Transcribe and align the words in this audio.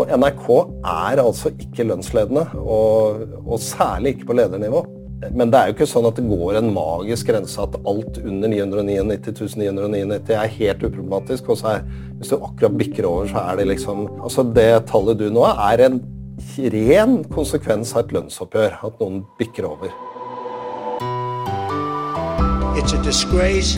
Og 0.00 0.08
NRK 0.16 0.46
er 0.86 1.20
altså 1.20 1.52
ikke 1.60 1.84
lønnsledende, 1.90 2.46
og, 2.56 3.26
og 3.44 3.60
særlig 3.60 4.14
ikke 4.14 4.30
på 4.30 4.38
ledernivå. 4.38 4.84
Men 5.36 5.50
det 5.52 5.58
er 5.58 5.68
jo 5.68 5.74
ikke 5.74 5.88
sånn 5.90 6.06
at 6.08 6.16
det 6.16 6.24
går 6.30 6.56
en 6.56 6.70
magisk 6.72 7.28
grense 7.28 7.60
at 7.60 7.74
alt 7.76 8.16
under 8.22 8.48
999 8.48 9.50
999 9.60 10.32
er 10.32 10.54
helt 10.54 10.86
uproblematisk. 10.86 11.50
Og 11.52 11.66
er, 11.68 11.84
hvis 12.16 12.32
du 12.32 12.38
akkurat 12.38 12.78
bikker 12.80 13.08
over, 13.08 13.28
så 13.28 13.44
er 13.50 13.60
det 13.60 13.68
liksom 13.74 14.06
Altså, 14.16 14.46
det 14.56 14.86
tallet 14.88 15.20
du 15.20 15.28
nå 15.28 15.44
er 15.50 15.84
en 15.90 16.00
ren 16.72 17.20
konsekvens 17.28 17.92
av 17.92 18.06
et 18.06 18.16
lønnsoppgjør. 18.16 18.80
At 18.88 19.04
noen 19.04 19.26
bikker 19.36 19.68
over. 19.68 19.92
It's 22.80 22.96
a 22.96 23.02
disgrace. 23.04 23.76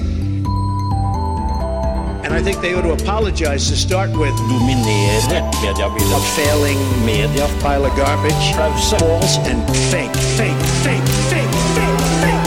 And 2.24 2.32
I 2.32 2.40
think 2.40 2.60
they 2.60 2.74
ought 2.74 2.86
to 2.86 2.92
apologize 2.92 3.68
to 3.70 3.76
start 3.76 4.10
with. 4.10 4.34
Dominere 4.48 5.42
mediebildet. 5.62 6.14
A 6.14 6.20
failing 6.36 6.78
media. 7.04 7.46
Pile 7.62 7.84
of 7.84 7.96
garbage. 7.96 8.44
False 8.90 9.38
and 9.50 9.60
fake, 9.90 10.14
fake, 10.38 10.62
fake, 10.84 11.08
fake, 11.30 11.54
fake, 11.74 11.98
fake. 12.22 12.42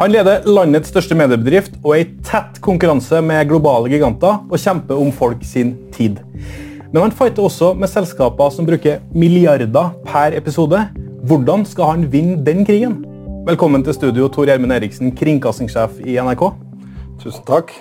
Han 0.00 0.14
leder 0.14 0.46
landets 0.48 0.88
største 0.88 1.18
mediebedrift 1.18 1.74
og 1.82 1.90
er 1.92 2.04
i 2.04 2.08
tett 2.24 2.56
konkurranse 2.64 3.18
med 3.20 3.50
globale 3.50 3.90
giganter 3.92 4.38
og 4.46 4.56
kjemper 4.56 4.96
om 4.96 5.10
folk 5.12 5.42
sin 5.44 5.74
tid. 5.92 6.22
Men 6.92 7.02
han 7.02 7.12
fighter 7.12 7.44
også 7.50 7.74
med 7.74 7.90
selskaper 7.90 8.54
som 8.54 8.70
bruker 8.70 9.02
milliarder 9.12 9.92
per 10.06 10.38
episode. 10.38 10.86
Hvordan 11.26 11.66
skal 11.68 11.84
han 11.92 12.08
vinne 12.12 12.40
den 12.46 12.64
krigen? 12.64 13.02
Velkommen 13.40 13.80
til 13.80 13.94
studio, 13.96 14.26
Tor 14.28 14.44
Gjermund 14.44 14.74
Eriksen, 14.74 15.14
kringkastingssjef 15.16 15.94
i 16.04 16.18
NRK. 16.20 16.42
Tusen 17.22 17.44
takk. 17.48 17.72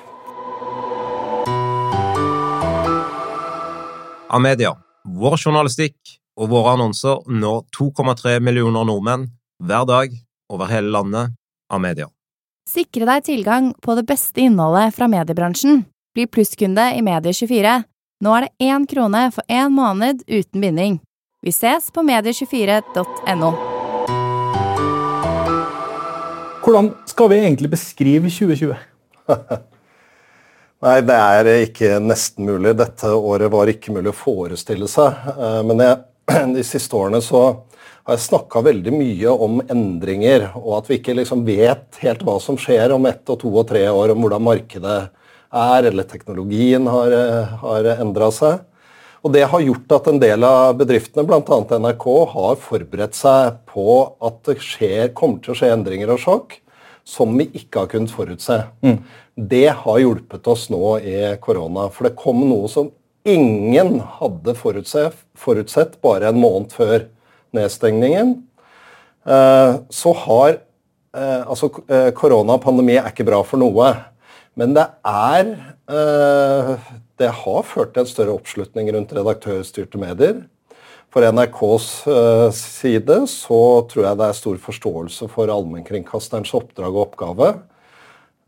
Amedia. 4.31 4.71
Vår 5.03 5.35
journalistikk 5.35 6.15
og 6.39 6.53
våre 6.53 6.77
annonser 6.77 7.19
når 7.27 7.65
2,3 7.75 8.37
millioner 8.39 8.87
nordmenn 8.87 9.27
hver 9.59 9.83
dag 9.89 10.15
over 10.47 10.71
hele 10.71 10.95
landet. 10.95 11.35
av 11.69 11.81
media. 11.81 12.07
Sikre 12.69 13.05
deg 13.05 13.25
tilgang 13.27 13.73
på 13.81 13.93
det 13.97 14.05
beste 14.09 14.41
innholdet 14.41 14.95
fra 14.95 15.05
mediebransjen. 15.11 15.83
Bli 16.17 16.25
plusskunde 16.25 16.87
i 16.97 17.03
Medie24. 17.05 17.75
Nå 18.25 18.37
er 18.37 18.47
det 18.47 18.69
én 18.71 18.87
krone 18.89 19.27
for 19.35 19.45
én 19.45 19.75
måned 19.75 20.23
uten 20.25 20.61
binding. 20.61 20.99
Vi 21.45 21.53
ses 21.53 21.91
på 21.93 22.01
medie24.no. 22.03 23.78
Hvordan 26.69 26.91
skal 27.09 27.31
vi 27.31 27.37
egentlig 27.41 27.69
beskrive 27.71 28.29
2020? 28.29 28.75
Nei, 30.85 30.97
det 31.01 31.15
er 31.17 31.47
ikke 31.63 31.95
nesten 31.97 32.45
mulig. 32.45 32.75
Dette 32.77 33.09
året 33.09 33.49
var 33.49 33.71
ikke 33.71 33.95
mulig 33.95 34.11
å 34.11 34.19
forestille 34.19 34.85
seg. 34.85 35.17
Eh, 35.33 35.63
men 35.65 35.81
jeg, 35.81 35.97
de 36.59 36.65
siste 36.67 36.93
årene 36.93 37.23
så 37.25 37.41
har 38.05 38.13
jeg 38.13 38.27
snakka 38.27 38.61
veldig 38.67 38.93
mye 38.93 39.33
om 39.33 39.63
endringer, 39.65 40.45
og 40.61 40.75
at 40.77 40.91
vi 40.91 40.99
ikke 40.99 41.17
liksom 41.17 41.41
vet 41.47 41.97
helt 42.03 42.21
hva 42.27 42.37
som 42.37 42.61
skjer 42.61 42.93
om 42.93 43.09
ett 43.09 43.33
og 43.33 43.41
to 43.41 43.49
og 43.49 43.65
tre 43.73 43.87
år, 43.89 44.13
om 44.13 44.21
hvordan 44.27 44.45
markedet 44.51 44.99
er, 45.09 45.89
eller 45.89 46.05
teknologien 46.05 46.85
har, 46.85 47.17
har 47.65 47.93
endra 47.95 48.29
seg. 48.29 48.61
Og 49.23 49.33
Det 49.33 49.43
har 49.51 49.63
gjort 49.63 49.91
at 49.97 50.07
en 50.07 50.19
del 50.21 50.45
av 50.47 50.77
bedriftene, 50.79 51.25
bl.a. 51.27 51.41
NRK, 51.75 52.07
har 52.33 52.59
forberedt 52.63 53.17
seg 53.17 53.59
på 53.67 53.99
at 54.23 54.39
det 54.47 54.59
skjer, 54.63 55.09
kommer 55.17 55.43
til 55.43 55.53
å 55.53 55.59
skje 55.59 55.73
endringer 55.75 56.13
og 56.13 56.21
sjokk 56.23 56.59
som 57.09 57.33
vi 57.39 57.49
ikke 57.57 57.83
har 57.83 57.89
kunnet 57.91 58.13
forutse. 58.13 58.61
Mm. 58.85 58.99
Det 59.49 59.67
har 59.81 59.99
hjulpet 59.99 60.47
oss 60.51 60.67
nå 60.71 60.99
i 61.01 61.17
korona. 61.41 61.87
For 61.93 62.07
det 62.07 62.19
kom 62.19 62.43
noe 62.47 62.69
som 62.71 62.91
ingen 63.27 63.99
hadde 64.19 64.55
forutsett, 64.57 65.17
forutsett 65.37 65.97
bare 66.05 66.29
en 66.29 66.39
måned 66.39 66.71
før 66.75 67.07
nedstengningen. 67.55 68.37
Eh, 69.25 69.73
så 69.89 70.15
har 70.25 70.49
eh, 70.53 71.41
Altså, 71.49 71.69
koronapandemi 71.69 72.13
korona 72.15 72.55
og 72.55 72.63
pandemi 72.63 72.97
er 72.99 73.11
ikke 73.11 73.27
bra 73.27 73.41
for 73.43 73.61
noe. 73.61 73.91
Men 74.59 74.75
det 74.77 74.85
er 75.07 75.53
Det 77.19 77.29
har 77.41 77.67
ført 77.67 77.93
til 77.93 78.05
en 78.05 78.09
større 78.09 78.35
oppslutning 78.37 78.89
rundt 78.95 79.11
redaktørstyrte 79.15 79.99
medier. 79.99 80.45
For 81.09 81.25
NRKs 81.25 81.87
side 82.53 83.15
så 83.31 83.61
tror 83.89 84.05
jeg 84.05 84.19
det 84.19 84.27
er 84.27 84.37
stor 84.37 84.59
forståelse 84.61 85.27
for 85.33 85.51
allmennkringkasterens 85.51 86.53
oppdrag 86.55 86.93
og 86.93 87.07
oppgave. 87.07 87.49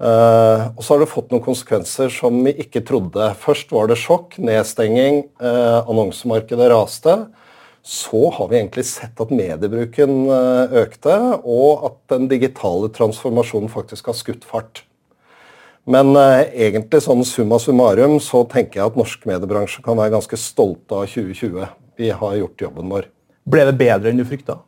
Uh, 0.01 0.73
og 0.73 0.81
så 0.81 0.95
har 0.95 1.03
det 1.03 1.11
fått 1.11 1.29
noen 1.29 1.43
konsekvenser 1.45 2.09
som 2.09 2.39
vi 2.41 2.55
ikke 2.63 2.81
trodde. 2.87 3.27
Først 3.37 3.69
var 3.69 3.91
det 3.91 3.99
sjokk, 4.01 4.39
nedstenging, 4.41 5.27
uh, 5.43 5.85
annonsemarkedet 5.85 6.71
raste. 6.73 7.13
Så 7.85 8.23
har 8.33 8.49
vi 8.49 8.57
egentlig 8.57 8.87
sett 8.89 9.21
at 9.21 9.33
mediebruken 9.33 10.23
uh, 10.25 10.73
økte, 10.81 11.17
og 11.45 11.85
at 11.91 11.99
den 12.15 12.25
digitale 12.31 12.89
transformasjonen 12.97 13.69
faktisk 13.69 14.09
har 14.09 14.17
skutt 14.17 14.47
fart. 14.47 14.81
Men 15.89 16.13
egentlig 16.15 17.01
sånn 17.01 17.23
summa 17.25 17.57
summarum 17.59 18.19
så 18.21 18.43
tenker 18.49 18.79
jeg 18.81 18.91
at 18.91 18.97
norsk 18.99 19.23
mediebransje 19.25 19.81
kan 19.85 19.97
være 19.97 20.13
ganske 20.13 20.37
stolte 20.37 20.99
av 20.99 21.07
2020. 21.09 21.63
Vi 21.97 22.11
har 22.13 22.35
gjort 22.37 22.67
jobben 22.67 22.91
vår. 22.93 23.07
Ble 23.49 23.65
det 23.65 23.79
bedre 23.79 24.11
enn 24.11 24.21
du 24.21 24.25
frykta? 24.29 24.59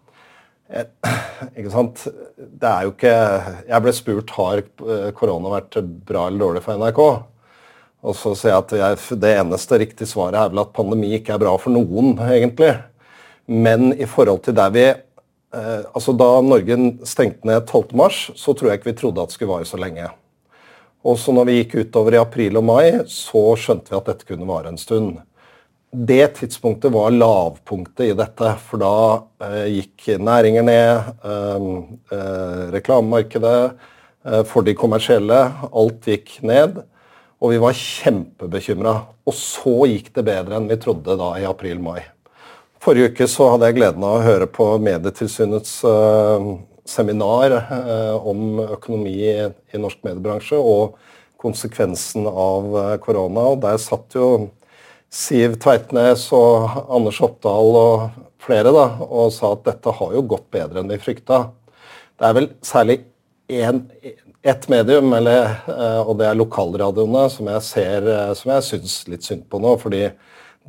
Ikke 1.53 1.69
sant? 1.69 2.02
Det 2.38 2.69
er 2.69 2.88
jo 2.88 2.94
ikke 2.96 3.13
Jeg 3.68 3.84
ble 3.84 3.94
spurt 3.94 4.34
har 4.40 4.63
korona 5.18 5.52
vært 5.53 5.78
bra 6.07 6.28
eller 6.28 6.41
dårlig 6.47 6.63
for 6.66 6.81
NRK. 6.81 7.03
Og 8.03 8.18
så 8.19 8.34
sier 8.35 8.52
jeg 8.52 8.63
at 8.63 8.73
jeg, 8.79 9.19
det 9.22 9.35
eneste 9.40 9.79
riktige 9.79 10.09
svaret 10.09 10.40
er 10.40 10.50
vel 10.52 10.63
at 10.66 10.73
pandemi 10.75 11.13
ikke 11.16 11.38
er 11.38 11.44
bra 11.46 11.53
for 11.62 11.72
noen, 11.72 12.18
egentlig. 12.19 12.73
Men 13.47 13.94
i 13.96 14.07
forhold 14.09 14.44
til 14.44 14.57
der 14.57 14.73
vi 14.75 14.84
eh, 14.90 15.85
altså 15.94 16.16
Da 16.16 16.28
Norge 16.44 16.78
stengte 17.07 17.47
ned 17.47 17.69
12.3, 17.69 18.35
så 18.40 18.56
tror 18.56 18.72
jeg 18.72 18.81
ikke 18.81 18.91
vi 18.91 18.97
trodde 19.00 19.23
at 19.23 19.31
det 19.31 19.38
skulle 19.38 19.53
vare 19.53 19.69
så 19.69 19.79
lenge. 19.79 20.09
Og 21.03 21.19
så 21.19 21.36
når 21.36 21.50
vi 21.50 21.59
gikk 21.59 21.78
utover 21.84 22.16
i 22.16 22.22
april 22.22 22.58
og 22.62 22.68
mai, 22.68 22.86
så 23.12 23.44
skjønte 23.59 23.91
vi 23.91 24.00
at 24.00 24.09
dette 24.12 24.28
kunne 24.30 24.47
vare 24.47 24.72
en 24.72 24.80
stund 24.80 25.18
det 25.94 26.28
tidspunktet 26.28 26.91
var 26.91 27.12
lavpunktet 27.12 28.06
i 28.06 28.16
dette. 28.18 28.53
For 28.66 28.81
da 28.81 28.94
eh, 29.46 29.68
gikk 29.78 30.08
næringer 30.19 30.66
ned, 30.66 31.12
eh, 31.30 31.68
eh, 32.18 32.64
reklamemarkedet 32.74 33.59
eh, 34.25 34.41
for 34.50 34.66
de 34.66 34.74
kommersielle. 34.78 35.40
Alt 35.69 36.09
gikk 36.09 36.40
ned. 36.41 36.81
Og 37.44 37.53
vi 37.53 37.62
var 37.62 37.78
kjempebekymra. 37.78 38.96
Og 39.28 39.38
så 39.38 39.75
gikk 39.91 40.12
det 40.18 40.25
bedre 40.28 40.58
enn 40.58 40.70
vi 40.72 40.80
trodde 40.81 41.18
da 41.20 41.34
i 41.38 41.47
april-mai. 41.47 42.02
Forrige 42.84 43.14
uke 43.14 43.30
så 43.31 43.53
hadde 43.53 43.70
jeg 43.70 43.78
gleden 43.78 44.03
av 44.03 44.18
å 44.18 44.25
høre 44.25 44.50
på 44.52 44.74
Medietilsynets 44.84 45.78
eh, 45.88 46.50
seminar 46.85 47.55
eh, 47.59 48.27
om 48.27 48.59
økonomi 48.66 49.16
i, 49.29 49.79
norsk 49.79 50.03
mediebransje 50.05 50.59
og 50.59 50.97
konsekvensen 51.44 52.27
av 52.29 52.99
korona. 53.03 53.49
og 53.53 53.63
Der 53.66 53.79
satt 53.81 54.16
jo 54.16 54.49
Siv 55.13 55.57
Tveitnes 55.61 56.29
og 56.33 56.85
Anders 56.88 57.19
Oppdal 57.22 57.75
og 57.77 58.05
flere 58.43 58.72
da, 58.73 58.85
og 59.03 59.31
sa 59.35 59.53
at 59.53 59.66
dette 59.67 59.93
har 59.99 60.16
jo 60.16 60.23
gått 60.33 60.47
bedre 60.53 60.81
enn 60.81 60.91
vi 60.91 60.99
frykta. 61.01 61.45
Det 62.17 62.29
er 62.29 62.38
vel 62.38 62.49
særlig 62.66 63.01
ett 64.43 64.67
medium, 64.67 65.13
eller, 65.13 65.43
eh, 65.67 66.01
og 66.01 66.17
det 66.19 66.27
er 66.27 66.39
lokalradioene, 66.39 67.29
som 67.31 67.47
jeg 67.47 67.63
ser, 67.63 68.07
eh, 68.11 68.33
som 68.35 68.51
jeg 68.51 68.67
syns 68.69 68.95
litt 69.07 69.23
synd 69.23 69.45
på 69.49 69.59
nå. 69.59 69.77
fordi 69.79 70.11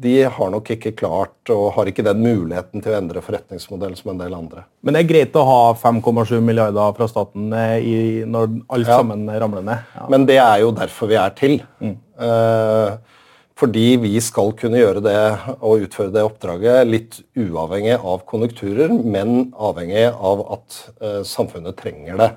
de 0.02 0.14
har 0.26 0.50
nok 0.50 0.70
ikke 0.74 0.94
klart 0.98 1.50
og 1.54 1.68
har 1.76 1.88
ikke 1.90 2.04
den 2.06 2.22
muligheten 2.24 2.82
til 2.82 2.92
å 2.94 2.98
endre 2.98 3.22
forretningsmodell 3.22 3.94
som 3.98 4.12
en 4.12 4.22
del 4.24 4.34
andre. 4.34 4.64
Men 4.82 4.96
det 4.96 5.04
er 5.04 5.10
greit 5.12 5.38
å 5.38 5.44
ha 5.46 5.60
5,7 5.78 6.40
milliarder 6.42 6.96
fra 6.96 7.08
staten 7.10 7.52
eh, 7.54 7.76
i, 7.78 7.96
når 8.26 8.48
alt 8.74 8.90
ja. 8.90 8.98
sammen 8.98 9.28
ramler 9.30 9.66
ned? 9.66 9.90
Ja. 9.94 10.06
Men 10.10 10.26
det 10.30 10.40
er 10.42 10.64
jo 10.64 10.72
derfor 10.74 11.12
vi 11.12 11.18
er 11.20 11.36
til. 11.38 11.60
Mm. 11.78 11.98
Eh, 12.26 13.20
fordi 13.54 13.86
vi 14.02 14.14
skal 14.22 14.50
kunne 14.58 14.80
gjøre 14.80 15.02
det 15.04 15.18
og 15.60 15.84
utføre 15.86 16.10
det 16.14 16.24
oppdraget 16.26 16.88
litt 16.90 17.20
uavhengig 17.38 18.00
av 18.00 18.24
konjunkturer, 18.26 18.90
men 18.90 19.52
avhengig 19.54 20.08
av 20.10 20.42
at 20.56 20.80
eh, 20.98 21.20
samfunnet 21.28 21.78
trenger 21.78 22.18
det. 22.18 22.32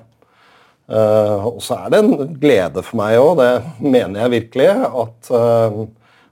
Eh, 0.88 1.46
og 1.50 1.58
så 1.64 1.82
er 1.82 1.90
det 1.92 2.00
en 2.04 2.36
glede 2.40 2.84
for 2.86 3.00
meg 3.00 3.18
òg, 3.20 3.42
det 3.42 3.50
mener 3.82 4.22
jeg 4.22 4.34
virkelig, 4.38 4.68
at, 5.02 5.32
uh, 5.34 5.82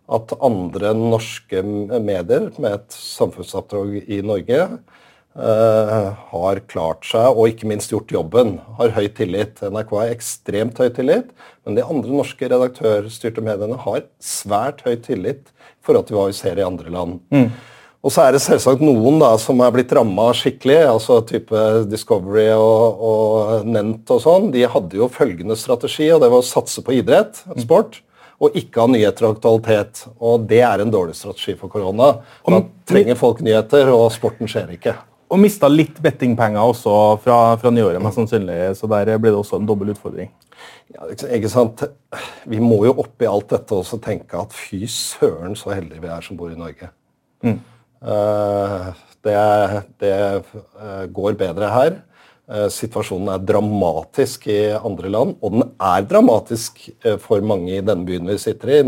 at 0.07 0.37
andre 0.45 0.93
norske 0.95 1.63
medier 1.65 2.51
med 2.63 2.79
et 2.79 2.95
samfunnsoppdrag 2.95 3.97
i 4.07 4.21
Norge 4.23 4.61
eh, 4.63 6.09
har 6.31 6.63
klart 6.71 7.07
seg 7.09 7.27
og 7.33 7.51
ikke 7.51 7.69
minst 7.71 7.91
gjort 7.91 8.15
jobben. 8.15 8.57
Har 8.79 8.95
høy 8.95 9.09
tillit. 9.17 9.59
NRK 9.63 9.95
har 9.99 10.15
ekstremt 10.15 10.79
høy 10.79 10.91
tillit, 10.95 11.33
men 11.67 11.79
de 11.79 11.87
andre 11.87 12.21
norske 12.23 12.51
redaktørstyrte 12.53 13.45
mediene 13.45 13.79
har 13.83 14.05
svært 14.23 14.85
høy 14.87 14.95
tillit 15.03 15.51
i 15.51 15.87
forhold 15.87 16.07
til 16.07 16.21
hva 16.21 16.29
vi 16.31 16.39
ser 16.39 16.61
i 16.61 16.67
andre 16.67 16.93
land. 16.95 17.19
Mm. 17.35 17.51
Og 18.07 18.13
så 18.15 18.23
er 18.23 18.37
det 18.37 18.45
selvsagt 18.45 18.83
noen 18.87 19.19
da 19.19 19.33
som 19.43 19.59
er 19.65 19.73
blitt 19.75 19.91
ramma 19.97 20.29
skikkelig, 20.39 20.79
altså 20.93 21.19
type 21.27 21.63
Discovery 21.91 22.53
og, 22.55 23.01
og 23.03 23.67
Nent 23.67 24.13
og 24.15 24.23
sånn. 24.23 24.53
De 24.55 24.63
hadde 24.71 25.01
jo 25.01 25.11
følgende 25.11 25.59
strategi, 25.59 26.13
og 26.15 26.23
det 26.23 26.31
var 26.31 26.45
å 26.45 26.47
satse 26.47 26.85
på 26.87 26.95
idrett, 27.01 27.43
sport. 27.59 27.99
Og 28.43 28.57
ikke 28.59 28.83
ha 28.83 28.91
nyheter 28.91 29.27
og 29.27 29.37
aktualitet. 29.37 30.07
Og 30.21 30.47
det 30.51 30.63
er 30.67 30.83
en 30.83 30.93
dårlig 30.93 31.17
strategi 31.19 31.57
for 31.59 31.73
korona. 31.73 32.17
Da 32.47 32.63
trenger 32.89 33.19
folk 33.19 33.43
nyheter, 33.45 33.91
og 33.95 34.11
sporten 34.15 34.51
skjer 34.51 34.75
ikke. 34.77 34.97
Og 35.33 35.41
mista 35.43 35.67
litt 35.71 35.97
bettingpenger 36.03 36.63
også 36.63 36.93
fra, 37.25 37.39
fra 37.59 37.73
nyåret, 37.75 38.03
mest 38.03 38.21
sannsynlig. 38.21 38.59
Så 38.79 38.91
der 38.91 39.17
blir 39.19 39.33
det 39.33 39.41
også 39.41 39.59
en 39.59 39.67
dobbel 39.69 39.91
utfordring. 39.95 40.31
Ja, 40.95 41.09
ikke 41.35 41.51
sant? 41.51 41.83
Vi 42.47 42.61
må 42.63 42.85
jo 42.87 42.95
oppi 43.03 43.27
alt 43.29 43.51
dette 43.51 43.75
også 43.75 43.99
tenke 44.05 44.39
at 44.39 44.55
fy 44.55 44.85
søren 44.91 45.57
så 45.59 45.75
heldige 45.75 46.05
vi 46.05 46.13
er 46.13 46.23
som 46.23 46.39
bor 46.39 46.53
i 46.53 46.59
Norge. 46.59 46.93
Mm. 47.43 47.59
Uh, 48.07 48.93
det, 49.27 49.37
det 50.05 50.15
uh, 50.53 51.05
går 51.11 51.41
bedre 51.41 51.73
her. 51.75 51.99
Uh, 52.47 52.67
situasjonen 52.71 53.33
er 53.35 53.47
dramatisk 53.47 54.47
i 54.53 54.61
andre 54.77 55.11
land, 55.11 55.37
og 55.43 55.55
den 55.57 55.65
er 55.83 56.05
dramatisk 56.07 56.85
for 57.25 57.43
mange 57.43 57.79
i 57.79 57.85
denne 57.85 58.07
byen 58.07 58.29
vi 58.31 58.39
sitter 58.39 58.77
i. 58.77 58.83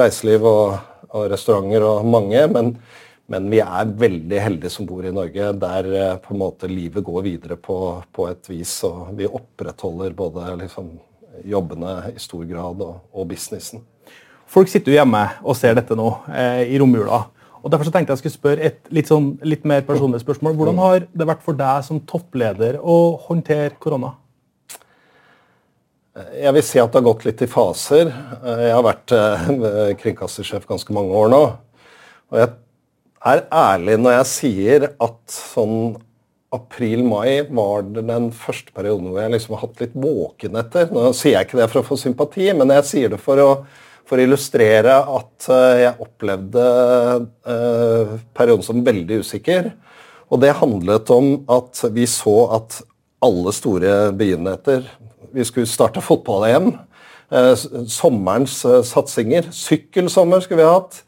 Reiseliv 0.00 0.46
og, 0.48 0.78
og 1.12 1.26
restauranter 1.32 1.84
og 1.84 2.06
mange. 2.08 2.46
men 2.54 2.76
men 3.26 3.48
vi 3.50 3.58
er 3.58 3.90
veldig 3.98 4.38
heldige 4.38 4.70
som 4.70 4.86
bor 4.86 5.06
i 5.06 5.10
Norge, 5.14 5.50
der 5.58 5.88
eh, 5.90 6.18
på 6.22 6.34
en 6.34 6.40
måte 6.44 6.70
livet 6.70 7.04
går 7.04 7.24
videre 7.26 7.56
på, 7.58 7.78
på 8.14 8.28
et 8.30 8.50
vis. 8.50 8.78
Og 8.86 9.10
vi 9.18 9.26
opprettholder 9.26 10.14
både 10.14 10.52
liksom, 10.62 10.92
jobbene 11.44 11.96
i 12.12 12.22
stor 12.22 12.44
grad 12.46 12.84
og, 12.86 13.00
og, 13.10 13.26
businessen. 13.32 13.82
Folk 14.46 14.70
sitter 14.70 14.94
jo 14.94 15.00
hjemme 15.00 15.24
og 15.42 15.58
ser 15.58 15.74
dette 15.74 15.98
nå 15.98 16.06
eh, 16.30 16.62
i 16.70 16.78
romjula. 16.78 17.24
Og 17.66 17.72
Derfor 17.72 17.88
så 17.88 17.92
tenkte 17.96 18.14
jeg 18.14 18.20
skulle 18.20 18.36
spørre 18.36 18.68
et 18.68 18.92
litt, 18.94 19.08
sånn, 19.10 19.32
litt 19.42 19.64
mer 19.66 19.82
personlig 19.88 20.20
spørsmål. 20.22 20.54
Hvordan 20.54 20.78
har 20.78 21.08
det 21.10 21.26
vært 21.26 21.42
for 21.42 21.58
deg 21.58 21.82
som 21.82 21.98
toppleder 22.06 22.78
å 22.78 23.16
håndtere 23.26 23.74
korona? 23.82 24.12
Jeg 26.38 26.54
vil 26.54 26.64
si 26.64 26.78
at 26.78 26.94
det 26.94 27.00
har 27.00 27.08
gått 27.08 27.26
litt 27.26 27.42
i 27.42 27.48
faser. 27.50 28.12
Eh, 28.38 28.62
jeg 28.68 28.76
har 28.76 28.86
vært 28.86 29.16
kringkastersjef 30.00 30.68
ganske 30.70 30.94
mange 30.94 31.18
år 31.18 31.32
nå. 31.34 31.42
Og 32.30 32.38
jeg 32.40 32.54
er 33.26 33.42
ærlig 33.50 33.98
når 33.98 34.20
jeg 34.20 34.28
sier 34.30 34.86
at 34.94 35.18
sånn 35.34 35.96
april-mai 36.54 37.48
var 37.50 37.82
den 37.90 38.30
første 38.34 38.70
perioden 38.76 39.10
hvor 39.10 39.24
jeg 39.24 39.34
liksom 39.34 39.56
har 39.56 39.64
hatt 39.66 39.82
litt 39.82 39.98
våkenetter. 39.98 40.94
Nå 40.94 41.10
sier 41.16 41.36
jeg 41.36 41.48
ikke 41.48 41.60
det 41.60 41.68
for 41.72 41.82
å 41.82 41.88
få 41.90 41.98
sympati, 42.00 42.46
men 42.54 42.70
jeg 42.78 42.88
sier 42.92 43.12
det 43.12 43.20
for 43.22 43.42
å, 43.42 43.50
for 44.06 44.18
å 44.18 44.26
illustrere 44.26 44.94
at 45.18 45.48
eh, 45.50 45.82
jeg 45.82 46.02
opplevde 46.04 46.66
uh, 47.46 48.12
perioden 48.36 48.66
som 48.66 48.84
veldig 48.86 49.20
usikker. 49.24 49.72
Og 50.30 50.42
det 50.42 50.56
handlet 50.60 51.10
om 51.14 51.32
at 51.50 51.82
vi 51.94 52.06
så 52.10 52.36
at 52.58 52.80
alle 53.24 53.52
store 53.54 54.12
begivenheter 54.14 54.84
Vi 55.34 55.44
skulle 55.44 55.68
starte 55.68 56.00
fotball-EM. 56.00 56.70
Uh, 57.28 57.52
sommerens 57.90 58.60
satsinger. 58.88 59.50
Sykkelsommer 59.52 60.40
skulle 60.44 60.62
vi 60.62 60.70
hatt. 60.70 61.02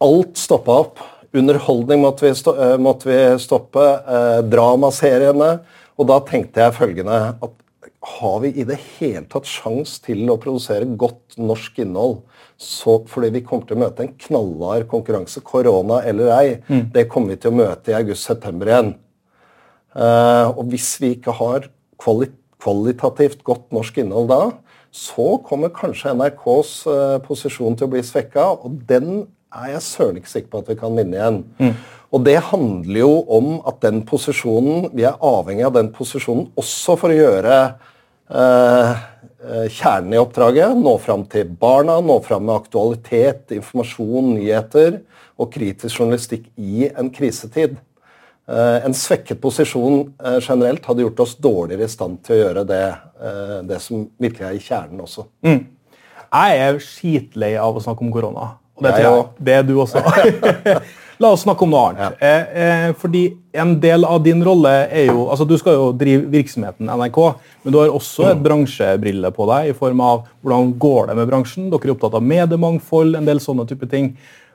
Alt 0.00 0.38
stoppa 0.38 0.78
opp. 0.84 1.02
Underholdning 1.36 2.00
måtte 2.00 2.24
vi, 2.24 2.34
sto 2.38 2.54
eh, 2.56 2.76
måtte 2.80 3.10
vi 3.10 3.18
stoppe. 3.42 3.84
Eh, 3.84 4.40
dramaseriene. 4.48 5.50
Og 5.98 6.08
da 6.08 6.20
tenkte 6.24 6.62
jeg 6.62 6.76
følgende 6.78 7.18
at 7.34 7.54
har 8.00 8.40
vi 8.40 8.52
i 8.54 8.64
det 8.66 8.78
hele 8.98 9.24
tatt 9.30 9.48
sjans 9.48 9.96
til 10.04 10.28
å 10.30 10.38
produsere 10.40 10.86
godt 10.98 11.34
norsk 11.40 11.80
innhold? 11.82 12.20
Så, 12.58 13.00
fordi 13.10 13.32
vi 13.34 13.42
kommer 13.46 13.66
til 13.66 13.78
å 13.78 13.82
møte 13.84 14.04
en 14.04 14.14
knallhard 14.22 14.86
konkurranse, 14.90 15.42
korona 15.46 16.00
eller 16.06 16.30
ei. 16.34 16.52
Mm. 16.70 16.84
Det 16.94 17.08
kommer 17.10 17.34
vi 17.34 17.42
til 17.42 17.52
å 17.52 17.58
møte 17.58 17.92
i 17.92 17.98
august-september 17.98 18.70
igjen. 18.70 18.92
Uh, 19.98 20.54
og 20.54 20.68
hvis 20.70 20.92
vi 21.02 21.16
ikke 21.16 21.34
har 21.40 21.70
kvali 21.98 22.30
kvalitativt 22.58 23.44
godt 23.46 23.68
norsk 23.70 24.00
innhold 24.02 24.32
da, 24.32 24.40
så 24.90 25.36
kommer 25.46 25.70
kanskje 25.70 26.10
NRKs 26.18 26.72
uh, 26.90 27.18
posisjon 27.22 27.76
til 27.78 27.86
å 27.86 27.92
bli 27.92 28.02
svekka. 28.02 28.48
Og 28.66 28.80
den 28.88 29.28
er 29.54 29.72
jeg 29.74 29.84
søren 29.84 30.18
ikke 30.20 30.30
sikker 30.32 30.50
på 30.52 30.62
at 30.62 30.70
vi 30.72 30.78
kan 30.80 30.96
vinne 30.98 31.16
igjen. 31.16 31.38
Mm. 31.60 31.74
Og 32.12 32.24
det 32.24 32.38
handler 32.48 33.00
jo 33.00 33.12
om 33.36 33.48
at 33.68 33.82
den 33.84 34.00
posisjonen 34.08 34.88
Vi 34.96 35.04
er 35.04 35.18
avhengig 35.24 35.66
av 35.66 35.74
den 35.76 35.90
posisjonen 35.92 36.46
også 36.58 36.96
for 37.00 37.12
å 37.12 37.18
gjøre 37.18 37.56
eh, 38.32 38.94
eh, 39.44 39.66
kjernen 39.72 40.14
i 40.16 40.20
oppdraget. 40.20 40.76
Nå 40.78 40.94
fram 41.04 41.26
til 41.28 41.50
barna, 41.60 41.98
nå 42.00 42.20
fram 42.24 42.48
med 42.48 42.56
aktualitet, 42.62 43.44
informasjon, 43.56 44.34
nyheter 44.38 45.02
og 45.38 45.52
kritisk 45.54 46.00
journalistikk 46.00 46.48
i 46.56 46.88
en 46.88 47.12
krisetid. 47.14 47.76
Eh, 48.48 48.84
en 48.86 48.94
svekket 48.96 49.40
posisjon 49.42 50.06
eh, 50.24 50.38
generelt 50.40 50.86
hadde 50.88 51.04
gjort 51.04 51.20
oss 51.20 51.34
dårligere 51.36 51.84
i 51.84 51.92
stand 51.92 52.22
til 52.24 52.38
å 52.38 52.38
gjøre 52.38 52.62
det, 52.68 52.86
eh, 53.20 53.58
det 53.68 53.80
som 53.84 54.06
virkelig 54.16 54.46
er 54.48 54.56
i 54.56 54.62
kjernen 54.64 55.02
også. 55.04 55.26
Mm. 55.44 55.58
Jeg 56.28 56.62
er 56.64 56.80
skitlei 56.80 57.50
av 57.60 57.76
å 57.76 57.82
snakke 57.84 58.06
om 58.06 58.12
korona. 58.14 58.54
Og 58.78 58.86
det, 58.86 58.94
jeg, 59.02 59.26
det 59.44 59.58
er 59.58 59.66
du 59.66 59.76
også. 59.82 60.02
La 61.18 61.32
oss 61.34 61.42
snakke 61.42 61.66
om 61.66 61.72
noe 61.72 61.84
annet. 61.88 62.18
Ja. 62.22 62.28
Eh, 62.28 62.58
eh, 62.62 62.90
fordi 62.98 63.24
En 63.58 63.72
del 63.82 64.04
av 64.06 64.20
din 64.22 64.38
rolle 64.44 64.70
er 64.86 65.08
jo 65.08 65.24
altså 65.32 65.42
Du 65.48 65.56
skal 65.58 65.74
jo 65.74 65.86
drive 65.98 66.28
virksomheten 66.30 66.86
NRK, 66.86 67.16
men 67.64 67.74
du 67.74 67.78
har 67.80 67.90
også 67.90 68.28
et 68.30 68.42
bransjebrille 68.44 69.32
på 69.34 69.46
deg 69.50 69.72
i 69.72 69.74
form 69.74 70.02
av 70.04 70.20
hvordan 70.44 70.70
går 70.78 71.08
det 71.10 71.16
med 71.18 71.30
bransjen. 71.32 71.66
Dere 71.72 71.90
er 71.90 71.94
opptatt 71.96 72.14
av 72.14 72.22
mediemangfold, 72.22 73.18
en 73.18 73.26
del 73.26 73.42
sånne 73.42 73.66
type 73.66 73.88
ting. 73.90 74.12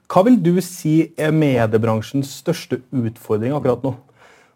Hva 0.07 0.23
vil 0.23 0.37
du 0.39 0.53
si 0.63 1.09
er 1.19 1.35
mediebransjens 1.35 2.31
største 2.39 2.79
utfordring 2.95 3.55
akkurat 3.57 3.83
nå? 3.83 3.95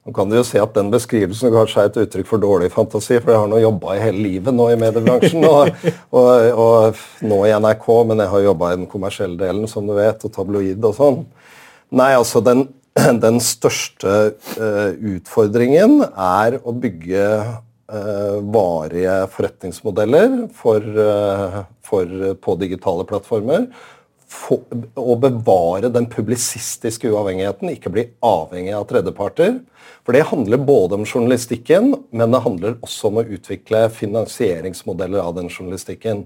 Nå 0.07 0.13
kan 0.15 0.29
du 0.31 0.37
jo 0.37 0.45
se 0.47 0.59
at 0.63 0.71
Den 0.77 0.87
beskrivelsen 0.93 1.51
kanskje 1.51 1.83
er 1.83 1.89
et 1.89 1.97
uttrykk 2.05 2.29
for 2.29 2.39
dårlig 2.39 2.69
fantasi, 2.71 3.17
for 3.19 3.33
jeg 3.33 3.41
har 3.43 3.49
nå 3.51 3.59
jobba 3.59 3.97
i 3.97 4.03
hele 4.05 4.23
livet 4.23 4.55
nå 4.55 4.69
i 4.71 4.77
mediebransjen. 4.79 5.43
Og, 5.43 5.83
og, 6.15 6.29
og, 6.63 7.01
nå 7.27 7.41
i 7.43 7.51
NRK, 7.59 7.89
men 8.07 8.23
jeg 8.23 8.31
har 8.31 8.45
jobba 8.45 8.71
i 8.71 8.77
den 8.79 8.87
kommersielle 8.87 9.35
delen, 9.41 9.67
som 9.67 9.89
du 9.89 9.91
vet, 9.97 10.23
og 10.23 10.31
tabloid 10.31 10.87
og 10.87 10.95
sånn. 10.95 11.19
Nei, 11.99 12.13
altså 12.15 12.39
den, 12.45 12.69
den 13.25 13.41
største 13.43 14.15
uh, 14.55 14.95
utfordringen 15.17 15.99
er 16.07 16.55
å 16.63 16.71
bygge 16.71 17.27
uh, 17.43 18.39
varige 18.55 19.19
forretningsmodeller 19.35 20.39
for, 20.55 20.87
uh, 20.87 21.61
for, 21.83 22.17
på 22.39 22.59
digitale 22.63 23.03
plattformer 23.11 23.67
for, 23.67 23.93
å 24.27 25.15
bevare 25.19 25.89
den 25.91 26.07
publisistiske 26.11 27.09
uavhengigheten, 27.11 27.71
ikke 27.71 27.91
bli 27.93 28.05
avhengig 28.25 28.73
av 28.75 28.87
tredjeparter. 28.89 29.61
For 30.03 30.15
det 30.15 30.27
handler 30.29 30.63
både 30.67 30.99
om 30.99 31.07
journalistikken, 31.07 31.93
men 32.11 32.35
det 32.35 32.43
handler 32.43 32.77
også 32.83 33.11
om 33.11 33.21
å 33.21 33.27
utvikle 33.37 33.87
finansieringsmodeller 33.95 35.23
av 35.23 35.37
den 35.39 35.49
journalistikken. 35.51 36.25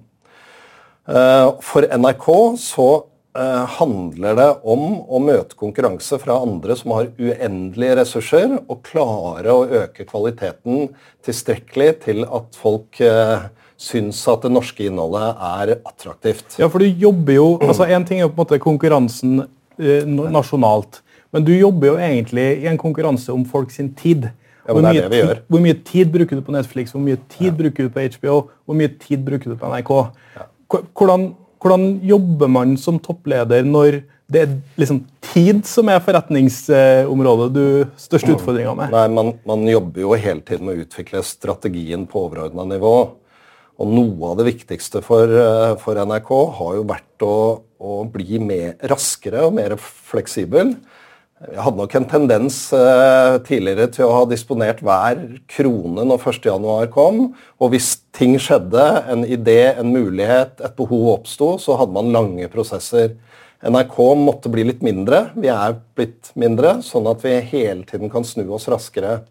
Eh, 1.09 1.47
for 1.65 1.85
NRK 1.85 2.27
så 2.61 2.89
eh, 3.37 3.63
handler 3.77 4.37
det 4.37 4.49
om 4.69 4.85
å 5.05 5.21
møte 5.21 5.57
konkurranse 5.57 6.17
fra 6.21 6.39
andre 6.41 6.77
som 6.77 6.93
har 6.97 7.09
uendelige 7.17 7.97
ressurser, 8.01 8.57
og 8.65 8.83
klare 8.87 9.53
å 9.53 9.65
øke 9.83 10.05
kvaliteten 10.09 10.91
tilstrekkelig 11.25 11.91
til 12.05 12.25
at 12.25 12.57
folk 12.57 13.01
eh, 13.05 13.49
syns 13.81 14.19
at 14.29 14.45
det 14.45 14.51
norske 14.53 14.85
innholdet 14.85 15.31
er 15.47 15.73
attraktivt. 15.79 16.59
Ja, 16.61 16.69
for 16.69 16.83
du 16.83 16.87
jobber 16.87 17.37
jo, 17.37 17.47
altså 17.65 17.87
En 17.89 18.05
ting 18.05 18.19
er 18.19 18.27
jo 18.27 18.33
på 18.33 18.37
en 18.37 18.43
måte 18.43 18.61
konkurransen 18.61 19.41
eh, 19.41 20.05
nasjonalt, 20.05 21.01
men 21.33 21.47
du 21.47 21.53
jobber 21.55 21.93
jo 21.93 21.97
egentlig 21.97 22.45
i 22.61 22.69
en 22.69 22.79
konkurranse 22.79 23.33
om 23.33 23.43
folk 23.47 23.71
sin 23.73 23.93
tid. 23.97 24.29
Ja, 24.67 24.75
men 24.75 24.85
det 24.85 24.91
er 24.93 25.07
det 25.07 25.11
vi 25.11 25.21
gjør. 25.21 25.43
Hvor 25.49 25.63
mye 25.63 25.77
tid 25.87 26.11
bruker 26.13 26.37
du 26.37 26.45
på 26.45 26.53
Netflix, 26.53 26.93
hvor 26.93 27.03
mye 27.03 27.19
tid 27.31 27.49
ja. 27.49 27.57
bruker 27.63 27.87
du 27.87 27.93
på 27.93 28.07
HBO, 28.15 28.39
hvor 28.67 28.77
mye 28.77 28.91
tid 29.01 29.23
bruker 29.25 29.53
du 29.53 29.57
på 29.57 29.71
NRK? 29.71 29.93
Ja. 30.37 30.47
Hvordan, 30.71 31.31
hvordan, 31.63 31.87
jobber 32.07 32.51
man 32.51 32.75
som 32.79 32.99
toppleder 33.01 33.65
når 33.67 34.03
det 34.31 34.43
er 34.45 34.51
liksom 34.79 35.01
tid 35.33 35.65
som 35.67 35.89
er 35.91 35.99
forretningsområdet 36.03 37.47
du 37.55 37.65
største 37.99 38.35
utfordringa 38.35 38.75
med? 38.77 38.93
Nei, 38.93 39.07
man, 39.11 39.33
man, 39.47 39.65
jobber 39.67 40.05
jo 40.05 40.13
hele 40.13 40.45
tiden 40.45 40.69
med 40.69 40.77
å 40.77 40.85
utvikle 40.85 41.23
strategien 41.27 42.05
på 42.07 42.27
overordna 42.27 42.67
nivå. 42.69 42.95
Og 43.81 43.89
noe 43.89 44.31
av 44.31 44.39
det 44.39 44.49
viktigste 44.51 45.01
for, 45.05 45.25
eh, 45.25 45.75
for 45.81 45.97
NRK 45.97 46.31
har 46.59 46.73
jo 46.77 46.87
vært 46.87 47.25
å, 47.25 47.35
å, 47.81 48.01
bli 48.05 48.37
raskere 48.85 49.47
og 49.47 49.55
mer 49.57 49.77
fleksibel. 49.81 50.75
Jeg 51.41 51.57
hadde 51.65 51.79
nok 51.79 51.95
en 51.97 52.05
tendens 52.05 52.57
eh, 52.77 53.39
tidligere 53.47 53.87
til 53.95 54.05
å 54.05 54.13
ha 54.19 54.25
disponert 54.29 54.83
hver 54.85 55.23
krone 55.49 56.05
når 56.05 56.21
1.1 56.29 56.91
kom. 56.93 57.23
Og 57.57 57.73
hvis 57.73 57.95
ting 58.13 58.35
skjedde, 58.37 58.85
en 59.09 59.25
idé, 59.25 59.73
en 59.73 59.89
mulighet, 59.89 60.61
et 60.61 60.77
behov 60.77 61.15
oppsto, 61.15 61.55
så 61.57 61.79
hadde 61.81 61.97
man 61.97 62.13
lange 62.13 62.51
prosesser. 62.53 63.15
NRK 63.65 63.97
måtte 64.21 64.53
bli 64.53 64.67
litt 64.69 64.85
mindre. 64.85 65.31
Vi 65.33 65.49
er 65.49 65.79
blitt 65.97 66.29
mindre, 66.37 66.79
sånn 66.85 67.09
at 67.09 67.25
vi 67.25 67.39
hele 67.49 67.85
tiden 67.89 68.13
kan 68.13 68.25
snu 68.25 68.45
oss 68.53 68.69
raskere. 68.69 69.23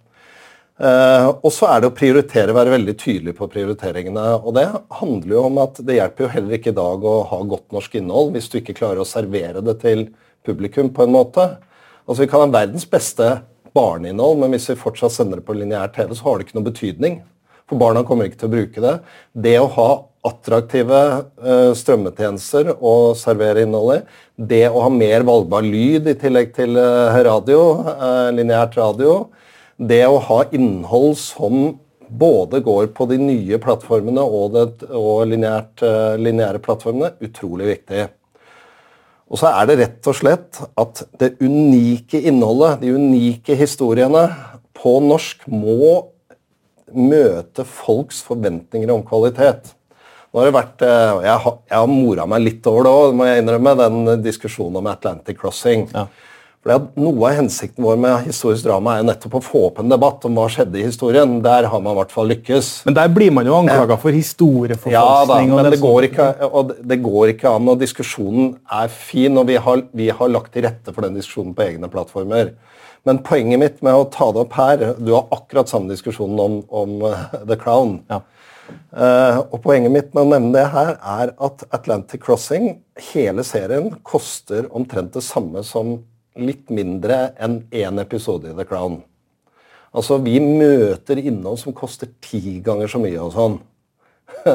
Uh, 0.81 1.37
og 1.45 1.51
så 1.53 1.67
er 1.69 1.83
det 1.83 1.91
å 1.91 1.93
prioritere, 1.97 2.55
være 2.57 2.73
veldig 2.73 2.95
tydelig 2.97 3.35
på 3.37 3.51
prioriteringene. 3.53 4.23
Og 4.41 4.55
det 4.57 4.65
handler 4.97 5.35
jo 5.35 5.43
om 5.51 5.59
at 5.61 5.81
det 5.85 5.99
hjelper 5.99 6.25
jo 6.25 6.31
heller 6.33 6.57
ikke 6.57 6.73
i 6.73 6.79
dag 6.79 7.03
å 7.05 7.17
ha 7.29 7.41
godt 7.51 7.75
norsk 7.77 7.99
innhold 8.01 8.33
hvis 8.33 8.49
du 8.49 8.57
ikke 8.63 8.79
klarer 8.79 9.03
å 9.03 9.09
servere 9.09 9.61
det 9.67 9.77
til 9.83 10.07
publikum 10.47 10.89
på 10.97 11.05
en 11.05 11.13
måte. 11.13 11.45
Altså 12.07 12.25
Vi 12.25 12.31
kan 12.33 12.47
ha 12.47 12.53
verdens 12.55 12.87
beste 12.89 13.29
barneinnhold, 13.77 14.41
men 14.41 14.55
hvis 14.55 14.71
vi 14.73 14.79
fortsatt 14.81 15.13
sender 15.15 15.43
det 15.43 15.47
på 15.47 15.59
lineær 15.59 15.93
TV, 15.93 16.15
så 16.17 16.27
har 16.27 16.39
det 16.39 16.49
ikke 16.49 16.57
noe 16.59 16.71
betydning. 16.71 17.19
For 17.69 17.79
barna 17.79 18.01
kommer 18.07 18.27
ikke 18.27 18.41
til 18.41 18.49
å 18.49 18.55
bruke 18.55 18.83
det. 18.83 18.95
Det 19.37 19.53
å 19.61 19.69
ha 19.77 19.91
attraktive 20.31 21.03
uh, 21.45 21.71
strømmetjenester 21.77 22.73
å 22.77 22.95
servere 23.21 23.67
innhold 23.67 23.99
i. 23.99 24.01
Det 24.57 24.65
å 24.73 24.87
ha 24.87 24.89
mer 24.93 25.29
valgbar 25.29 25.69
lyd 25.69 26.09
i 26.09 26.17
tillegg 26.19 26.57
til 26.57 26.81
uh, 26.81 27.21
radio, 27.29 27.61
lineært 28.33 28.81
radio. 28.81 29.21
Det 29.81 30.03
å 30.05 30.19
ha 30.21 30.43
innhold 30.53 31.15
som 31.17 31.79
både 32.11 32.61
går 32.61 32.91
på 32.93 33.07
de 33.09 33.17
nye 33.23 33.59
plattformene 33.63 34.21
og, 34.21 34.57
det, 34.57 34.89
og 34.93 35.23
lineært, 35.31 35.85
lineære 36.21 36.61
plattformene, 36.65 37.15
utrolig 37.25 37.71
viktig. 37.71 38.09
Og 39.31 39.39
så 39.39 39.53
er 39.55 39.69
det 39.71 39.77
rett 39.79 40.09
og 40.11 40.17
slett 40.19 40.59
at 40.81 41.05
det 41.21 41.37
unike 41.39 42.19
innholdet, 42.19 42.81
de 42.83 42.97
unike 42.99 43.55
historiene 43.57 44.27
på 44.77 44.97
norsk, 45.05 45.47
må 45.47 46.11
møte 46.91 47.63
folks 47.63 48.25
forventninger 48.27 48.91
om 48.91 49.05
kvalitet. 49.07 49.77
Nå 50.31 50.41
har 50.41 50.49
det 50.49 50.55
vært, 50.55 50.83
eh, 50.83 51.23
Jeg 51.27 51.39
har, 51.45 51.59
har 51.71 51.87
mora 51.87 52.27
meg 52.27 52.43
litt 52.43 52.67
over 52.67 52.85
det 52.87 52.91
òg, 52.91 53.15
må 53.15 53.27
jeg 53.27 53.43
innrømme, 53.43 53.77
den 53.79 54.23
diskusjonen 54.23 54.77
om 54.79 54.87
Atlantic 54.87 55.39
Crossing. 55.39 55.89
Ja. 55.95 56.07
For 56.61 56.77
Noe 57.01 57.29
av 57.31 57.39
hensikten 57.39 57.81
vår 57.81 57.97
med 57.97 58.27
historisk 58.27 58.67
drama 58.67 58.99
er 58.99 59.05
nettopp 59.09 59.39
å 59.39 59.41
få 59.41 59.61
opp 59.71 59.79
en 59.81 59.89
debatt 59.89 60.27
om 60.29 60.37
hva 60.37 60.45
skjedde 60.53 60.77
i 60.77 60.83
historien. 60.85 61.39
Der 61.41 61.65
har 61.73 61.81
man 61.81 61.95
i 61.95 61.99
hvert 62.03 62.11
fall 62.13 62.29
lykkes. 62.29 62.69
Men 62.85 62.99
der 62.99 63.13
blir 63.17 63.33
man 63.33 63.49
jo 63.49 63.55
anklaga 63.63 63.97
for 64.03 64.13
historieforfalskning. 64.13 64.93
Ja 64.93 65.23
da, 65.25 65.39
men 65.41 65.65
det, 65.65 65.79
det, 65.79 65.81
går 65.81 66.09
ikke, 66.11 66.27
og 66.51 66.75
det 66.93 66.99
går 67.01 67.33
ikke 67.33 67.55
an. 67.57 67.71
og 67.73 67.81
Diskusjonen 67.81 68.51
er 68.77 68.93
fin, 68.93 69.41
og 69.41 69.49
vi 69.49 69.57
har, 69.57 69.87
vi 69.97 70.11
har 70.13 70.35
lagt 70.35 70.53
til 70.53 70.67
rette 70.69 70.93
for 70.93 71.07
den 71.07 71.17
diskusjonen 71.17 71.57
på 71.57 71.65
egne 71.65 71.89
plattformer. 71.93 72.53
Men 73.09 73.23
poenget 73.25 73.63
mitt 73.63 73.81
med 73.81 73.97
å 73.97 74.05
ta 74.13 74.27
det 74.29 74.43
opp 74.43 74.53
her 74.59 74.83
Du 75.01 75.15
har 75.15 75.31
akkurat 75.33 75.71
samme 75.71 75.89
diskusjonen 75.89 76.37
om, 76.45 76.61
om 76.69 76.99
uh, 77.09 77.23
The 77.49 77.57
Crown. 77.57 78.03
Ja. 78.13 78.21
Uh, 78.93 79.41
og 79.49 79.63
Poenget 79.65 79.97
mitt 79.97 80.13
med 80.13 80.27
å 80.27 80.31
nevne 80.35 80.53
det 80.59 80.69
her 80.77 80.93
er 80.99 81.33
at 81.41 81.65
Atlantic 81.73 82.21
Crossing, 82.27 82.75
hele 83.09 83.49
serien, 83.49 83.95
koster 84.05 84.69
omtrent 84.77 85.17
det 85.17 85.25
samme 85.25 85.65
som 85.65 85.97
litt 86.39 86.71
mindre 86.71 87.33
enn 87.41 87.63
én 87.75 87.99
episode 88.03 88.51
i 88.51 88.57
The 88.57 88.67
Crown. 88.69 89.01
Altså, 89.91 90.21
vi 90.23 90.39
møter 90.39 91.19
innhold 91.19 91.59
som 91.59 91.75
koster 91.75 92.13
ti 92.23 92.61
ganger 92.63 92.91
så 92.91 93.01
mye 93.03 93.19
og 93.19 93.33
sånn. 93.35 93.57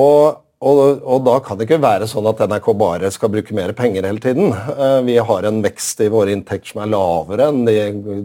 og, 0.00 0.38
og, 0.64 0.78
og, 1.02 1.18
da 1.26 1.34
kan 1.44 1.58
det 1.58 1.66
ikke 1.66 1.82
være 1.82 2.08
sånn 2.08 2.30
at 2.30 2.40
NRK 2.48 2.70
bare 2.80 3.10
skal 3.12 3.32
bruke 3.34 3.56
mer 3.56 3.74
penger 3.76 4.08
hele 4.08 4.22
tiden. 4.24 4.54
Uh, 4.54 5.04
vi 5.04 5.18
har 5.20 5.48
en 5.48 5.60
vekst 5.64 6.00
i 6.00 6.08
våre 6.12 6.32
inntekter 6.32 6.72
som 6.72 6.80
er 6.86 6.92
lavere 6.94 7.50
enn 7.52 7.66
de, 7.68 7.76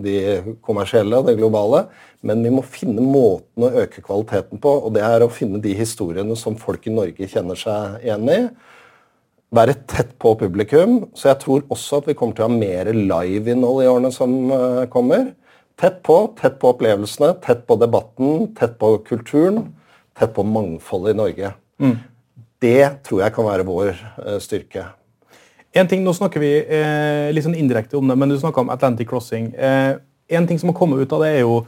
de 0.06 0.18
kommersielle 0.64 1.20
og 1.20 1.28
det 1.28 1.36
globale. 1.42 1.90
Men 2.26 2.42
vi 2.46 2.54
må 2.54 2.64
finne 2.66 3.04
måten 3.04 3.68
å 3.68 3.74
øke 3.84 4.02
kvaliteten 4.02 4.64
på, 4.64 4.72
og 4.88 4.96
det 4.96 5.04
er 5.06 5.22
å 5.22 5.30
finne 5.32 5.60
de 5.62 5.76
historiene 5.78 6.36
som 6.40 6.56
folk 6.58 6.88
i 6.88 6.96
Norge 6.96 7.28
kjenner 7.30 7.60
seg 7.60 8.00
igjen 8.08 8.32
i 8.32 8.40
være 9.56 9.78
tett 9.88 10.14
på 10.20 10.34
publikum. 10.40 11.00
Så 11.16 11.32
jeg 11.32 11.42
tror 11.44 11.66
også 11.74 12.02
at 12.02 12.10
vi 12.10 12.16
kommer 12.18 12.36
til 12.36 12.46
å 12.46 12.50
ha 12.50 12.58
mer 12.58 12.92
live-innhold 12.92 13.84
i 13.84 13.90
årene 13.92 14.12
som 14.16 14.36
uh, 14.52 14.84
kommer. 14.92 15.32
Tett 15.80 16.02
på, 16.06 16.20
tett 16.40 16.58
på 16.60 16.74
opplevelsene, 16.74 17.36
tett 17.46 17.64
på 17.70 17.78
debatten, 17.80 18.52
tett 18.58 18.78
på 18.82 18.96
kulturen. 19.08 19.68
Tett 20.18 20.34
på 20.34 20.46
mangfoldet 20.48 21.14
i 21.14 21.20
Norge. 21.20 21.52
Mm. 21.80 21.98
Det 22.62 22.86
tror 23.06 23.22
jeg 23.22 23.36
kan 23.36 23.46
være 23.48 23.68
vår 23.68 23.92
uh, 23.94 24.38
styrke. 24.44 24.88
En 25.78 25.88
ting, 25.88 26.04
Nå 26.04 26.14
snakker 26.16 26.42
vi 26.42 26.52
eh, 26.58 27.28
litt 27.36 27.46
sånn 27.46 27.58
indirekte 27.58 28.00
om 28.00 28.08
det, 28.10 28.16
men 28.18 28.32
du 28.32 28.38
snakka 28.40 28.64
om 28.64 28.72
Atlantic 28.74 29.10
Crossing. 29.10 29.52
Eh, 29.54 29.98
en 30.34 30.48
ting 30.50 30.58
som 30.58 30.72
har 30.72 30.78
kommet 30.78 31.04
ut 31.04 31.14
av 31.14 31.22
det, 31.22 31.36
er 31.36 31.44
jo 31.44 31.60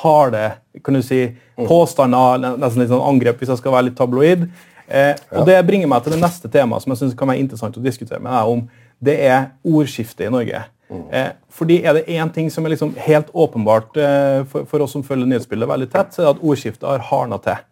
harde 0.00 0.44
kan 0.84 0.96
du 0.96 1.02
si, 1.04 1.22
mm. 1.58 1.66
påstander, 1.68 2.40
nesten 2.60 2.82
litt 2.82 2.92
sånn 2.92 3.04
angrep, 3.04 3.40
hvis 3.40 3.52
jeg 3.52 3.60
skal 3.60 3.74
være 3.74 3.88
litt 3.88 3.98
tabloid. 3.98 4.46
Eh, 4.90 5.14
og 5.38 5.46
Det 5.46 5.56
bringer 5.66 5.88
meg 5.90 6.02
til 6.04 6.16
det 6.16 6.20
neste 6.22 6.50
temaet 6.50 6.82
som 6.82 6.92
jeg 6.92 7.02
synes 7.04 7.16
kan 7.18 7.30
være 7.30 7.42
interessant 7.44 7.78
å 7.78 7.84
diskutere 7.84 8.20
med 8.22 8.34
deg 8.34 8.52
om. 8.54 8.66
Det 9.00 9.16
er 9.30 9.50
ordskiftet 9.64 10.26
i 10.26 10.34
Norge. 10.34 10.64
Mm. 10.90 11.02
Eh, 11.14 11.32
fordi 11.48 11.84
Er 11.84 11.94
det 11.94 12.08
én 12.08 12.32
ting 12.34 12.50
som 12.50 12.64
er 12.66 12.70
liksom 12.70 12.94
helt 12.96 13.30
åpenbart 13.32 13.96
eh, 13.96 14.44
for, 14.44 14.64
for, 14.64 14.82
oss 14.82 14.92
som 14.92 15.04
følger 15.06 15.26
nyhetsbildet 15.26 15.68
veldig 15.68 15.90
tett, 15.90 16.12
så 16.12 16.22
er 16.22 16.26
det 16.26 16.36
at 16.36 16.42
ordskiftet 16.42 16.88
har 16.88 17.04
hardna 17.10 17.38
til. 17.38 17.62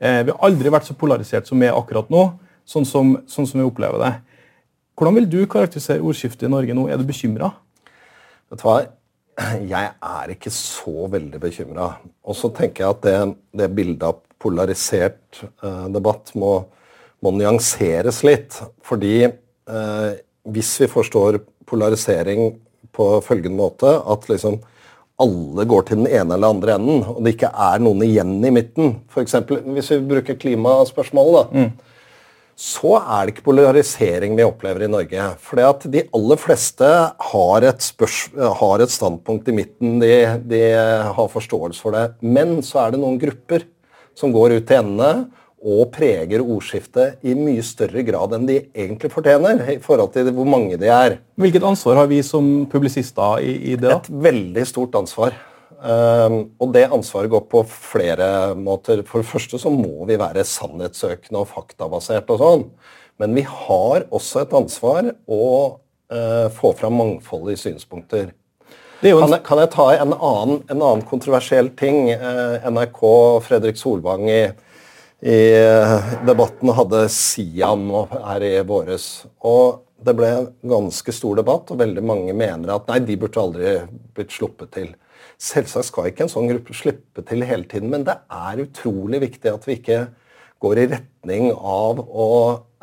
Eh, 0.00 0.22
vi 0.24 0.34
har 0.34 0.40
aldri 0.42 0.72
vært 0.74 0.88
så 0.88 0.96
polarisert 0.98 1.46
som 1.46 1.60
vi 1.60 1.68
er 1.68 1.78
akkurat 1.78 2.10
nå, 2.10 2.26
sånn 2.66 2.86
som, 2.88 3.14
sånn 3.30 3.46
som 3.46 3.60
vi 3.60 3.66
opplever 3.68 4.02
det. 4.02 4.12
Hvordan 4.98 5.20
vil 5.20 5.30
du 5.30 5.40
karakterisere 5.50 6.02
ordskiftet 6.02 6.48
i 6.48 6.50
Norge 6.50 6.74
nå? 6.74 6.88
Er 6.90 6.98
du 6.98 7.06
bekymra? 7.06 7.52
Jeg 9.66 9.88
er 9.90 10.30
ikke 10.30 10.50
så 10.54 11.08
veldig 11.10 11.40
bekymra. 11.42 11.88
Og 12.22 12.36
så 12.38 12.50
tenker 12.54 12.84
jeg 12.84 12.94
at 12.94 13.06
det, 13.06 13.16
det 13.62 13.70
bildet 13.74 14.06
av 14.06 14.20
polarisert 14.44 15.40
eh, 15.42 15.86
debatt 15.94 16.34
må, 16.38 16.52
må, 17.24 17.32
nyanseres 17.34 18.20
litt. 18.26 18.60
Fordi 18.84 19.16
eh, 19.24 20.12
hvis 20.54 20.76
vi 20.84 20.90
forstår 20.92 21.40
polarisering 21.68 22.52
på 22.94 23.08
følgende 23.24 23.58
måte 23.58 23.96
at 23.98 24.28
liksom 24.30 24.60
alle 25.24 25.64
går 25.70 25.88
til 25.88 26.02
den 26.02 26.10
ene 26.10 26.36
eller 26.36 26.52
andre 26.56 26.74
enden, 26.74 27.02
og 27.06 27.20
det 27.22 27.36
ikke 27.36 27.52
er 27.66 27.82
noen 27.82 28.02
igjen 28.02 28.32
i 28.42 28.50
midten 28.50 28.96
For 29.12 29.22
eksempel, 29.22 29.60
hvis 29.76 29.92
vi 29.92 30.00
bruker 30.10 30.38
klimaspørsmålet. 30.42 31.52
da, 31.52 31.66
mm 31.66 31.92
så 32.54 33.00
er 33.00 33.26
det 33.26 33.34
ikke 33.34 33.48
polarisering 33.48 34.36
vi 34.38 34.46
opplever 34.46 34.84
i 34.86 34.90
Norge. 34.90 35.26
Fordi 35.42 35.64
at 35.66 35.86
de 35.90 36.04
aller 36.14 36.38
fleste 36.38 36.90
har 37.30 37.66
et, 37.66 37.88
har 38.60 38.84
et 38.84 38.94
standpunkt 38.94 39.50
i 39.50 39.56
midten. 39.56 39.96
De, 40.02 40.12
de, 40.46 40.62
har 41.16 41.32
forståelse 41.32 41.82
for 41.82 41.96
det. 41.96 42.04
Men 42.22 42.60
så 42.62 42.84
er 42.84 42.94
det 42.94 43.02
noen 43.02 43.18
grupper 43.18 43.66
som 44.18 44.32
går 44.34 44.58
ut 44.58 44.68
til 44.68 44.80
endene 44.82 45.26
og 45.64 45.88
preger 45.94 46.42
ordskiftet 46.44 47.24
i 47.24 47.32
mye 47.38 47.62
større 47.64 48.04
grad 48.04 48.34
enn 48.36 48.44
de 48.48 48.58
egentlig 48.68 49.08
fortjener. 49.12 49.62
i 49.72 49.78
forhold 49.80 50.12
til 50.12 50.28
hvor 50.36 50.44
mange 50.44 50.76
de 50.76 50.90
er. 50.92 51.18
Hvilket 51.40 51.64
ansvar 51.64 52.02
har 52.02 52.06
vi 52.06 52.20
som 52.22 52.66
publisister 52.70 53.40
i, 53.40 53.72
i 53.72 53.76
det? 53.76 53.88
da? 53.88 53.96
Et 53.96 54.10
veldig 54.28 54.66
stort 54.68 54.94
ansvar. 55.00 55.32
Um, 55.84 56.36
og 56.60 56.72
det 56.72 56.86
ansvaret 56.92 57.32
går 57.32 57.46
på 57.48 57.64
flere 57.68 58.54
måter. 58.56 59.02
For 59.08 59.20
det 59.20 59.28
første 59.28 59.58
så 59.60 59.72
må 59.72 60.04
vi 60.08 60.20
være 60.20 60.44
sannhetssøkende 60.44 61.40
og 61.40 61.50
faktabasert 61.52 62.30
og 62.32 62.40
sånn. 62.40 62.68
Men 63.20 63.34
vi 63.36 63.44
har 63.48 64.06
også 64.12 64.44
et 64.44 64.54
ansvar 64.56 65.10
å 65.28 65.44
uh, 66.12 66.48
få 66.52 66.74
fram 66.76 67.00
mangfoldige 67.00 67.56
i 67.56 67.64
synspunkter. 67.68 68.32
En... 69.00 69.18
Kan, 69.20 69.32
jeg, 69.34 69.42
kan, 69.44 69.60
jeg, 69.60 69.70
ta 69.74 69.88
en 69.96 70.14
annen, 70.14 70.60
en 70.70 70.78
annen 70.80 71.04
kontroversiell 71.08 71.72
ting? 71.76 72.08
NRK 72.14 72.70
NRK 72.72 73.02
Fredrik 73.44 73.80
Solvang 73.80 74.28
i, 74.30 74.42
i 75.24 75.38
uh, 75.60 76.12
debatten 76.24 76.72
hadde 76.76 77.06
Siam 77.12 77.88
her 78.12 78.44
i 78.46 78.54
våres. 78.66 79.26
Og 79.44 79.84
det 80.04 80.14
ble 80.16 80.30
en 80.30 80.50
ganske 80.68 81.14
stor 81.16 81.38
debatt, 81.40 81.70
og 81.72 81.80
veldig 81.80 82.04
mange 82.04 82.34
mener 82.36 82.74
at 82.74 82.90
nei, 82.90 83.00
de 83.04 83.16
burde 83.20 83.40
aldri 83.40 83.78
blitt 84.16 84.34
sluppet 84.34 84.74
til. 84.76 84.92
Selvsagt 85.40 85.88
skal 85.88 86.10
ikke 86.10 86.26
en 86.26 86.32
sånn 86.32 86.50
gruppe 86.50 86.76
slippe 86.76 87.24
til 87.26 87.44
hele 87.46 87.66
tiden, 87.68 87.90
men 87.92 88.04
det 88.06 88.16
er 88.32 88.62
utrolig 88.62 89.22
viktig 89.24 89.50
at 89.50 89.66
vi 89.68 89.78
ikke 89.80 90.04
går 90.64 90.80
i 90.80 90.86
retning 90.92 91.50
av 91.52 92.00
å 92.00 92.28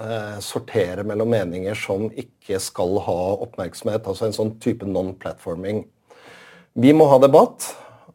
eh, 0.02 0.38
sortere 0.44 1.06
mellom 1.08 1.32
meninger 1.34 1.78
som 1.78 2.10
ikke 2.10 2.60
skal 2.62 3.00
ha 3.06 3.20
oppmerksomhet. 3.46 4.06
Altså 4.06 4.28
en 4.28 4.36
sånn 4.36 4.54
type 4.62 4.86
non-platforming. 4.86 5.86
Vi 6.80 6.94
må 6.96 7.08
ha 7.12 7.18
debatt, 7.20 7.68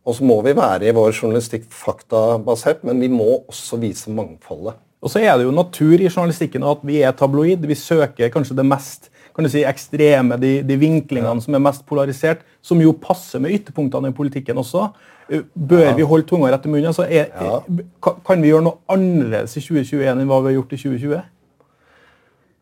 og 0.06 0.16
så 0.16 0.24
må 0.24 0.38
vi 0.46 0.54
være 0.56 0.88
i 0.88 0.94
vår 0.96 1.12
journalistikk 1.12 1.66
faktabasert, 1.74 2.84
men 2.86 3.02
vi 3.02 3.10
må 3.12 3.42
også 3.44 3.80
vise 3.82 4.12
mangfoldet. 4.14 4.78
Og 5.04 5.12
så 5.12 5.20
er 5.20 5.36
det 5.36 5.44
jo 5.44 5.54
natur 5.54 6.00
i 6.00 6.08
journalistikken 6.08 6.64
at 6.66 6.80
vi 6.86 7.02
er 7.04 7.12
tabloid. 7.14 7.66
Vi 7.68 7.76
søker 7.78 8.32
kanskje 8.32 8.56
det 8.58 8.64
mest 8.66 9.10
kan 9.36 9.44
du 9.44 9.50
si, 9.52 9.60
ekstreme, 9.68 10.38
de, 10.40 10.62
de 10.64 10.76
vinklingene 10.80 11.34
ja. 11.36 11.44
som 11.44 11.56
er 11.58 11.60
mest 11.60 11.82
polarisert, 11.88 12.44
som 12.64 12.80
jo 12.80 12.94
passer 12.96 13.42
med 13.44 13.52
ytterpunktene 13.52 14.08
i 14.08 14.16
politikken 14.16 14.56
også. 14.62 14.86
Eh, 15.28 15.42
bør 15.52 15.90
ja. 15.90 15.92
vi 15.98 16.06
holde 16.08 16.24
tunga 16.30 16.48
rett 16.54 16.64
i 16.64 16.72
munnen? 16.72 16.88
Altså, 16.88 17.04
er, 17.04 17.28
ja. 17.36 17.82
Kan 18.24 18.40
vi 18.40 18.48
gjøre 18.48 18.64
noe 18.64 18.80
annerledes 18.92 19.58
i 19.58 19.64
2021 19.66 20.08
enn 20.08 20.24
hva 20.30 20.40
vi 20.40 20.54
har 20.54 20.56
gjort 20.56 20.72
i 20.72 20.80
2020? 20.80 21.20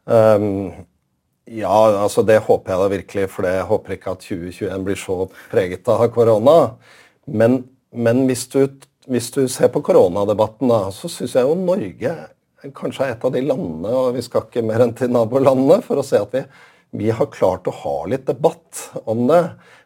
Um, 0.04 0.48
ja, 1.44 1.76
altså 2.00 2.24
det 2.24 2.38
håper 2.46 2.72
jeg 2.72 2.80
da 2.80 2.90
virkelig, 2.92 3.28
for 3.34 3.48
jeg 3.48 3.68
håper 3.68 3.96
ikke 3.96 4.14
at 4.14 4.24
2021 4.24 4.84
blir 4.86 5.00
så 5.00 5.16
preget 5.52 5.88
av 5.92 6.06
korona. 6.14 6.58
Men, 7.26 7.58
men 7.92 8.24
hvis, 8.28 8.46
du, 8.52 8.62
hvis, 9.12 9.28
du, 9.34 9.42
ser 9.52 9.68
på 9.74 9.82
koronadebatten, 9.84 10.70
da, 10.72 10.88
så 10.94 11.10
syns 11.12 11.36
jeg 11.36 11.44
jo 11.44 11.58
Norge 11.60 12.14
kanskje 12.72 13.04
er 13.04 13.12
et 13.12 13.24
av 13.28 13.32
de 13.34 13.42
landene, 13.44 13.90
og 13.92 14.14
vi 14.16 14.22
skal 14.24 14.46
ikke 14.46 14.64
mer 14.64 14.86
enn 14.86 14.94
til 14.96 15.12
nabolandene, 15.12 15.82
for 15.84 16.00
å 16.00 16.06
se 16.06 16.16
at 16.24 16.32
vi, 16.32 16.40
vi 16.96 17.10
har 17.12 17.28
klart 17.34 17.68
å 17.68 17.76
ha 17.82 17.96
litt 18.08 18.24
debatt 18.30 18.86
om 19.04 19.26
det. 19.28 19.42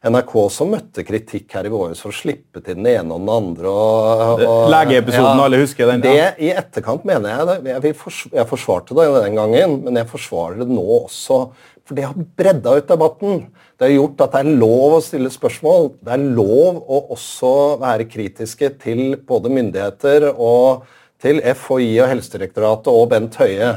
NRK 0.06 0.32
som 0.54 0.68
møtte 0.70 1.02
kritikk 1.02 1.56
her 1.56 1.66
i 1.66 1.70
våres 1.72 1.98
for 2.02 2.12
å 2.12 2.16
slippe 2.16 2.60
til 2.62 2.76
den 2.78 2.86
ene 2.86 3.16
og 3.16 3.24
den 3.24 3.30
andre. 3.34 3.70
Og, 3.72 4.42
og, 4.46 4.66
Legeepisoden, 4.70 5.40
ja, 5.40 5.46
alle 5.48 5.58
husker 5.58 5.90
den? 5.90 6.04
Ja. 6.06 6.28
Det 6.36 6.44
I 6.46 6.52
etterkant 6.60 7.06
mener 7.08 7.32
jeg 7.34 7.48
det. 7.48 7.72
Jeg, 7.72 7.96
fors 7.98 8.20
jeg, 8.30 8.46
forsvarte 8.46 8.94
det 8.94 9.08
den 9.16 9.38
gangen, 9.40 9.80
men 9.86 9.98
jeg 9.98 10.10
forsvarer 10.12 10.62
det 10.62 10.68
nå 10.70 10.84
også. 11.00 11.40
For 11.88 11.98
det 11.98 12.04
har 12.06 12.28
bredda 12.38 12.76
ut 12.78 12.90
debatten. 12.92 13.40
Det 13.80 13.88
har 13.88 13.94
gjort 13.96 14.22
at 14.22 14.36
det 14.36 14.42
er 14.44 14.60
lov 14.60 14.94
å 14.98 15.02
stille 15.02 15.32
spørsmål. 15.34 15.90
Det 16.04 16.14
er 16.14 16.26
lov 16.36 16.78
å 16.84 17.00
også 17.16 17.52
være 17.82 18.06
kritiske 18.12 18.70
til 18.84 19.02
både 19.26 19.50
myndigheter 19.50 20.28
og 20.34 20.84
til 21.18 21.40
FHI 21.42 21.88
og 22.04 22.12
Helsedirektoratet 22.12 22.92
og 22.92 23.08
Bent 23.10 23.40
Høie. 23.40 23.72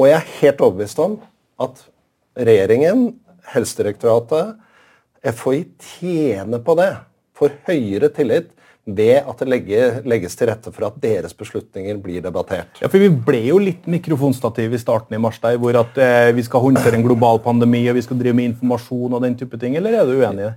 Og 0.00 0.08
jeg 0.08 0.16
er 0.16 0.32
helt 0.40 0.64
overbevist 0.64 1.02
om 1.04 1.20
at 1.62 1.84
regjeringen, 2.40 3.12
Helsedirektoratet, 3.52 4.56
FHI 5.24 5.64
tjener 5.78 6.62
på 6.64 6.76
det. 6.78 6.94
Får 7.36 7.58
høyere 7.68 8.10
tillit 8.14 8.50
ved 8.90 9.20
at 9.20 9.42
det 9.42 10.02
legges 10.08 10.36
til 10.38 10.48
rette 10.48 10.72
for 10.72 10.88
at 10.88 10.96
deres 11.02 11.34
beslutninger 11.36 11.98
blir 12.02 12.24
debattert. 12.24 12.80
Ja, 12.80 12.88
for 12.88 12.98
Vi 12.98 13.10
ble 13.12 13.42
jo 13.44 13.58
litt 13.60 13.86
mikrofonstativ 13.90 14.74
i 14.74 14.80
starten 14.80 15.14
i 15.14 15.20
mars, 15.20 15.38
der, 15.42 15.58
hvor 15.60 15.76
at 15.78 16.00
eh, 16.00 16.32
vi 16.34 16.44
skal 16.46 16.64
håndtere 16.64 16.96
en 16.98 17.06
global 17.06 17.42
pandemi 17.44 17.84
og 17.90 17.98
vi 17.98 18.04
skal 18.06 18.18
drive 18.18 18.36
med 18.36 18.54
informasjon 18.54 19.14
og 19.14 19.22
den 19.24 19.36
type 19.38 19.60
ting, 19.60 19.76
eller 19.76 20.00
er 20.00 20.08
du 20.08 20.16
uenig 20.16 20.46
i 20.46 20.48
det? 20.48 20.54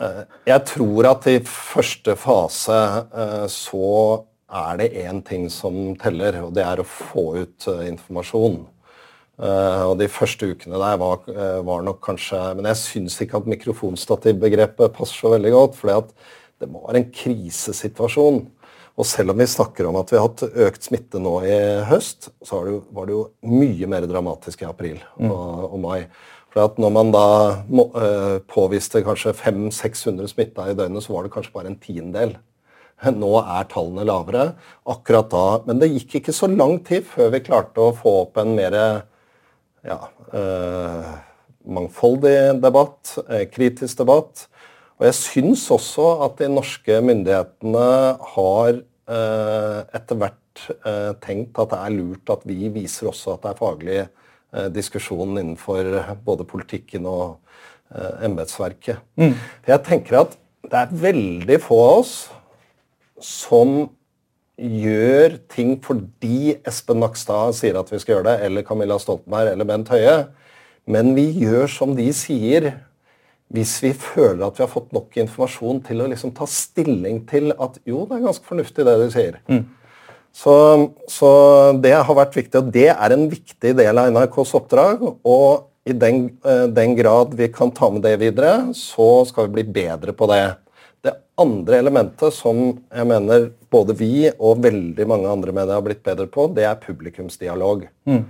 Eh, 0.00 0.24
jeg 0.48 0.66
tror 0.68 1.10
at 1.10 1.30
i 1.32 1.38
første 1.44 2.16
fase 2.20 2.80
eh, 3.24 3.46
så 3.52 3.94
er 4.50 4.80
det 4.80 4.92
én 5.04 5.20
ting 5.26 5.48
som 5.52 5.94
teller, 6.00 6.40
og 6.44 6.54
det 6.56 6.64
er 6.66 6.80
å 6.80 6.88
få 6.88 7.24
ut 7.42 7.68
eh, 7.70 7.86
informasjon. 7.90 8.62
Og 9.40 9.94
De 9.96 10.04
første 10.12 10.50
ukene 10.50 10.76
der 10.76 10.98
var, 11.00 11.22
var 11.64 11.84
nok 11.86 12.02
kanskje 12.04 12.36
Men 12.58 12.66
jeg 12.68 12.76
syns 12.76 13.14
ikke 13.24 13.38
at 13.38 13.46
mikrofonstativbegrepet 13.48 14.92
passer 14.92 15.16
så 15.16 15.30
veldig 15.32 15.52
godt. 15.54 15.78
For 15.78 16.04
det 16.60 16.68
var 16.68 16.98
en 16.98 17.06
krisesituasjon. 17.08 18.42
Og 19.00 19.06
selv 19.08 19.32
om 19.32 19.40
vi 19.40 19.46
snakker 19.48 19.88
om 19.88 19.96
at 19.96 20.10
vi 20.12 20.18
har 20.18 20.26
hatt 20.26 20.42
økt 20.66 20.84
smitte 20.84 21.22
nå 21.22 21.38
i 21.48 21.56
høst, 21.88 22.28
så 22.44 22.60
var 22.92 23.08
det 23.08 23.16
jo 23.16 23.22
mye 23.48 23.88
mer 23.88 24.04
dramatisk 24.10 24.60
i 24.60 24.68
april 24.68 24.98
og, 25.16 25.70
og 25.70 25.78
mai. 25.80 25.98
For 26.50 26.66
at 26.66 26.78
når 26.82 26.92
man 26.92 27.12
da 27.14 27.26
øh, 27.70 28.36
påviste 28.50 29.04
kanskje 29.06 29.32
500-600 29.38 30.32
smitta 30.32 30.66
i 30.66 30.76
døgnet, 30.76 31.04
så 31.04 31.14
var 31.14 31.24
det 31.24 31.34
kanskje 31.34 31.54
bare 31.54 31.70
en 31.70 31.78
tiendedel. 31.80 32.34
Nå 33.16 33.30
er 33.40 33.68
tallene 33.70 34.04
lavere. 34.04 34.50
akkurat 34.84 35.30
da, 35.30 35.44
Men 35.64 35.78
det 35.80 35.92
gikk 35.94 36.18
ikke 36.20 36.34
så 36.36 36.50
lang 36.50 36.82
tid 36.84 37.06
før 37.08 37.30
vi 37.32 37.44
klarte 37.46 37.80
å 37.80 37.94
få 37.96 38.16
opp 38.26 38.36
en 38.42 38.52
mer 38.58 38.76
ja, 39.86 39.98
eh, 40.36 41.10
mangfoldig 41.70 42.60
debatt, 42.62 43.18
eh, 43.28 43.46
kritisk 43.50 44.00
debatt. 44.02 44.46
Og 45.00 45.06
jeg 45.08 45.16
syns 45.16 45.64
også 45.72 46.06
at 46.26 46.40
de 46.40 46.50
norske 46.52 47.00
myndighetene 47.04 47.88
har 48.34 48.72
eh, 48.76 49.78
etter 49.96 50.18
hvert 50.20 50.64
eh, 50.84 51.12
tenkt 51.24 51.60
at 51.60 51.72
det 51.72 51.78
er 51.80 51.94
lurt 51.96 52.32
at 52.32 52.44
vi 52.48 52.68
viser 52.72 53.08
også 53.10 53.36
at 53.36 53.46
det 53.46 53.52
er 53.52 53.60
faglig 53.60 54.00
eh, 54.02 54.68
diskusjon 54.74 55.38
innenfor 55.38 55.88
både 56.26 56.44
politikken 56.48 57.08
og 57.08 57.38
eh, 57.94 58.26
embetsverket. 58.28 59.00
Mm. 59.16 59.38
Jeg 59.70 59.84
tenker 59.88 60.20
at 60.26 60.36
det 60.68 60.82
er 60.82 61.00
veldig 61.08 61.58
få 61.64 61.80
av 61.86 62.02
oss 62.02 62.14
som 63.24 63.88
gjør 64.60 65.38
ting 65.52 65.76
fordi 65.84 66.58
Espen 66.68 67.00
Nakstad 67.00 67.56
sier 67.56 67.78
at 67.80 67.90
vi 67.92 68.00
skal 68.02 68.18
gjøre 68.18 68.28
det, 68.28 68.36
eller 68.46 68.66
Camilla 68.66 68.98
Stoltenberg 69.00 69.54
eller 69.54 69.68
Bent 69.68 69.90
Høie, 69.92 70.16
men 70.90 71.14
vi 71.16 71.26
gjør 71.40 71.68
som 71.70 71.96
de 71.96 72.08
sier 72.16 72.72
hvis 73.50 73.72
vi 73.82 73.90
føler 73.98 74.44
at 74.46 74.58
vi 74.58 74.62
har 74.62 74.70
fått 74.70 74.92
nok 74.94 75.16
informasjon 75.18 75.80
til 75.88 76.02
å 76.02 76.08
liksom 76.10 76.32
ta 76.36 76.46
stilling 76.46 77.24
til 77.30 77.50
at 77.56 77.80
jo, 77.88 78.04
det 78.06 78.18
er 78.18 78.26
ganske 78.28 78.46
fornuftig 78.46 78.86
det 78.86 78.94
de 79.00 79.08
sier. 79.10 79.40
Mm. 79.50 79.64
Så, 80.30 80.54
så, 81.10 81.30
det 81.82 81.96
har 81.96 82.14
vært 82.14 82.36
viktig, 82.38 82.60
og 82.60 82.70
det 82.70 82.86
er 82.92 83.14
en 83.14 83.26
viktig 83.32 83.72
del 83.80 83.98
av 83.98 84.12
NRKs 84.14 84.54
oppdrag. 84.60 85.02
Og 85.26 85.66
i 85.90 85.96
den, 85.98 86.28
eh, 86.46 86.68
den 86.70 86.94
grad 86.94 87.34
vi 87.34 87.48
kan 87.50 87.72
ta 87.74 87.90
med 87.90 88.04
det 88.06 88.14
videre, 88.22 88.70
så 88.78 89.24
skal 89.26 89.48
vi 89.48 89.58
bli 89.58 89.66
bedre 89.80 90.14
på 90.14 90.30
det. 90.30 90.44
Det 91.02 91.16
andre 91.40 91.80
elementet 91.82 92.36
som 92.36 92.62
jeg 92.70 93.08
mener 93.10 93.50
både 93.70 93.96
vi 93.98 94.28
og 94.32 94.60
veldig 94.64 95.06
mange 95.08 95.30
andre 95.30 95.54
medier 95.54 95.78
har 95.78 95.86
blitt 95.86 96.02
bedre 96.06 96.26
på, 96.30 96.48
det 96.56 96.66
er 96.68 96.78
publikumsdialog. 96.82 97.86
Mm. 98.10 98.22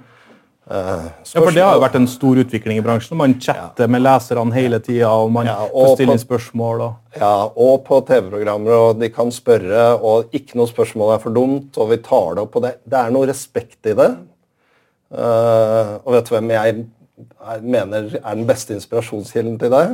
Uh, 0.71 1.09
ja, 1.25 1.41
for 1.41 1.51
Det 1.51 1.63
har 1.65 1.75
jo 1.75 1.83
vært 1.83 1.97
en 1.99 2.07
stor 2.07 2.39
utvikling 2.45 2.79
i 2.79 2.83
bransjen. 2.85 3.17
Man 3.19 3.35
chatter 3.43 3.89
ja. 3.89 3.91
med 3.91 4.05
leserne 4.05 4.55
hele 4.55 4.79
tida, 4.85 5.09
og 5.11 5.33
man 5.35 5.49
ja, 5.49 5.57
får 5.73 5.97
stille 5.97 6.15
spørsmål. 6.23 6.85
Og... 6.85 7.17
Ja, 7.19 7.33
og 7.49 7.81
på 7.89 7.99
TV-programmer, 8.07 8.77
og 8.77 9.01
de 9.01 9.09
kan 9.11 9.33
spørre, 9.35 9.89
og 9.97 10.31
ikke 10.37 10.61
noe 10.61 10.71
spørsmål 10.71 11.17
er 11.17 11.25
for 11.25 11.35
dumt, 11.35 11.75
og 11.75 11.91
vi 11.91 11.99
tar 12.05 12.39
det 12.39 12.45
opp. 12.45 12.61
og 12.61 12.67
Det, 12.69 12.77
det 12.87 13.01
er 13.01 13.17
noe 13.17 13.31
respekt 13.33 13.91
i 13.91 13.97
det. 13.99 14.11
Uh, 15.11 15.99
og 16.05 16.15
vet 16.15 16.29
du 16.29 16.35
hvem 16.37 16.55
jeg 16.55 16.85
mener 17.67 18.13
er 18.21 18.37
den 18.39 18.47
beste 18.47 18.77
inspirasjonskilden 18.77 19.59
til 19.59 19.75
det? 19.75 19.85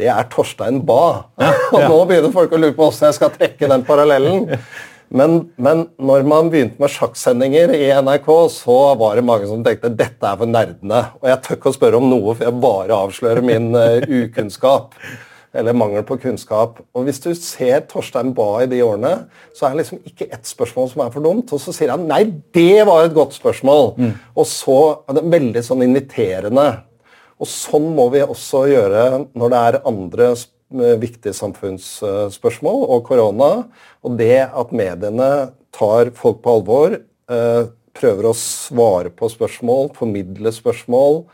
Det 0.00 0.08
er 0.08 0.30
Torstein 0.32 0.80
Bae. 0.86 1.20
og 1.74 1.84
nå 1.84 1.98
begynner 2.08 2.32
folk 2.34 2.54
å 2.54 2.60
lure 2.60 2.74
på 2.76 2.88
hvordan 2.88 3.10
jeg 3.10 3.18
skal 3.18 3.34
trekke 3.36 3.70
den 3.74 3.86
parallellen. 3.88 4.48
Men, 5.12 5.34
men, 5.60 5.82
når 6.00 6.22
man 6.24 6.46
begynte 6.48 6.80
med 6.80 6.88
sjakksendinger 6.88 7.74
i 7.76 7.90
NRK, 8.00 8.30
så 8.48 8.76
var 8.96 9.18
det 9.18 9.26
mange 9.28 9.48
som 9.48 9.60
tenkte 9.64 9.90
dette 9.92 10.24
er 10.24 10.38
for 10.40 10.48
nerdene. 10.48 11.02
Og 11.20 11.28
jeg 11.28 11.42
tør 11.44 11.58
ikke 11.58 11.68
å 11.68 11.76
spørre 11.76 11.98
om 12.00 12.06
noe, 12.08 12.32
for 12.32 12.46
jeg 12.46 12.62
bare 12.62 12.96
avslører 12.96 13.44
min 13.44 13.68
uh, 13.76 14.00
ukunnskap. 14.22 14.96
Eller 15.52 15.76
mangel 15.76 16.06
på 16.08 16.16
kunnskap. 16.22 16.80
Og 16.96 17.04
Hvis 17.04 17.20
du 17.20 17.28
ser 17.36 17.84
Torstein 17.90 18.32
Bae 18.32 18.64
i 18.64 18.70
de 18.70 18.80
årene, 18.80 19.26
så 19.52 19.66
er 19.68 19.74
det 19.74 19.82
liksom 19.82 20.00
ikke 20.08 20.30
ett 20.32 20.48
spørsmål 20.48 20.88
som 20.94 21.04
er 21.04 21.12
for 21.12 21.28
dumt. 21.28 21.52
Og 21.52 21.60
så 21.60 21.76
sier 21.76 21.92
han 21.92 22.08
nei, 22.08 22.22
det 22.56 22.86
var 22.88 23.04
et 23.04 23.16
godt 23.16 23.36
spørsmål. 23.36 23.92
Mm. 24.00 24.14
Og 24.32 24.48
så 24.48 24.78
er 25.04 25.20
det 25.20 25.26
veldig 25.36 25.64
sånn 25.66 25.84
inviterende. 25.84 26.70
Og 27.42 27.50
sånn 27.50 27.90
må 27.96 28.06
vi 28.14 28.22
også 28.22 28.66
gjøre 28.70 29.04
når 29.34 29.52
det 29.52 29.60
er 29.66 29.80
andre 29.90 30.32
viktige 31.02 31.34
samfunnsspørsmål 31.36 32.86
og 32.86 33.04
korona. 33.08 33.50
Og 34.06 34.16
det 34.20 34.46
at 34.46 34.74
mediene 34.74 35.30
tar 35.74 36.12
folk 36.16 36.42
på 36.44 36.56
alvor, 36.58 36.96
eh, 36.96 37.62
prøver 37.92 38.28
å 38.30 38.36
svare 38.36 39.10
på 39.10 39.28
spørsmål, 39.28 39.92
formidle 39.96 40.52
spørsmål, 40.52 41.24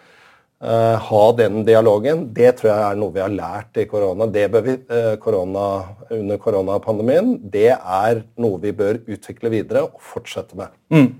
eh, 0.60 0.96
ha 0.96 1.32
den 1.32 1.64
dialogen, 1.64 2.32
det 2.32 2.56
tror 2.56 2.70
jeg 2.70 2.90
er 2.90 2.96
noe 2.96 3.12
vi 3.12 3.20
har 3.20 3.30
lært 3.30 3.76
i 3.76 3.84
korona. 3.86 4.26
Det 4.30 4.50
bør 4.50 4.62
vi, 4.62 4.72
eh, 4.90 5.16
korona 5.16 5.84
under 6.10 6.38
koronapandemien. 6.38 7.50
Det 7.50 7.70
er 7.70 8.24
noe 8.36 8.58
vi 8.58 8.72
bør 8.72 8.98
utvikle 9.06 9.50
videre 9.50 9.84
og 9.84 10.00
fortsette 10.00 10.56
med. 10.56 10.68
Mm. 10.90 11.14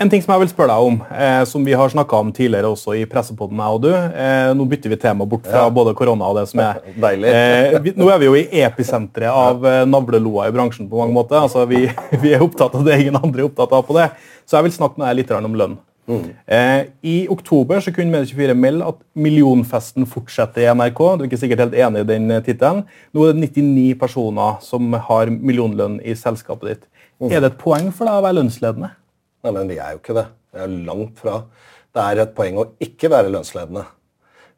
En 0.00 0.08
ting 0.08 0.22
som 0.24 0.32
jeg 0.32 0.40
vil 0.40 0.48
spørre 0.48 0.72
deg 0.72 0.86
om, 0.88 0.94
eh, 1.12 1.42
som 1.44 1.64
vi 1.64 1.74
har 1.76 1.90
snakka 1.92 2.20
om 2.24 2.30
tidligere 2.32 2.70
også 2.72 2.94
i 2.96 3.02
pressepodden, 3.04 3.58
jeg 3.60 3.76
og 3.76 3.82
du. 3.84 3.90
Eh, 3.92 4.52
nå 4.56 4.64
bytter 4.70 4.94
vi 4.94 4.96
tema 4.96 5.26
bort 5.28 5.44
fra 5.44 5.66
ja. 5.66 5.74
både 5.76 5.92
korona 5.98 6.30
og 6.30 6.38
det 6.38 6.46
som 6.48 6.62
er 6.64 6.80
Deilig. 7.04 7.28
Eh, 7.28 7.76
vi, 7.84 7.92
nå 8.00 8.08
er 8.08 8.22
vi 8.22 8.30
jo 8.30 8.38
i 8.38 8.62
episenteret 8.64 9.28
av 9.28 9.66
eh, 9.68 9.82
navleloa 9.84 10.48
i 10.48 10.54
bransjen 10.56 10.88
på 10.88 11.02
mange 11.02 11.12
måter. 11.12 11.36
Altså, 11.42 11.66
vi, 11.68 11.84
vi, 12.22 12.32
er 12.32 12.40
opptatt 12.46 12.78
av 12.80 12.88
det 12.88 12.96
ingen 12.96 13.20
andre 13.20 13.44
er 13.44 13.50
opptatt 13.50 13.76
av 13.76 13.84
på 13.84 13.98
det. 13.98 14.08
Så 14.48 14.56
jeg 14.56 14.70
vil 14.70 14.76
snakke 14.78 15.02
med 15.02 15.10
deg 15.10 15.20
litt 15.20 15.36
om 15.36 15.60
lønn. 15.60 15.76
Mm. 16.10 16.22
Eh, 16.46 16.80
I 17.06 17.16
oktober 17.30 17.82
så 17.84 17.92
kunne 17.94 18.14
Medie24 18.14 18.54
melde 18.58 18.88
at 18.88 19.02
millionfesten 19.14 20.08
fortsetter 20.08 20.64
i 20.64 20.70
NRK. 20.72 21.02
Du 21.12 21.24
er 21.24 21.28
ikke 21.28 21.42
sikkert 21.44 21.66
helt 21.66 21.76
enig 21.76 22.06
i 22.06 22.08
den 22.08 22.30
eh, 22.32 22.40
tittelen. 22.46 22.86
Nå 23.12 23.26
er 23.26 23.36
det 23.36 23.50
99 23.52 23.98
personer 24.00 24.58
som 24.64 24.96
har 25.10 25.30
millionlønn 25.30 26.00
i 26.00 26.16
selskapet 26.18 26.72
ditt. 26.72 26.88
Mm. 27.20 27.28
Er 27.30 27.44
det 27.44 27.52
et 27.52 27.60
poeng 27.60 27.92
for 27.92 28.08
deg 28.08 28.16
å 28.16 28.24
være 28.24 28.40
lønnsledende? 28.40 28.94
Nei, 29.40 29.52
men 29.56 29.70
vi 29.70 29.78
er 29.80 29.94
jo 29.94 30.02
ikke 30.02 30.16
det. 30.16 30.26
Vi 30.52 30.60
er 30.64 30.76
langt 30.88 31.20
fra. 31.22 31.40
Det 31.90 32.04
er 32.04 32.22
et 32.22 32.36
poeng 32.36 32.60
å 32.60 32.68
ikke 32.82 33.10
være 33.12 33.32
lønnsledende. 33.32 33.86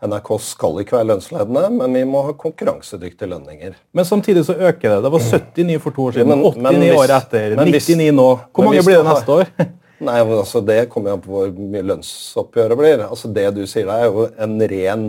NRK 0.02 0.30
skal 0.42 0.80
ikke 0.82 0.96
være 0.96 1.08
lønnsledende, 1.12 1.68
men 1.76 1.94
vi 1.94 2.02
må 2.10 2.24
ha 2.26 2.32
konkurransedyktige 2.38 3.30
lønninger. 3.30 3.76
Men 3.94 4.08
samtidig 4.08 4.42
så 4.48 4.56
øker 4.56 4.96
det. 4.96 4.96
Det 5.04 5.12
var 5.14 5.22
79 5.22 5.78
for 5.84 5.94
to 5.94 6.08
år 6.08 6.16
siden, 6.16 6.32
men, 6.32 6.42
89 6.42 6.64
men 6.66 6.80
hvis, 6.82 6.96
året 6.98 7.14
etter, 7.20 7.54
99 7.60 8.08
nå. 8.16 8.26
Hvor 8.50 8.66
mange 8.66 8.82
blir 8.82 8.98
det 8.98 9.06
neste 9.06 9.36
år? 9.36 9.52
Nei, 10.02 10.16
men 10.26 10.34
altså 10.34 10.64
Det 10.66 10.80
kommer 10.90 11.14
an 11.14 11.22
på 11.22 11.30
hvor 11.30 11.52
mye 11.54 11.84
lønnsoppgjøret 11.92 12.80
blir. 12.80 13.04
Altså 13.06 13.30
Det 13.30 13.46
du 13.54 13.62
sier 13.70 13.86
der, 13.86 14.02
er 14.02 14.10
jo 14.10 14.26
en 14.34 14.58
ren 14.74 15.08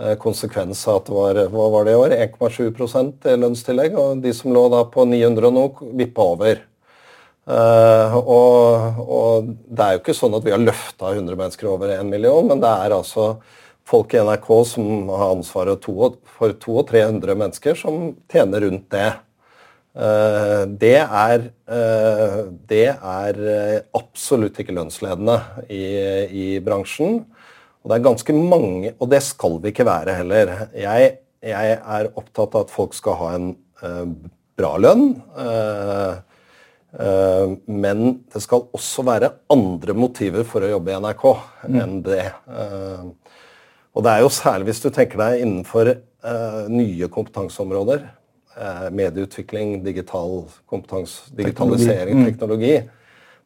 eh, 0.00 0.14
konsekvens 0.22 0.80
av 0.88 1.02
at 1.02 1.10
det 1.10 1.18
var 1.18 1.42
hva 1.52 1.68
var 1.76 1.84
det 1.84 1.92
i 1.92 2.00
år, 2.00 2.16
1,7 2.30 3.28
i 3.28 3.38
lønnstillegg. 3.44 4.00
Og 4.00 4.24
de 4.24 4.32
som 4.36 4.56
lå 4.56 4.64
da 4.72 4.86
på 4.88 5.04
900 5.12 5.50
og 5.50 5.58
noe, 5.58 5.92
vippa 6.00 6.30
over. 6.32 6.64
Uh, 7.42 8.14
og, 8.22 9.00
og, 9.02 9.48
det 9.66 9.82
er 9.82 9.96
jo 9.96 10.00
ikke 10.04 10.14
sånn 10.14 10.36
at 10.38 10.44
vi 10.46 10.52
har 10.54 10.62
løfta 10.62 11.10
100 11.10 11.34
mennesker 11.40 11.72
over 11.72 11.90
1 11.90 12.06
million, 12.06 12.46
men 12.46 12.62
det 12.62 12.70
er 12.70 12.94
altså 12.94 13.32
folk 13.88 14.14
i 14.14 14.22
NRK 14.22 14.48
som 14.70 15.10
har 15.10 15.32
ansvaret 15.32 15.82
for 15.82 16.54
200 16.62 16.78
og 16.78 16.86
300 16.92 17.40
mennesker, 17.42 17.78
som 17.78 18.12
tjener 18.30 18.68
rundt 18.68 18.86
det. 18.94 19.10
Uh, 19.92 20.70
det 20.78 21.00
er, 21.02 21.48
uh, 21.66 22.38
det 22.70 22.86
er 22.94 23.42
absolutt 23.98 24.62
ikke 24.62 24.78
lønnsledende 24.78 25.40
i, 25.66 25.84
i, 26.30 26.48
bransjen. 26.62 27.24
Og 27.82 27.90
det 27.90 27.98
er 27.98 28.06
ganske 28.06 28.38
mange, 28.38 28.94
og 29.02 29.10
det 29.10 29.24
skal 29.26 29.58
vi 29.58 29.74
ikke 29.74 29.90
være 29.90 30.14
heller. 30.22 30.68
Jeg, 30.78 31.16
jeg 31.42 31.78
er 31.82 32.12
opptatt 32.14 32.54
av 32.54 32.68
at 32.68 32.70
folk 32.70 32.94
skal 32.94 33.18
ha 33.18 33.32
en 33.34 33.56
bra 34.54 34.76
lønn. 34.78 35.08
Uh, 35.34 36.22
men 36.92 38.00
det 38.28 38.42
skal 38.44 38.66
også 38.76 39.04
være 39.06 39.30
andre 39.52 39.94
motiver 39.96 40.44
for 40.44 40.64
å 40.64 40.74
jobbe 40.74 40.92
i 40.92 40.96
NRK 41.00 41.22
mm. 41.32 41.76
enn 41.80 41.94
det. 42.04 42.26
Eh, 42.52 43.06
og 43.92 44.04
det 44.04 44.12
er 44.12 44.24
jo 44.24 44.32
særlig 44.32 44.68
hvis 44.68 44.82
du 44.84 44.90
tenker 44.92 45.20
deg 45.20 45.44
innenfor 45.44 45.92
eh, 45.94 46.58
nye 46.72 47.08
kompetanseområder. 47.12 48.04
eh, 48.52 48.90
medieutvikling, 48.92 49.78
digital 49.84 50.44
kompetanse, 50.68 51.32
digitalisering, 51.36 52.24
teknologi. 52.26 52.74
Mm. 52.82 52.92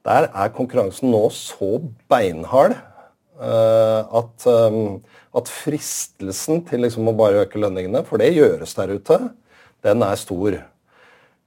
Der 0.07 0.29
er 0.35 0.55
konkurransen 0.55 1.11
nå 1.11 1.23
så 1.35 1.79
beinhard 2.11 2.77
at, 3.37 4.45
at, 4.49 5.49
fristelsen 5.53 6.63
til 6.65 6.81
liksom 6.87 7.11
å 7.11 7.13
bare 7.13 7.43
øke 7.43 7.61
lønningene, 7.61 8.01
for 8.07 8.23
det 8.23 8.31
gjøres 8.33 8.73
der 8.79 8.95
ute, 8.97 9.19
den 9.85 10.05
er 10.07 10.17
stor. 10.17 10.57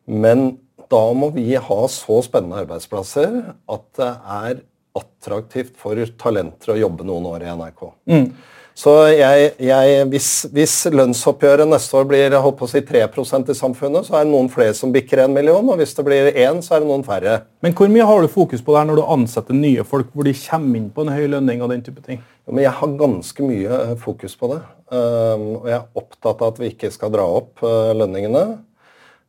Men 0.06 0.60
da 0.89 1.02
må 1.13 1.32
vi 1.36 1.54
ha 1.54 1.82
så 1.91 2.21
spennende 2.25 2.63
arbeidsplasser 2.63 3.41
at 3.69 3.88
det 3.99 4.13
er 4.41 4.62
attraktivt 4.99 5.75
for 5.80 5.99
talenter 6.19 6.73
å 6.73 6.80
jobbe 6.80 7.06
noen 7.08 7.28
år 7.30 7.45
i 7.45 7.52
NRK. 7.54 7.84
Mm. 8.10 8.32
Så 8.80 8.93
jeg, 9.12 9.49
jeg, 9.60 10.04
hvis, 10.08 10.28
hvis, 10.56 10.73
lønnsoppgjøret 10.93 11.67
neste 11.67 11.97
år 11.99 12.06
blir 12.08 12.36
holdt 12.39 12.56
på 12.62 12.67
å 12.67 12.71
si 12.71 12.80
3% 12.88 13.52
i 13.52 13.56
samfunnet, 13.58 14.08
så 14.08 14.15
er 14.15 14.23
det 14.23 14.32
noen 14.32 14.47
flere 14.52 14.75
som 14.78 14.93
bikker 14.93 15.25
en 15.25 15.34
million, 15.36 15.67
og 15.67 15.82
hvis 15.82 15.91
det 15.97 16.06
blir 16.08 16.30
én, 16.32 16.62
så 16.63 16.78
er 16.78 16.86
det 16.86 16.88
noen 16.88 17.04
færre. 17.04 17.41
Men 17.65 17.75
hvor 17.75 17.91
mye 17.91 18.08
har 18.08 18.23
du 18.23 18.32
fokus 18.32 18.63
på 18.63 18.71
det 18.71 18.80
her 18.80 18.88
når 18.88 19.02
du 19.02 19.12
ansetter 19.17 19.58
nye 19.58 19.84
folk, 19.88 20.13
hvor 20.13 20.30
de 20.30 20.36
kommer 20.45 20.80
inn 20.80 20.88
på 20.95 21.04
en 21.04 21.12
høy 21.12 21.25
lønning 21.36 21.65
og 21.65 21.73
den 21.73 21.84
type 21.84 22.06
ting? 22.06 22.23
Ja, 22.47 22.54
men 22.54 22.63
jeg 22.63 22.75
har 22.80 22.95
ganske 23.04 23.49
mye 23.49 23.82
eh, 23.82 23.93
fokus 23.99 24.39
på 24.39 24.54
det. 24.54 24.62
Um, 24.89 25.43
og 25.60 25.67
jeg 25.67 25.75
er 25.75 26.02
opptatt 26.02 26.39
av 26.39 26.54
at 26.54 26.63
vi 26.63 26.71
ikke 26.71 26.93
skal 26.95 27.12
dra 27.13 27.28
opp 27.41 27.60
uh, 27.65 27.91
lønningene. 27.99 28.45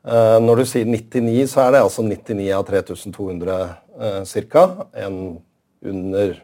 Uh, 0.00 0.38
når 0.40 0.62
du 0.62 0.68
sier 0.70 0.88
99, 0.88 1.48
så 1.52 1.66
er 1.66 1.74
det 1.74 1.82
altså 1.84 2.04
99 2.06 2.46
av 2.56 2.64
3200 2.68 3.58
uh, 4.00 4.22
ca. 4.24 4.64
En 4.96 5.18
under 5.80 6.38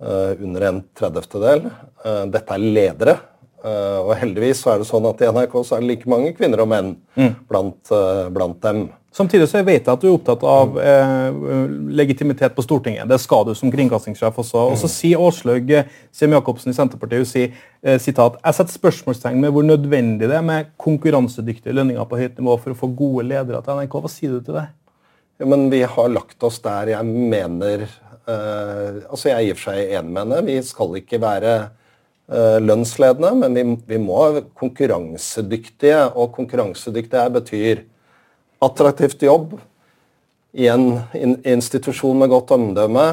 Eh, 0.00 0.42
under 0.42 0.60
en 0.60 0.82
tredjedel. 0.94 1.64
Eh, 2.04 2.24
dette 2.30 2.54
er 2.54 2.62
ledere. 2.62 3.14
Eh, 3.64 3.98
og 3.98 4.12
heldigvis 4.20 4.60
så 4.62 4.70
er 4.72 4.78
det 4.78 4.86
sånn 4.86 5.08
at 5.10 5.24
i 5.24 5.30
NRK 5.32 5.56
så 5.66 5.74
er 5.74 5.82
det 5.82 5.88
like 5.90 6.10
mange 6.10 6.30
kvinner 6.38 6.62
og 6.62 6.68
menn 6.70 6.92
mm. 7.18 7.32
blant, 7.50 7.90
blant, 8.30 8.60
dem. 8.62 8.84
Samtidig 9.14 9.48
så 9.48 9.62
jeg 9.62 9.66
vet 9.66 9.86
jeg 9.86 9.90
at 9.90 10.02
du 10.02 10.06
er 10.10 10.14
opptatt 10.14 10.42
av 10.46 10.76
eh, 10.78 11.38
legitimitet 11.96 12.52
på 12.54 12.62
Stortinget. 12.62 13.08
Det 13.08 13.16
skal 13.22 13.46
du 13.48 13.54
som 13.56 13.70
kringkastingssjef 13.72 14.36
også. 14.44 14.66
Og 14.74 14.76
så 14.78 14.90
mm. 14.90 14.92
sier 14.92 15.22
Åslaug 15.24 15.72
Sem-Jacobsen 16.14 16.74
i 16.74 16.76
Senterpartiet 16.76 17.24
hun 17.24 17.30
sier, 17.30 17.56
eh, 17.82 17.96
sitat, 18.02 18.36
jeg 18.44 18.58
setter 18.58 18.76
spørsmålstegn 18.76 19.40
med 19.40 19.54
hvor 19.56 19.64
nødvendig 19.66 20.28
det 20.28 20.36
er 20.36 20.44
med 20.44 20.68
konkurransedyktige 20.80 21.74
lønninger 21.74 22.04
på 22.10 22.20
høyt 22.20 22.36
nivå 22.38 22.58
for 22.60 22.76
å 22.76 22.78
få 22.84 22.92
gode 23.00 23.26
ledere 23.30 23.64
til 23.64 23.80
NRK. 23.80 23.98
Hva 24.04 24.12
sier 24.12 24.36
du 24.36 24.44
til 24.44 24.60
det? 24.60 24.68
Ja, 25.40 25.48
men 25.48 25.68
Vi 25.72 25.82
har 25.88 26.12
lagt 26.12 26.44
oss 26.44 26.60
der 26.60 26.92
jeg 26.92 27.08
mener 27.08 27.88
eh, 27.88 29.02
altså 29.08 29.32
Jeg 29.32 29.36
er 29.36 29.44
i 29.48 29.52
og 29.56 29.60
for 29.60 29.72
seg 29.72 29.98
enig 29.98 30.14
med 30.14 30.24
henne. 30.26 30.46
Vi 30.52 30.60
skal 30.68 30.96
ikke 31.00 31.20
være 31.22 31.58
uh, 32.28 32.58
lønnsledende, 32.60 33.34
men 33.40 33.56
vi, 33.56 33.64
vi, 33.88 34.00
må 34.02 34.18
være 34.26 34.48
konkurransedyktige. 34.58 36.02
Og 36.12 36.34
konkurransedyktige 36.36 37.30
betyr 37.38 37.86
attraktivt 38.64 39.22
jobb 39.22 39.56
i 40.58 40.66
en 40.72 40.88
institusjon 41.46 42.18
med 42.18 42.32
godt 42.32 42.54
omdømme 42.56 43.06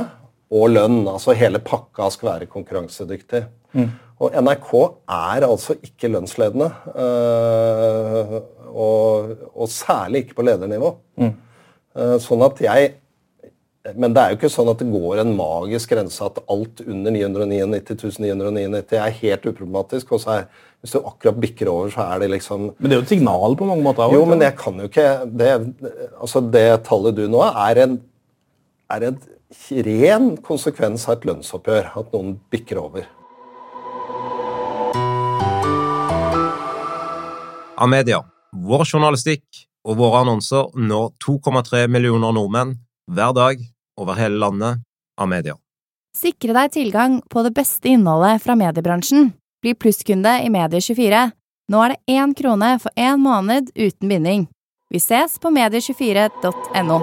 og 0.55 0.71
lønn. 0.71 1.03
Altså 1.09 1.35
hele 1.37 1.61
pakka 1.63 2.09
skal 2.13 2.31
være 2.31 2.49
konkurransedyktig. 2.51 3.43
Mm. 3.75 3.89
Og 4.23 4.35
NRK 4.39 4.69
er 5.11 5.45
altså 5.45 5.75
ikke 5.83 6.09
lønnsledende. 6.13 6.69
Uh, 6.95 8.37
og, 8.75 9.33
og, 9.53 9.67
særlig 9.71 10.25
ikke 10.25 10.39
på 10.39 10.45
ledernivå. 10.47 10.95
Mm. 11.21 11.35
sånn 12.19 12.41
at 12.43 12.57
jeg 12.59 12.95
men 13.93 14.15
det 14.15 14.21
er 14.21 14.31
jo 14.31 14.37
ikke 14.39 14.49
sånn 14.49 14.71
at 14.71 14.79
det 14.81 14.87
går 14.89 15.19
en 15.21 15.35
magisk 15.37 15.91
grense 15.93 16.25
at 16.25 16.39
alt 16.49 16.81
under 16.81 17.13
999 17.13 18.17
999 18.23 18.97
er 18.97 19.17
helt 19.19 19.45
uproblematisk. 19.45 20.15
og 20.15 20.23
så 20.23 20.31
er, 20.39 20.47
Hvis 20.85 20.93
du 20.93 20.99
akkurat 21.01 21.37
bikker 21.41 21.69
over, 21.71 21.89
så 21.89 22.03
er 22.13 22.19
det 22.21 22.27
liksom 22.29 22.67
Men 22.77 22.91
det 22.91 22.93
er 22.93 22.99
jo 22.99 23.03
et 23.07 23.11
signal 23.15 23.55
på 23.57 23.65
mange 23.65 23.81
måter? 23.81 24.11
Jo, 24.13 24.21
men 24.29 24.43
jeg 24.45 24.53
kan 24.59 24.77
jo 24.77 24.85
ikke 24.85 25.05
Det, 25.25 25.47
altså 26.21 26.43
det 26.53 26.67
tallet 26.85 27.15
du 27.17 27.23
nå 27.25 27.39
er 27.41 27.79
en, 27.81 27.95
er 28.93 29.05
en 29.07 29.15
ren 29.87 30.27
konsekvens 30.45 31.07
av 31.09 31.15
et 31.15 31.25
lønnsoppgjør. 31.25 31.87
At 31.97 32.13
noen 32.13 32.35
bikker 32.53 32.77
over. 32.83 33.07
Amedia, 37.81 38.19
vår 38.53 38.85
journalistikk 38.85 39.65
og 39.89 39.97
våre 40.03 40.21
annonser 40.21 40.69
når 40.77 41.15
2,3 41.25 41.87
millioner 41.89 42.35
nordmenn 42.37 42.75
hver 43.09 43.33
dag 43.33 43.65
over 43.97 44.21
hele 44.21 44.37
landet 44.37 44.85
av 45.17 45.33
media. 45.33 45.57
Sikre 46.15 46.53
deg 46.55 46.77
tilgang 46.77 47.17
på 47.25 47.41
det 47.43 47.55
beste 47.57 47.89
innholdet 47.89 48.45
fra 48.45 48.53
mediebransjen. 48.59 49.33
Bli 49.65 49.73
plusskunde 49.75 50.29
i 50.45 50.49
Medie24. 50.53 51.19
Nå 51.73 51.79
er 51.81 51.95
det 51.95 52.13
én 52.13 52.33
krone 52.37 52.67
for 52.83 52.93
én 52.93 53.17
måned 53.17 53.71
uten 53.73 54.11
binding. 54.11 54.43
Vi 54.93 54.99
ses 55.01 55.39
på 55.41 55.49
medie24.no. 55.49 56.97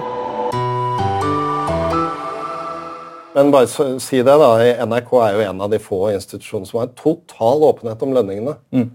Men 3.35 3.51
bare 3.51 3.67
si 3.99 4.23
det, 4.23 4.37
da. 4.45 4.53
NRK 4.87 5.11
er 5.25 5.35
jo 5.35 5.43
en 5.49 5.67
av 5.67 5.75
de 5.75 5.83
få 5.83 5.99
institusjonene 6.13 6.71
som 6.71 6.79
har 6.85 6.95
total 6.95 7.67
åpenhet 7.73 8.07
om 8.07 8.15
lønningene. 8.15 8.55
Mm. 8.71 8.87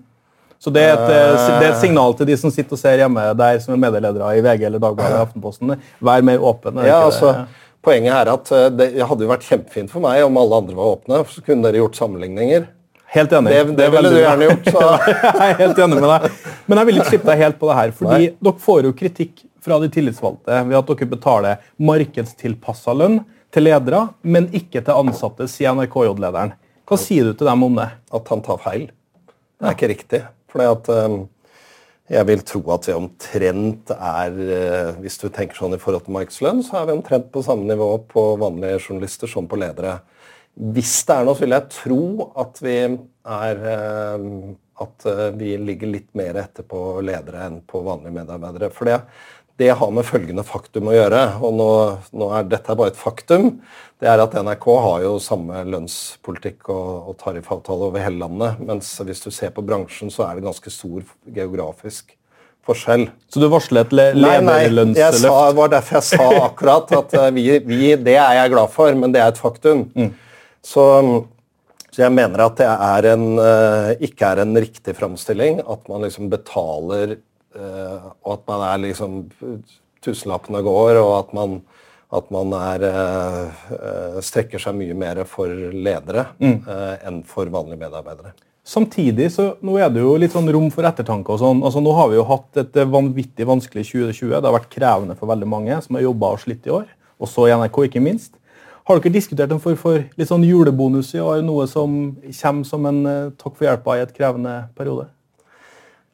Så 0.64 0.72
det 0.72 0.86
er, 0.88 0.96
et, 0.96 1.04
det 1.12 1.20
er, 1.20 1.74
et, 1.74 1.82
signal 1.84 2.16
til 2.16 2.32
de 2.32 2.40
som 2.40 2.56
sitter 2.56 2.80
og 2.80 2.84
ser 2.86 3.04
hjemme 3.04 3.28
der 3.36 3.60
som 3.66 3.76
er 3.76 3.84
medieledere 3.84 4.32
i 4.40 4.48
VG 4.48 4.64
eller 4.70 4.86
Dagbladet 4.86 5.12
eller 5.12 5.28
Aftenposten. 5.28 5.76
Vær 6.00 6.24
mer 6.32 6.48
åpen. 6.54 6.80
Ja, 6.88 7.04
altså, 7.12 7.36
Poenget 7.84 8.16
er 8.16 8.32
at 8.32 8.50
eh, 8.56 8.72
det 8.74 8.90
hadde 9.04 9.28
jo 9.28 9.30
vært 9.30 9.46
kjempefint 9.48 9.92
for 9.92 10.04
meg 10.04 10.24
om 10.26 10.40
alle 10.40 10.64
andre 10.64 10.80
var 10.80 10.96
åpne. 10.96 11.22
Så 11.36 11.44
kunne 11.44 11.68
dere 11.68 11.84
gjort 11.84 12.00
sammenligninger. 12.00 12.72
Helt 13.14 13.32
enig. 13.32 13.54
Det, 13.54 13.64
det, 13.64 13.76
det 13.80 13.88
ville 13.94 14.12
du 14.12 14.18
gjerne 14.20 14.50
gjort. 14.50 14.70
Så. 14.74 14.84
jeg 15.24 15.48
er 15.48 15.58
helt 15.62 15.80
enig 15.86 16.00
med 16.02 16.10
deg. 16.12 16.42
Men 16.68 16.82
jeg 16.82 16.90
vil 16.90 17.00
ikke 17.00 17.12
slippe 17.14 17.30
deg 17.32 17.44
helt 17.46 17.60
på 17.62 17.70
det 17.70 17.78
her. 17.80 17.94
fordi 17.96 18.18
Nei. 18.18 18.34
dere 18.50 18.64
får 18.66 18.90
jo 18.90 18.94
kritikk 19.00 19.46
fra 19.64 19.80
de 19.84 19.90
tillitsvalgte 19.92 20.62
ved 20.68 20.78
at 20.80 20.92
dere 20.92 21.10
betaler 21.12 21.66
markedstilpassa 21.90 22.96
lønn 22.96 23.22
til 23.56 23.68
ledere, 23.68 24.04
men 24.28 24.50
ikke 24.56 24.84
til 24.84 25.00
ansatte, 25.00 25.48
sier 25.52 25.76
NRK-lederen. 25.76 26.54
Hva 26.88 27.00
sier 27.00 27.28
du 27.28 27.36
til 27.36 27.48
dem 27.50 27.64
om 27.68 27.80
det? 27.80 27.88
At 28.16 28.30
han 28.32 28.44
tar 28.44 28.60
feil. 28.64 28.86
Det 29.58 29.68
er 29.68 29.76
ikke 29.76 29.92
riktig. 29.92 30.22
Fordi 30.52 30.68
at 30.72 30.92
um, 31.08 31.18
jeg 32.08 32.28
vil 32.30 32.44
tro 32.48 32.62
at 32.72 32.88
vi 32.88 32.96
omtrent 32.96 33.92
er 33.92 34.38
eh, 34.40 35.00
Hvis 35.04 35.18
du 35.20 35.28
tenker 35.28 35.58
sånn 35.60 35.76
i 35.76 35.80
forhold 35.82 36.06
til 36.06 36.16
markedslønn, 36.16 36.62
så 36.64 36.80
er 36.80 36.88
vi 36.88 36.96
omtrent 36.96 37.28
på 37.34 37.44
samme 37.44 37.68
nivå 37.68 37.90
på 38.08 38.24
vanlige 38.40 38.80
journalister 38.86 39.28
som 39.32 39.50
på 39.50 39.60
ledere. 39.60 39.98
Hvis 40.58 40.94
det 41.06 41.14
er 41.14 41.28
noe, 41.28 41.38
så 41.38 41.46
vil 41.46 41.54
jeg 41.54 41.70
tro 41.76 42.04
at 42.42 42.62
vi 42.66 42.78
er 42.82 43.66
eh, 43.74 44.28
At 44.82 45.06
eh, 45.10 45.28
vi 45.38 45.56
ligger 45.62 45.92
litt 45.92 46.10
mer 46.18 46.40
etter 46.42 46.66
på 46.66 47.00
ledere 47.06 47.46
enn 47.48 47.60
på 47.66 47.84
vanlige 47.86 48.16
medarbeidere. 48.16 48.72
For 48.74 48.90
det, 48.90 48.98
det 49.58 49.72
har 49.78 49.94
med 49.94 50.06
følgende 50.06 50.46
faktum 50.46 50.90
å 50.90 50.94
gjøre. 50.94 51.22
Og 51.42 51.56
nå, 51.58 51.72
nå 52.14 52.28
er 52.38 52.50
dette 52.50 52.76
bare 52.78 52.94
et 52.94 53.00
faktum. 53.00 53.56
Det 53.98 54.10
er 54.10 54.22
at 54.22 54.38
NRK 54.38 54.68
har 54.86 55.06
jo 55.06 55.16
samme 55.22 55.64
lønnspolitikk 55.66 56.70
og, 56.74 57.10
og 57.10 57.18
tariffavtale 57.24 57.90
over 57.90 58.06
hele 58.06 58.22
landet. 58.22 58.62
Mens 58.62 58.92
hvis 59.02 59.24
du 59.26 59.32
ser 59.34 59.54
på 59.56 59.66
bransjen, 59.66 60.14
så 60.14 60.28
er 60.28 60.38
det 60.38 60.46
ganske 60.46 60.74
stor 60.74 61.02
geografisk 61.26 62.14
forskjell. 62.68 63.08
Så 63.34 63.42
du 63.42 63.48
varsler 63.50 63.88
et 63.88 63.98
lederlønnsløft? 63.98 65.24
Nei, 65.24 65.42
det 65.50 65.58
var 65.58 65.74
derfor 65.74 66.00
jeg 66.00 66.08
sa 66.12 66.30
akkurat 66.50 66.96
at 67.00 67.18
eh, 67.18 67.34
vi, 67.34 67.50
vi, 67.66 67.82
det 67.98 68.18
er 68.20 68.42
jeg 68.42 68.54
glad 68.54 68.74
for, 68.74 68.94
men 69.00 69.14
det 69.16 69.24
er 69.24 69.34
et 69.34 69.42
faktum. 69.42 69.88
Mm. 69.98 70.14
Så, 70.68 70.84
så, 71.88 72.02
jeg 72.02 72.12
mener 72.12 72.44
at 72.44 72.60
det 72.60 72.68
er 72.68 73.10
en, 73.14 73.28
uh, 73.40 73.94
ikke 74.04 74.34
er 74.34 74.44
en 74.44 74.60
riktig 74.60 74.98
framstilling 74.98 75.62
at 75.64 75.88
man 75.88 76.04
liksom 76.04 76.28
betaler 76.34 77.16
Eh, 77.58 78.08
og 78.26 78.38
at 78.38 78.48
man 78.50 78.64
er 78.70 78.82
liksom 78.90 79.20
Tusenlappene 80.06 80.62
går, 80.66 81.00
og 81.02 81.14
at 81.18 81.32
man, 81.36 81.56
at 82.14 82.28
man 82.34 82.54
er, 82.54 82.84
eh, 82.86 84.20
strekker 84.24 84.62
seg 84.62 84.78
mye 84.78 84.96
mer 84.98 85.24
for 85.28 85.50
ledere 85.74 86.28
mm. 86.38 86.60
Eh, 86.62 86.94
enn 87.10 87.24
for 87.28 87.50
vanlige 87.52 87.82
medarbeidere. 87.82 88.36
Samtidig 88.68 89.32
så 89.34 89.50
nå 89.64 89.78
er 89.82 89.90
det 89.90 90.04
jo 90.04 90.14
litt 90.20 90.36
sånn 90.36 90.50
rom 90.54 90.68
for 90.76 90.86
ettertanke. 90.88 91.34
og 91.34 91.40
sånn. 91.42 91.64
Altså 91.64 91.82
Nå 91.82 91.94
har 91.96 92.12
vi 92.12 92.20
jo 92.20 92.28
hatt 92.28 92.62
et 92.62 92.80
vanvittig 92.92 93.48
vanskelig 93.48 93.86
2020. 93.88 94.36
Det 94.36 94.44
har 94.44 94.58
vært 94.60 94.74
krevende 94.74 95.16
for 95.18 95.32
veldig 95.32 95.48
mange 95.48 95.82
som 95.82 95.96
har 95.96 96.04
jobba 96.04 96.34
og 96.36 96.42
slitt 96.44 96.68
i 96.68 96.76
år. 96.76 96.86
Og 97.18 97.32
så 97.32 97.48
i 97.48 97.56
NRK, 97.56 97.88
ikke 97.88 98.04
minst. 98.04 98.36
Har 98.88 99.02
dere 99.04 99.12
diskutert 99.12 99.52
en 99.52 99.60
for, 99.60 99.76
for 99.76 100.00
litt 100.16 100.30
sånn 100.30 100.46
julebonus 100.48 101.10
i 101.18 101.20
år? 101.20 101.42
Noe 101.44 101.66
som 101.68 101.96
kommer 102.40 102.68
som 102.70 102.86
en 102.88 103.00
uh, 103.04 103.34
takk 103.36 103.58
for 103.58 103.68
hjelpa 103.68 103.98
i 103.98 104.04
et 104.06 104.14
krevende 104.16 104.54
periode? 104.78 105.10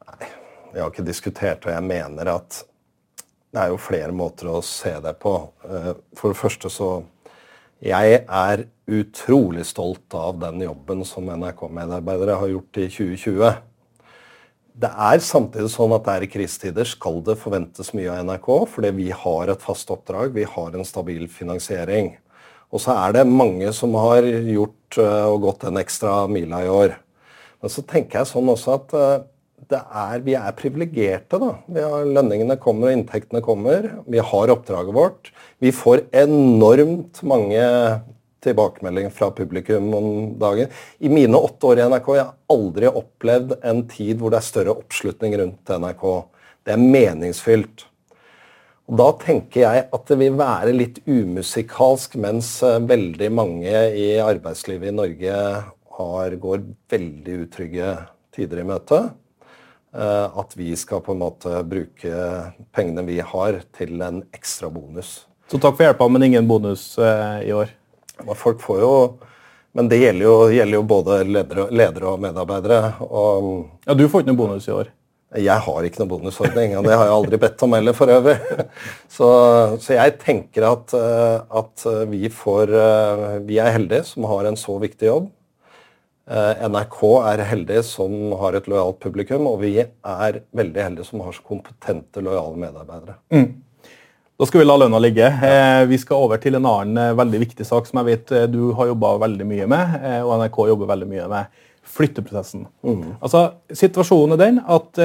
Nei, 0.02 0.30
Vi 0.72 0.82
har 0.82 0.90
ikke 0.90 1.04
diskutert, 1.06 1.68
og 1.68 1.70
jeg 1.70 1.84
mener 1.86 2.30
at 2.32 2.64
det 3.54 3.62
er 3.62 3.70
jo 3.70 3.78
flere 3.78 4.10
måter 4.10 4.50
å 4.50 4.62
se 4.66 4.90
det 5.04 5.12
på. 5.22 5.36
Eh, 5.62 5.92
for 6.18 6.34
det 6.34 6.40
første 6.40 6.70
så 6.72 6.88
Jeg 7.84 8.24
er 8.24 8.64
utrolig 8.88 9.66
stolt 9.68 10.14
av 10.16 10.38
den 10.40 10.62
jobben 10.64 11.04
som 11.04 11.28
NRK-medarbeidere 11.28 12.38
har 12.40 12.48
gjort 12.48 12.80
i 12.80 12.88
2020. 12.88 13.54
Det 14.74 14.90
er 14.90 15.22
samtidig 15.22 15.70
sånn 15.70 15.92
at 15.94 16.06
det 16.06 16.14
er 16.14 16.26
i 16.26 16.32
krisetider 16.32 16.88
skal 16.88 17.20
det 17.26 17.36
forventes 17.38 17.92
mye 17.94 18.10
av 18.10 18.24
NRK, 18.24 18.48
fordi 18.66 18.90
vi 18.96 19.10
har 19.14 19.52
et 19.52 19.62
fast 19.62 19.90
oppdrag, 19.94 20.32
vi 20.34 20.48
har 20.48 20.74
en 20.74 20.88
stabil 20.88 21.28
finansiering. 21.28 22.14
Og 22.72 22.82
så 22.82 22.94
er 22.96 23.14
det 23.18 23.28
mange 23.28 23.70
som 23.76 23.94
har 23.98 24.26
gjort 24.26 24.98
eh, 25.02 25.26
og 25.28 25.44
gått 25.48 25.66
den 25.66 25.80
ekstra 25.82 26.24
mila 26.30 26.62
i 26.64 26.72
år. 26.72 26.96
Men 27.62 27.72
så 27.72 27.84
tenker 27.88 28.20
jeg 28.20 28.30
sånn 28.32 28.50
også 28.52 28.74
at 28.78 28.96
eh, 28.98 29.14
er, 29.74 30.18
vi 30.24 30.34
er 30.36 30.56
privilegerte. 30.58 31.38
da. 31.40 31.52
Har, 31.76 32.08
lønningene 32.08 32.58
kommer, 32.60 32.90
og 32.90 32.98
inntektene 32.98 33.44
kommer. 33.44 33.88
Vi 34.10 34.20
har 34.20 34.52
oppdraget 34.52 34.96
vårt. 34.96 35.30
Vi 35.62 35.72
får 35.72 36.04
enormt 36.24 37.22
mange 37.24 37.62
tilbakemeldinger 38.44 39.14
fra 39.14 39.30
publikum 39.32 39.88
om 39.96 40.08
dagen. 40.38 40.68
I 41.00 41.08
mine 41.08 41.40
åtte 41.40 41.70
år 41.70 41.80
i 41.80 41.88
NRK 41.88 42.10
jeg 42.18 42.26
har 42.26 42.58
aldri 42.58 42.90
opplevd 42.90 43.56
en 43.64 43.82
tid 43.88 44.20
hvor 44.20 44.34
det 44.34 44.40
er 44.40 44.48
større 44.50 44.76
oppslutning 44.76 45.36
rundt 45.40 45.74
NRK. 45.80 46.04
Det 46.64 46.74
er 46.74 46.84
meningsfylt. 46.84 47.86
Og 48.84 48.98
Da 49.00 49.06
tenker 49.16 49.62
jeg 49.62 49.84
at 49.96 50.10
det 50.10 50.16
vil 50.20 50.34
være 50.36 50.74
litt 50.76 51.00
umusikalsk, 51.08 52.18
mens 52.20 52.58
eh, 52.66 52.82
veldig 52.84 53.30
mange 53.32 53.72
i 53.96 54.08
arbeidslivet 54.20 54.90
i 54.90 54.96
Norge 54.96 55.36
har, 55.98 56.36
går 56.42 56.64
veldig 56.92 57.38
utrygge 57.46 57.94
tider 58.34 58.60
i 58.60 58.66
møte. 58.68 59.00
Eh, 59.94 60.26
at 60.40 60.56
vi 60.58 60.74
skal 60.76 61.00
på 61.04 61.14
en 61.14 61.22
måte 61.22 61.62
bruke 61.70 62.26
pengene 62.76 63.06
vi 63.06 63.20
har, 63.24 63.62
til 63.76 64.02
en 64.04 64.20
ekstra 64.34 64.68
bonus. 64.74 65.22
Så 65.48 65.60
takk 65.60 65.78
for 65.78 65.86
hjelpa, 65.86 66.08
men 66.12 66.28
ingen 66.28 66.48
bonus 66.50 66.98
eh, 66.98 67.44
i 67.48 67.54
år? 67.56 67.72
Folk 68.36 68.60
får 68.62 68.84
jo 68.84 68.96
Men 69.74 69.88
det 69.90 69.96
gjelder 69.98 70.22
jo, 70.22 70.34
gjelder 70.54 70.76
jo 70.76 70.82
både 70.86 71.14
ledere, 71.26 71.64
ledere, 71.74 72.10
og 72.12 72.20
medarbeidere. 72.22 72.92
Og, 73.02 73.48
ja, 73.82 73.96
Du 73.98 74.04
får 74.06 74.22
ikke 74.22 74.30
noen 74.30 74.38
bonus 74.38 74.68
i 74.68 74.70
år? 74.70 74.92
Jeg 75.34 75.62
har 75.66 75.86
ikke 75.86 75.98
noen 76.02 76.10
bonusordning, 76.12 76.76
og 76.78 76.84
det 76.86 76.94
har 76.94 77.08
jeg 77.08 77.14
aldri 77.16 77.40
bedt 77.42 77.62
om 77.66 77.74
heller, 77.74 77.96
for 77.96 78.12
øvrig. 78.12 78.36
Så, 79.14 79.28
så 79.82 79.94
jeg 79.96 80.16
tenker 80.22 80.66
at, 80.66 80.94
eh, 80.98 81.40
at, 81.60 81.84
vi 82.10 82.26
får 82.32 82.72
eh, 82.74 83.24
Vi 83.46 83.60
er 83.62 83.74
heldige 83.76 84.04
som 84.08 84.26
har 84.30 84.48
en 84.48 84.58
så 84.58 84.78
viktig 84.82 85.06
jobb. 85.06 85.28
Eh, 86.24 86.62
NRK 86.70 87.00
er 87.28 87.42
heldig 87.50 87.82
som 87.84 88.32
har 88.40 88.56
et 88.56 88.68
lojalt 88.70 88.96
publikum, 89.02 89.44
og 89.50 89.60
vi 89.60 89.74
er 89.82 90.40
veldig 90.56 90.82
heldige 90.86 91.08
som 91.10 91.20
har 91.20 91.36
så 91.36 91.44
kompetente, 91.44 92.22
lojale 92.24 92.56
medarbeidere. 92.62 93.18
Mm. 93.34 93.50
Da 94.40 94.48
skal 94.48 94.62
vi 94.62 94.66
la 94.66 94.78
lønna 94.80 94.98
ligge. 94.98 95.28
Ja. 95.28 95.84
vi 95.86 95.98
skal 96.00 96.24
over 96.24 96.40
til 96.42 96.56
en 96.56 96.66
annen 96.66 96.98
eh, 96.98 97.16
veldig 97.18 97.42
viktig 97.44 97.66
sak 97.68 97.86
som 97.90 98.00
jeg 98.00 98.08
vet 98.08 98.32
eh, 98.32 98.48
du 98.50 98.72
har 98.78 98.88
jobba 98.90 99.18
veldig 99.26 99.46
mye 99.50 99.68
med, 99.70 100.00
og 100.24 100.32
NRK 100.40 100.58
jobber 100.72 100.90
veldig 100.94 101.10
mye 101.12 101.28
med. 101.30 101.62
Flytteprosessen. 101.94 102.66
Mm. 102.84 103.16
Altså, 103.20 103.46
Situasjonen 103.72 104.36
er 104.36 104.42
den 104.42 104.60
at 104.62 105.00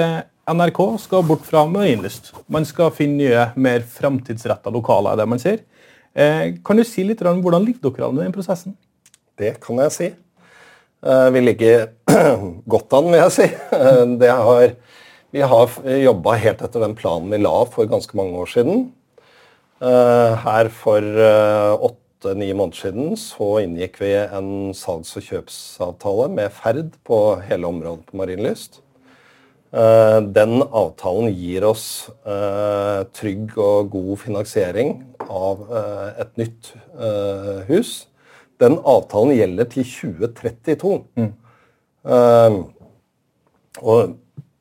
NRK 0.49 0.79
skal 1.03 1.25
bort 1.27 1.43
fra 1.45 1.65
Marienlyst. 1.69 2.31
Man 2.49 2.65
skal 2.65 2.93
finne 2.95 3.19
nye, 3.19 3.43
mer 3.59 3.83
framtidsretta 3.85 4.71
lokaler. 4.73 5.13
er 5.13 5.21
det 5.21 5.27
man 5.29 5.41
sier. 5.41 5.59
Kan 6.65 6.79
du 6.79 6.83
si 6.87 7.03
litt 7.05 7.21
om 7.21 7.43
hvordan 7.43 7.67
ligger 7.67 7.91
dere 7.91 8.07
an 8.07 8.17
i 8.17 8.23
den 8.23 8.33
prosessen? 8.33 8.73
Det 9.37 9.59
kan 9.61 9.77
jeg 9.85 9.93
si. 9.93 10.07
Vi 11.35 11.43
ligger 11.43 11.91
godt 12.73 12.95
an, 12.97 13.11
vil 13.11 13.21
jeg 13.21 13.35
si. 13.35 13.47
Det 14.23 14.31
har, 14.41 14.73
vi 15.29 15.45
har 15.53 15.77
jobba 16.07 16.39
helt 16.41 16.63
etter 16.65 16.87
den 16.87 16.97
planen 16.97 17.29
vi 17.29 17.43
la 17.43 17.53
for 17.69 17.91
ganske 17.91 18.17
mange 18.17 18.41
år 18.41 18.49
siden. 18.55 18.87
Eh, 19.79 20.31
her 20.43 20.67
for 20.75 20.99
eh, 20.99 21.73
åtte-ni 22.19 22.53
måneder 22.53 22.75
siden 22.75 23.13
så 23.15 23.61
inngikk 23.63 24.01
vi 24.01 24.11
en 24.11 24.73
salgs- 24.75 25.15
og 25.15 25.23
kjøpsavtale 25.23 26.27
med 26.33 26.51
Ferd 26.51 26.91
på 27.07 27.39
hele 27.47 27.67
området 27.67 28.05
på 28.09 28.17
Marienlyst. 28.19 28.81
Eh, 29.71 30.19
den 30.35 30.59
avtalen 30.63 31.31
gir 31.31 31.63
oss 31.63 32.09
trygg 33.15 33.55
og 33.57 33.91
god 33.91 34.17
finansiering 34.19 35.05
av 35.29 35.63
et 36.19 36.35
nytt 36.37 36.73
hus. 37.69 38.07
Den 38.59 38.79
avtalen 38.83 39.37
gjelder 39.37 39.69
til 39.71 39.85
2032. 39.87 40.99
Mm. 41.15 41.31
Og 43.79 44.15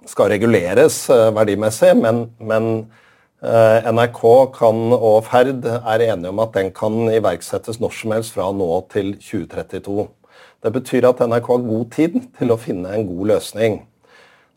skal 0.06 0.30
reguleres 0.30 1.08
verdimessig, 1.08 1.96
men, 1.96 2.28
men 2.38 2.86
Eh, 2.86 3.07
NRK 3.38 4.22
kan, 4.50 4.78
og 4.96 5.20
Ferd 5.28 5.62
er 5.68 6.02
enige 6.08 6.30
om 6.32 6.40
at 6.42 6.56
den 6.56 6.72
kan 6.74 7.06
iverksettes 7.06 7.78
når 7.78 7.92
som 7.94 8.14
helst 8.16 8.34
fra 8.34 8.48
nå 8.50 8.66
til 8.90 9.12
2032. 9.14 10.08
Det 10.58 10.72
betyr 10.74 11.06
at 11.06 11.22
NRK 11.22 11.46
har 11.46 11.68
god 11.68 11.84
tid 11.94 12.16
til 12.34 12.50
å 12.50 12.58
finne 12.58 12.90
en 12.90 13.06
god 13.06 13.30
løsning. 13.30 13.84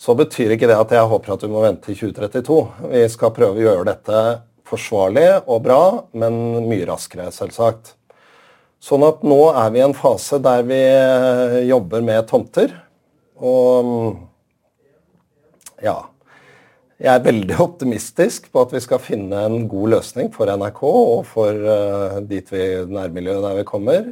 Så 0.01 0.15
betyr 0.17 0.55
ikke 0.55 0.65
det 0.65 0.79
at 0.81 0.93
jeg 0.95 1.09
håper 1.11 1.35
at 1.35 1.43
vi 1.45 1.51
må 1.53 1.61
vente 1.61 1.91
til 1.91 2.09
2032. 2.09 2.61
Vi 2.89 3.03
skal 3.13 3.35
prøve 3.35 3.61
å 3.61 3.65
gjøre 3.67 3.89
dette 3.91 4.21
forsvarlig 4.65 5.27
og 5.45 5.61
bra, 5.61 5.81
men 6.17 6.65
mye 6.65 6.87
raskere, 6.89 7.29
selvsagt. 7.35 7.93
Sånn 8.81 9.05
at 9.05 9.21
nå 9.21 9.43
er 9.51 9.69
vi 9.69 9.77
i 9.77 9.85
en 9.85 9.93
fase 9.93 10.39
der 10.41 10.65
vi 10.65 10.79
eh, 10.81 11.59
jobber 11.69 12.01
med 12.01 12.25
tomter. 12.31 12.73
Og 13.37 14.17
ja 15.85 15.99
jeg 17.01 17.11
er 17.11 17.23
veldig 17.25 17.57
optimistisk 17.63 18.51
på 18.53 18.65
at 18.65 18.73
vi 18.75 18.81
skal 18.83 19.01
finne 19.01 19.45
en 19.47 19.65
god 19.69 19.95
løsning 19.95 20.29
for 20.33 20.49
NRK 20.49 20.81
og 20.87 21.23
for 21.29 21.49
uh, 21.65 22.19
dit 22.27 22.45
vi, 22.53 22.65
nærmiljøet 22.85 23.41
der 23.45 23.57
vi 23.57 23.65
kommer. 23.67 24.11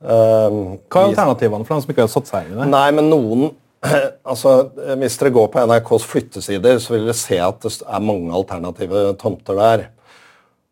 Uh, 0.00 0.76
Hva 0.88 1.06
er 1.06 1.10
alternativene 1.10 1.64
for 1.64 1.76
dem 1.76 1.84
som 1.84 1.94
ikke 1.94 2.04
har 2.04 2.12
satt 2.12 2.28
seg 2.30 2.48
inn 2.48 2.58
i 2.58 2.60
det? 2.60 2.68
Nei, 2.72 2.88
men 2.96 3.08
noen, 3.12 3.48
altså, 4.30 4.58
Hvis 5.00 5.16
dere 5.20 5.32
går 5.32 5.48
på 5.52 5.62
NRKs 5.64 6.04
flyttesider, 6.08 6.82
så 6.82 6.94
vil 6.94 7.08
dere 7.08 7.16
se 7.16 7.40
at 7.40 7.64
det 7.64 7.72
er 7.80 8.04
mange 8.04 8.34
alternative 8.36 9.06
tomter 9.20 9.56
der. 9.56 9.88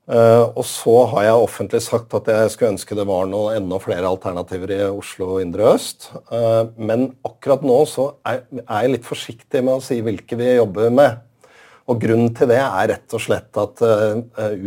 Uh, 0.09 0.49
og 0.57 0.63
så 0.65 0.95
har 1.13 1.27
jeg 1.27 1.41
offentlig 1.45 1.83
sagt 1.85 2.15
at 2.17 2.29
jeg 2.33 2.53
skulle 2.55 2.73
ønske 2.73 2.97
det 2.97 3.05
var 3.09 3.27
noe, 3.29 3.53
enda 3.59 3.77
flere 3.81 4.09
alternativer 4.09 4.73
i 4.73 4.79
Oslo 4.89 5.35
indre 5.43 5.67
øst. 5.75 6.09
Uh, 6.33 6.69
men 6.81 7.11
akkurat 7.29 7.65
nå 7.65 7.83
så 7.89 8.15
er, 8.25 8.41
er, 8.63 8.65
jeg 8.71 8.95
litt 8.95 9.09
forsiktig 9.09 9.61
med 9.65 9.77
å 9.77 9.85
si 9.85 10.01
hvilke 10.05 10.39
vi 10.41 10.55
jobber 10.55 10.89
med. 10.97 11.25
Og 11.89 12.03
Grunnen 12.03 12.35
til 12.37 12.51
det 12.51 12.59
er 12.61 12.91
rett 12.91 13.15
og 13.17 13.23
slett 13.25 13.59
at 13.61 13.81
uh, 13.81 14.19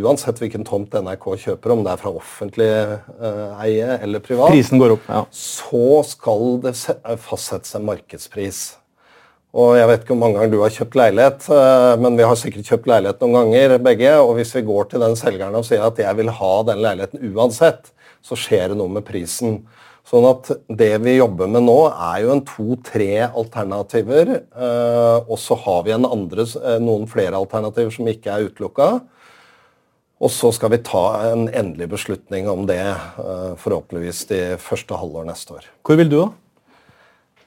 uansett 0.01 0.39
hvilken 0.41 0.65
tomt 0.65 0.95
NRK 0.97 1.27
kjøper, 1.43 1.73
om 1.75 1.83
det 1.85 1.93
er 1.93 2.01
fra 2.01 2.13
offentlig 2.17 2.69
uh, 2.71 3.59
eie 3.61 3.99
eller 4.01 4.23
privat, 4.25 4.49
Prisen 4.49 4.81
går 4.81 4.95
opp, 4.95 5.05
ja. 5.05 5.21
så 5.29 6.01
skal 6.07 6.57
det 6.63 6.73
fastsettes 7.21 7.77
en 7.77 7.85
markedspris. 7.85 8.61
Og 9.51 9.75
Jeg 9.75 9.87
vet 9.89 10.01
ikke 10.01 10.15
hvor 10.15 10.21
mange 10.23 10.39
ganger 10.39 10.53
du 10.53 10.61
har 10.63 10.73
kjøpt 10.73 10.97
leilighet, 10.97 11.45
uh, 11.53 11.93
men 12.01 12.17
vi 12.17 12.25
har 12.25 12.39
sikkert 12.41 12.73
kjøpt 12.73 12.89
leilighet 12.89 13.21
noen 13.21 13.37
ganger 13.37 13.77
begge. 13.85 14.15
og 14.23 14.33
Hvis 14.39 14.55
vi 14.57 14.65
går 14.71 14.89
til 14.89 15.05
den 15.05 15.17
selgeren 15.19 15.59
og 15.59 15.67
sier 15.67 15.85
at 15.85 16.01
jeg 16.01 16.17
vil 16.17 16.33
ha 16.41 16.53
den 16.71 16.81
leiligheten 16.81 17.35
uansett, 17.35 17.93
så 18.25 18.37
skjer 18.37 18.71
det 18.71 18.79
noe 18.81 18.89
med 18.97 19.05
prisen. 19.05 19.59
Sånn 20.11 20.27
at 20.27 20.49
det 20.67 20.91
vi 21.05 21.13
jobber 21.15 21.47
med 21.47 21.63
nå, 21.63 21.77
er 21.87 22.25
jo 22.25 22.33
en 22.33 22.43
to-tre 22.43 23.13
alternativer. 23.29 24.33
Eh, 24.51 25.17
og 25.23 25.39
så 25.39 25.55
har 25.63 25.85
vi 25.85 25.95
andre, 25.95 26.43
eh, 26.43 26.81
noen 26.83 27.07
flere 27.07 27.39
alternativer 27.39 27.93
som 27.95 28.09
ikke 28.11 28.33
er 28.33 28.49
utelukka. 28.49 28.89
Og 30.21 30.29
så 30.29 30.51
skal 30.53 30.75
vi 30.75 30.83
ta 30.83 31.31
en 31.31 31.47
endelig 31.47 31.87
beslutning 31.95 32.49
om 32.51 32.67
det 32.67 32.83
eh, 32.83 33.55
forhåpentligvis 33.55 34.25
de 34.33 34.41
første 34.59 34.99
halvår 34.99 35.31
neste 35.31 35.55
år. 35.55 35.71
Hvor 35.87 36.01
vil 36.01 36.11
du, 36.11 36.19
da? 36.25 36.29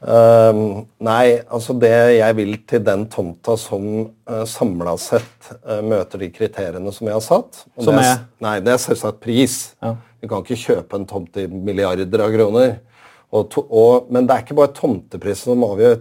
Uh, 0.05 0.85
nei, 1.01 1.39
altså 1.49 1.73
det 1.81 1.95
jeg 2.19 2.37
vil 2.37 2.51
til 2.69 2.83
den 2.85 3.07
tomta 3.09 3.55
som 3.57 3.85
uh, 4.29 4.43
samla 4.45 4.99
sett 5.01 5.47
uh, 5.65 5.81
møter 5.81 6.21
de 6.21 6.29
kriteriene 6.35 6.93
som 6.93 7.09
jeg 7.09 7.17
har 7.17 7.25
satt. 7.25 7.63
som 7.81 7.97
er? 7.97 8.27
Nei, 8.45 8.59
det 8.61 8.75
er 8.75 8.83
selvsagt 8.83 9.23
pris. 9.25 9.55
Ja. 9.81 9.95
Vi 10.25 10.29
kan 10.31 10.41
ikke 10.41 10.57
kjøpe 10.57 10.97
en 10.97 11.05
tomt 11.05 11.37
i 11.37 11.45
milliarder 11.53 12.23
av 12.25 12.33
kroner. 12.33 12.79
Og 13.35 13.51
to, 13.53 13.65
og, 13.69 14.07
men 14.15 14.25
det 14.25 14.33
er 14.33 14.45
ikke 14.47 14.57
bare 14.57 14.73
tomteprisen 14.73 15.53
som 15.53 15.67
avgjør 15.67 15.99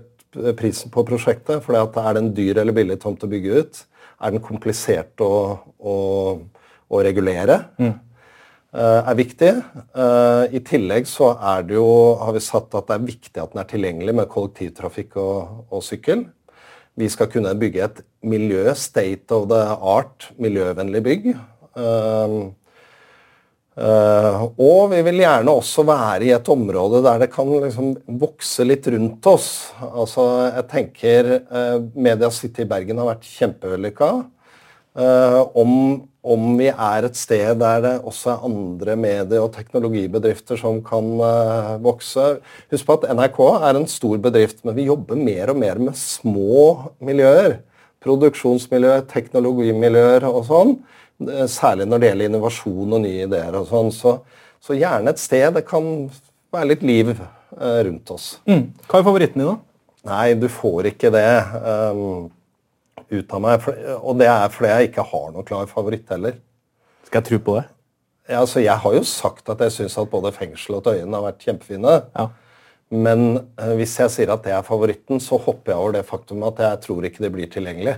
prisen 0.55 0.93
på 0.93 1.03
prosjektet. 1.07 1.59
For 1.65 1.75
er 1.75 2.15
det 2.15 2.21
en 2.21 2.31
dyr 2.37 2.61
eller 2.61 2.75
billig 2.75 3.01
tomt 3.03 3.25
å 3.25 3.29
bygge 3.29 3.59
ut? 3.59 3.81
Er 4.23 4.31
den 4.31 4.43
komplisert 4.45 5.19
å, 5.23 5.33
å, 5.75 5.97
å 6.87 7.03
regulere? 7.03 7.59
Mm. 7.81 7.97
Uh, 8.73 9.01
er 9.03 9.19
viktig. 9.19 9.51
Uh, 9.91 10.47
I 10.55 10.63
tillegg 10.65 11.05
så 11.09 11.33
er 11.35 11.67
det 11.67 11.75
jo, 11.75 11.89
har 12.23 12.33
vi 12.33 12.47
satt 12.47 12.73
at 12.79 12.87
det 12.87 12.95
er 12.95 13.11
viktig 13.11 13.43
at 13.43 13.51
den 13.51 13.61
er 13.61 13.69
tilgjengelig 13.69 14.15
med 14.21 14.31
kollektivtrafikk 14.31 15.19
og, 15.21 15.67
og 15.67 15.83
sykkel. 15.85 16.23
Vi 16.97 17.11
skal 17.11 17.27
kunne 17.33 17.53
bygge 17.59 17.85
et 17.85 18.01
miljø, 18.23 18.69
state 18.77 19.35
of 19.35 19.49
the 19.51 19.61
art, 19.77 20.31
miljøvennlig 20.41 21.03
bygg. 21.05 21.31
Uh, 21.75 22.53
Uh, 23.73 24.51
og 24.61 24.91
vi 24.91 24.99
vil 25.07 25.23
gjerne 25.23 25.49
også 25.57 25.81
være 25.87 26.27
i 26.27 26.33
et 26.35 26.49
område 26.53 26.99
der 27.01 27.23
det 27.23 27.31
kan 27.33 27.47
liksom 27.49 27.95
vokse 28.21 28.65
litt 28.67 28.85
rundt 28.93 29.25
oss. 29.31 29.47
Altså, 29.81 30.25
jeg 30.51 30.67
tenker 30.69 31.29
uh, 31.49 31.79
Media 31.97 32.29
City 32.29 32.67
i 32.67 32.69
Bergen 32.69 33.01
har 33.01 33.09
vært 33.15 33.25
kjempevellykka. 33.25 34.11
Uh, 34.93 35.39
om, 35.57 35.73
om, 36.21 36.45
vi 36.59 36.69
er 36.69 37.07
et 37.07 37.17
sted 37.17 37.57
der 37.63 37.81
det 37.81 37.95
også 38.05 38.35
er 38.35 38.45
andre 38.45 38.97
medie- 39.07 39.41
og 39.41 39.49
teknologibedrifter 39.55 40.59
som 40.61 40.77
kan 40.85 41.09
vokse 41.81 42.27
Husk 42.69 42.85
på 42.85 42.99
at 42.99 43.09
NRK 43.09 43.39
er 43.55 43.79
en 43.79 43.89
stor 43.89 44.21
bedrift, 44.21 44.61
men 44.61 44.77
vi 44.77 44.85
jobber 44.91 45.17
mer 45.17 45.49
og 45.49 45.63
mer 45.65 45.81
med 45.81 45.97
små 45.97 46.93
miljøer. 47.01 47.63
Produksjonsmiljøer, 48.05 49.07
teknologimiljøer 49.09 50.29
og 50.29 50.43
sånn. 50.45 50.77
Eh, 51.29 51.45
særlig 51.51 51.87
når 51.89 52.01
det 52.01 52.09
gjelder 52.11 52.31
innovasjon 52.31 52.95
og 52.97 53.03
nye 53.03 53.27
ideer. 53.27 53.55
og 53.59 53.67
sånn. 53.69 53.91
Så, 53.95 54.17
så, 54.63 54.75
gjerne 54.77 55.13
et 55.13 55.21
sted 55.21 55.53
det 55.57 55.65
kan 55.67 55.89
være 56.53 56.71
litt 56.73 56.85
liv 56.85 57.13
eh, 57.13 57.79
rundt 57.87 58.13
oss. 58.13 58.37
Mm. 58.49 58.71
Hva 58.87 58.99
er 58.99 59.07
favoritten 59.07 59.43
din, 59.43 59.51
da? 59.51 59.59
Nei, 60.13 60.33
du 60.35 60.49
får 60.51 60.89
ikke 60.91 61.13
det 61.13 61.27
um, 61.95 62.25
ut 63.07 63.35
av 63.37 63.43
meg. 63.43 63.67
Og 64.01 64.17
det 64.19 64.27
er 64.27 64.49
fordi 64.51 64.71
jeg 64.73 64.89
ikke 64.89 65.05
har 65.13 65.29
noen 65.31 65.47
klar 65.47 65.69
favoritt 65.71 66.09
heller. 66.11 66.35
Skal 67.07 67.21
jeg 67.21 67.29
tro 67.29 67.39
på 67.45 67.55
det? 67.59 67.67
Ja, 68.27 68.41
altså, 68.41 68.59
jeg 68.63 68.75
har 68.83 68.95
jo 68.95 69.03
sagt 69.07 69.47
at 69.51 69.63
jeg 69.63 69.71
syns 69.75 69.95
at 69.99 70.11
både 70.11 70.31
fengsel 70.35 70.79
og 70.79 70.83
Tøyen 70.83 71.15
har 71.15 71.23
vært 71.23 71.43
kjempefine. 71.47 72.01
Ja. 72.17 72.27
Men 72.93 73.23
uh, 73.55 73.71
hvis 73.79 73.95
jeg 74.01 74.11
sier 74.11 74.33
at 74.35 74.43
det 74.43 74.57
er 74.57 74.67
favoritten, 74.67 75.23
så 75.23 75.39
hopper 75.39 75.71
jeg 75.71 75.79
over 75.79 75.95
det 75.95 76.03
faktum 76.07 76.43
at 76.49 76.59
jeg 76.59 76.83
tror 76.83 77.07
ikke 77.07 77.23
det 77.23 77.31
blir 77.37 77.51
tilgjengelig. 77.51 77.95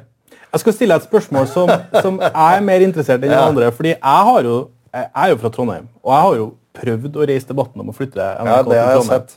Jeg 0.56 0.64
skal 0.64 0.76
stille 0.78 0.96
et 0.96 1.08
spørsmål 1.08 1.50
som, 1.52 1.72
som 2.00 2.22
er 2.24 2.62
mer 2.64 2.84
interessert 2.86 3.24
enn 3.28 3.34
ja. 3.36 3.44
andre. 3.44 3.72
fordi 3.76 3.96
jeg, 3.96 4.46
jo, 4.48 4.60
jeg 4.96 5.10
er 5.12 5.34
jo 5.34 5.42
fra 5.42 5.52
Trondheim, 5.52 5.90
og 6.04 6.14
jeg 6.14 6.28
har 6.28 6.38
jo 6.40 6.46
prøvd 6.76 7.18
å 7.20 7.26
reise 7.30 7.48
debatten 7.50 7.82
om 7.84 7.92
å 7.92 7.96
flytte 7.96 8.24
NRK 8.44 8.52
ja, 8.52 8.64
det 8.68 8.80
har 8.80 8.94
jeg 8.94 9.06
sett. 9.08 9.36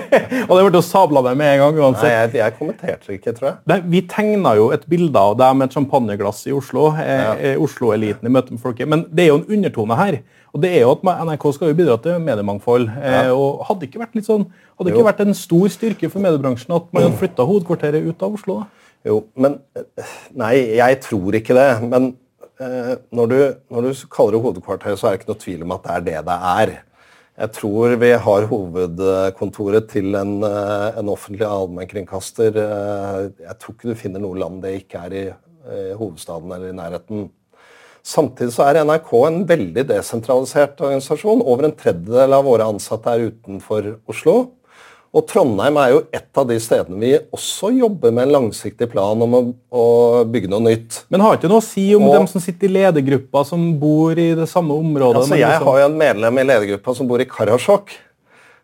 og 0.48 0.52
det 0.56 0.64
ble 0.66 0.82
sabla 0.82 1.22
meg 1.26 1.38
med 1.38 1.52
en 1.52 1.62
gang 1.62 1.78
uansett. 1.78 2.06
Nei, 2.06 2.16
jeg, 2.16 2.32
jeg 2.40 2.56
kommenterte 2.58 3.14
ikke, 3.14 3.34
tror 3.36 3.48
jeg. 3.50 3.58
Det, 3.70 3.78
vi 3.92 4.02
tegna 4.10 4.54
jo 4.58 4.68
et 4.74 4.86
bilde 4.90 5.22
av 5.30 5.36
deg 5.38 5.58
med 5.58 5.70
et 5.70 5.78
champagneglass 5.78 6.42
i 6.50 6.54
Oslo. 6.56 6.88
Eh, 6.98 7.12
ja. 7.12 7.36
Eh, 7.52 7.62
Oslo-eliten 7.62 8.26
i 8.26 8.34
møte 8.34 8.54
med 8.54 8.62
folket. 8.62 8.90
Men 8.90 9.06
det 9.10 9.26
er 9.26 9.32
jo 9.32 9.40
en 9.40 9.46
undertone 9.58 9.98
her. 10.00 10.20
Og 10.50 10.64
det 10.64 10.72
er 10.74 10.82
jo 10.82 10.96
at 10.96 11.06
NRK 11.06 11.46
skal 11.54 11.70
jo 11.70 11.78
bidra 11.78 11.96
til 12.02 12.18
mediemangfold. 12.26 12.90
Eh, 12.98 13.16
ja. 13.20 13.36
og 13.36 13.62
Hadde 13.68 13.86
ikke 13.86 14.02
vært 14.02 14.18
litt 14.18 14.26
sånn, 14.26 14.48
hadde 14.80 14.94
ikke 14.94 15.06
vært 15.06 15.24
en 15.26 15.36
stor 15.38 15.70
styrke 15.70 16.10
for 16.10 16.22
mediebransjen 16.24 16.74
at 16.74 16.90
man 16.90 17.06
hadde 17.06 17.22
flytta 17.22 17.46
hovedkvarteret 17.46 18.10
ut 18.10 18.26
av 18.26 18.38
Oslo? 18.40 18.60
da? 18.62 18.79
Jo, 19.06 19.22
men 19.40 19.56
Nei, 20.36 20.54
jeg 20.76 21.00
tror 21.06 21.36
ikke 21.38 21.56
det. 21.56 21.70
Men 21.88 22.12
eh, 22.60 22.94
når, 23.16 23.32
du, 23.32 23.40
når, 23.72 23.88
du, 23.88 24.04
kaller 24.12 24.36
det 24.36 24.44
hovedkvarter, 24.44 24.96
så 24.96 25.08
er 25.08 25.16
det 25.16 25.22
ikke 25.22 25.32
noe 25.32 25.42
tvil 25.44 25.66
om 25.66 25.74
at 25.76 25.86
det 25.86 25.96
er 25.96 26.06
det 26.08 26.22
det 26.28 26.38
er. 26.52 26.76
Jeg 27.40 27.54
tror 27.56 27.94
vi 28.02 28.10
har 28.26 28.48
hovedkontoret 28.50 29.88
til 29.88 30.12
en, 30.18 30.34
eh, 30.44 31.00
en 31.00 31.12
offentlig 31.12 31.46
allmennkringkaster. 31.48 32.60
Eh, 32.66 33.20
jeg 33.46 33.58
tror 33.60 33.76
ikke 33.76 33.92
du 33.92 34.00
finner 34.02 34.22
noe 34.22 34.40
land 34.40 34.60
det 34.64 34.76
ikke 34.82 35.04
er 35.08 35.16
i, 35.16 35.26
i 35.30 35.82
hovedstaden 35.96 36.52
eller 36.52 36.74
i 36.74 36.76
nærheten. 36.76 37.28
Samtidig 38.04 38.52
så 38.54 38.64
er 38.66 38.80
NRK 38.84 39.10
en 39.26 39.42
veldig 39.48 39.84
desentralisert 39.88 40.80
organisasjon. 40.80 41.42
Over 41.44 41.68
en 41.68 41.76
tredjedel 41.76 42.36
av 42.36 42.46
våre 42.48 42.68
ansatte 42.72 43.12
er 43.12 43.28
utenfor 43.32 43.94
Oslo. 44.08 44.36
Og 45.10 45.24
Trondheim 45.26 45.74
er 45.82 45.88
jo 45.90 46.02
et 46.14 46.38
av 46.38 46.46
de 46.46 46.56
stedene 46.62 46.98
vi 47.00 47.08
også 47.34 47.72
jobber 47.74 48.12
med 48.14 48.28
en 48.28 48.34
langsiktig 48.36 48.86
plan 48.92 49.18
om 49.24 49.32
å, 49.34 49.40
å 49.74 49.86
bygge 50.30 50.50
noe 50.52 50.62
nytt. 50.68 51.00
Men 51.10 51.24
har 51.24 51.34
ikke 51.34 51.50
noe 51.50 51.58
å 51.58 51.66
si 51.66 51.88
om 51.96 52.06
og, 52.06 52.14
dem 52.14 52.28
som 52.30 52.42
sitter 52.42 52.68
i 52.68 52.76
ledergruppa, 52.76 53.42
som 53.48 53.64
bor 53.80 54.14
i 54.14 54.28
det 54.38 54.46
samme 54.50 54.76
området? 54.78 55.24
Altså, 55.24 55.40
jeg 55.40 55.50
liksom... 55.50 55.66
har 55.66 55.80
jo 55.80 55.88
en 55.88 55.98
medlem 55.98 56.38
i 56.38 56.44
ledergruppa 56.46 56.94
som 56.94 57.10
bor 57.10 57.22
i 57.22 57.26
Karasjok. 57.26 57.90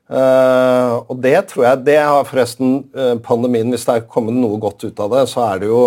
Uh, 0.06 1.02
og 1.10 1.16
det 1.18 1.34
tror 1.50 1.64
jeg 1.64 1.78
Det 1.82 1.96
har 1.98 2.28
forresten 2.28 2.76
uh, 2.94 3.16
pandemien 3.18 3.72
Hvis 3.74 3.88
det 3.88 3.96
er 3.96 4.04
kommet 4.06 4.36
noe 4.38 4.60
godt 4.62 4.84
ut 4.86 5.00
av 5.02 5.10
det, 5.16 5.24
så 5.26 5.42
er 5.48 5.64
det 5.64 5.70
jo 5.72 5.80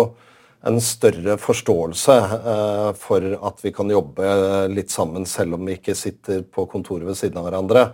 en 0.68 0.76
større 0.84 1.38
forståelse 1.40 2.16
uh, 2.44 2.90
for 3.00 3.24
at 3.48 3.64
vi 3.64 3.72
kan 3.72 3.88
jobbe 3.88 4.34
litt 4.68 4.92
sammen, 4.92 5.24
selv 5.24 5.56
om 5.56 5.64
vi 5.64 5.78
ikke 5.78 5.96
sitter 5.96 6.42
på 6.44 6.66
kontoret 6.68 7.08
ved 7.08 7.16
siden 7.16 7.40
av 7.40 7.48
hverandre. 7.48 7.86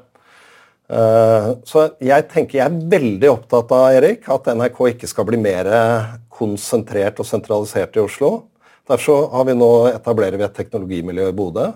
Eh, 0.87 1.49
så 1.67 1.87
jeg 1.99 2.29
tenker 2.31 2.61
jeg 2.61 2.67
er 2.67 2.91
veldig 2.93 3.31
opptatt 3.33 3.73
av 3.75 3.89
Erik, 3.97 4.29
at 4.31 4.53
NRK 4.55 4.83
ikke 4.93 5.11
skal 5.11 5.27
bli 5.29 5.41
mer 5.41 5.71
konsentrert 6.31 7.19
og 7.23 7.27
sentralisert 7.27 7.97
i 7.99 8.05
Oslo. 8.05 8.31
Derfor 8.87 9.31
har 9.33 9.49
vi 9.49 9.57
nå 9.59 9.71
etablerer 9.91 10.39
vi 10.39 10.47
et 10.47 10.55
teknologimiljø 10.55 11.31
i 11.33 11.35
Bodø. 11.35 11.73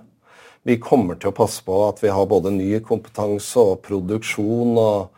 Vi 0.63 0.77
kommer 0.79 1.17
til 1.19 1.33
å 1.33 1.35
passe 1.35 1.63
på 1.65 1.79
at 1.89 2.03
vi 2.05 2.13
har 2.13 2.29
både 2.29 2.53
ny 2.55 2.77
kompetanse 2.85 3.59
og 3.59 3.81
produksjon. 3.83 4.77
og 4.79 5.09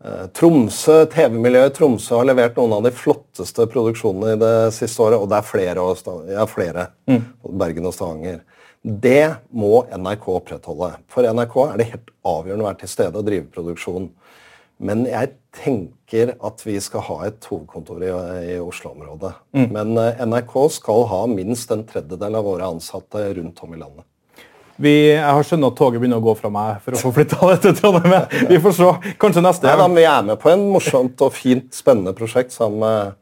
eh, 0.00 0.26
Tromsø, 0.32 1.02
TV-miljøet 1.12 1.74
i 1.74 1.76
Tromsø 1.76 2.20
har 2.20 2.30
levert 2.30 2.56
noen 2.56 2.78
av 2.78 2.86
de 2.86 2.94
flotteste 2.94 3.66
produksjonene 3.68 4.36
i 4.36 4.40
det 4.40 4.54
siste 4.78 5.02
året. 5.02 5.20
Og 5.20 5.28
det 5.28 5.42
er 5.42 5.50
flere. 5.50 5.88
Ja, 6.30 6.46
flere. 6.48 6.86
Mm. 7.10 7.24
Bergen 7.58 7.90
og 7.90 7.96
Stavanger. 7.98 8.40
Det 8.86 9.34
må 9.50 9.80
NRK 9.90 10.28
opprettholde. 10.30 10.92
For 11.10 11.26
NRK 11.26 11.56
er 11.64 11.78
det 11.80 11.88
helt 11.90 12.10
avgjørende 12.22 12.62
å 12.62 12.68
være 12.68 12.80
til 12.84 12.92
stede 12.92 13.18
og 13.18 13.26
drive 13.26 13.48
produksjon. 13.50 14.10
Men 14.86 15.06
jeg 15.08 15.32
tenker 15.56 16.34
at 16.44 16.62
vi 16.62 16.76
skal 16.84 17.02
ha 17.08 17.16
et 17.26 17.48
hovedkontor 17.48 18.04
i, 18.04 18.12
i 18.52 18.58
Oslo-området. 18.60 19.32
Mm. 19.56 19.66
Men 19.74 19.90
uh, 19.98 20.20
NRK 20.28 20.54
skal 20.76 21.06
ha 21.10 21.22
minst 21.32 21.72
en 21.74 21.82
tredjedel 21.88 22.38
av 22.38 22.46
våre 22.46 22.68
ansatte 22.76 23.24
rundt 23.40 23.64
om 23.64 23.74
i 23.74 23.80
landet. 23.80 24.06
Vi, 24.76 24.92
jeg 25.16 25.24
har 25.24 25.46
skjønt 25.48 25.66
at 25.70 25.78
toget 25.78 26.02
begynner 26.02 26.20
å 26.20 26.26
gå 26.26 26.34
fra 26.36 26.50
meg 26.52 26.82
for 26.84 26.94
å 26.94 27.00
få 27.00 27.14
flytta 27.16 27.38
det 27.48 27.60
til 27.64 27.78
Trondheim. 27.78 28.26
Vi 28.52 28.58
får 28.60 28.74
se. 28.76 28.90
Kanskje 29.18 29.42
neste 29.48 29.72
gang. 29.72 29.94
vi 29.96 30.04
er 30.04 30.26
med 30.28 30.36
på 30.42 30.52
en 30.52 30.66
morsomt 30.68 31.22
og 31.24 31.32
fint, 31.32 31.70
spennende 31.74 32.12
prosjekt 32.14 32.52
sammen 32.54 32.84
med 32.84 33.16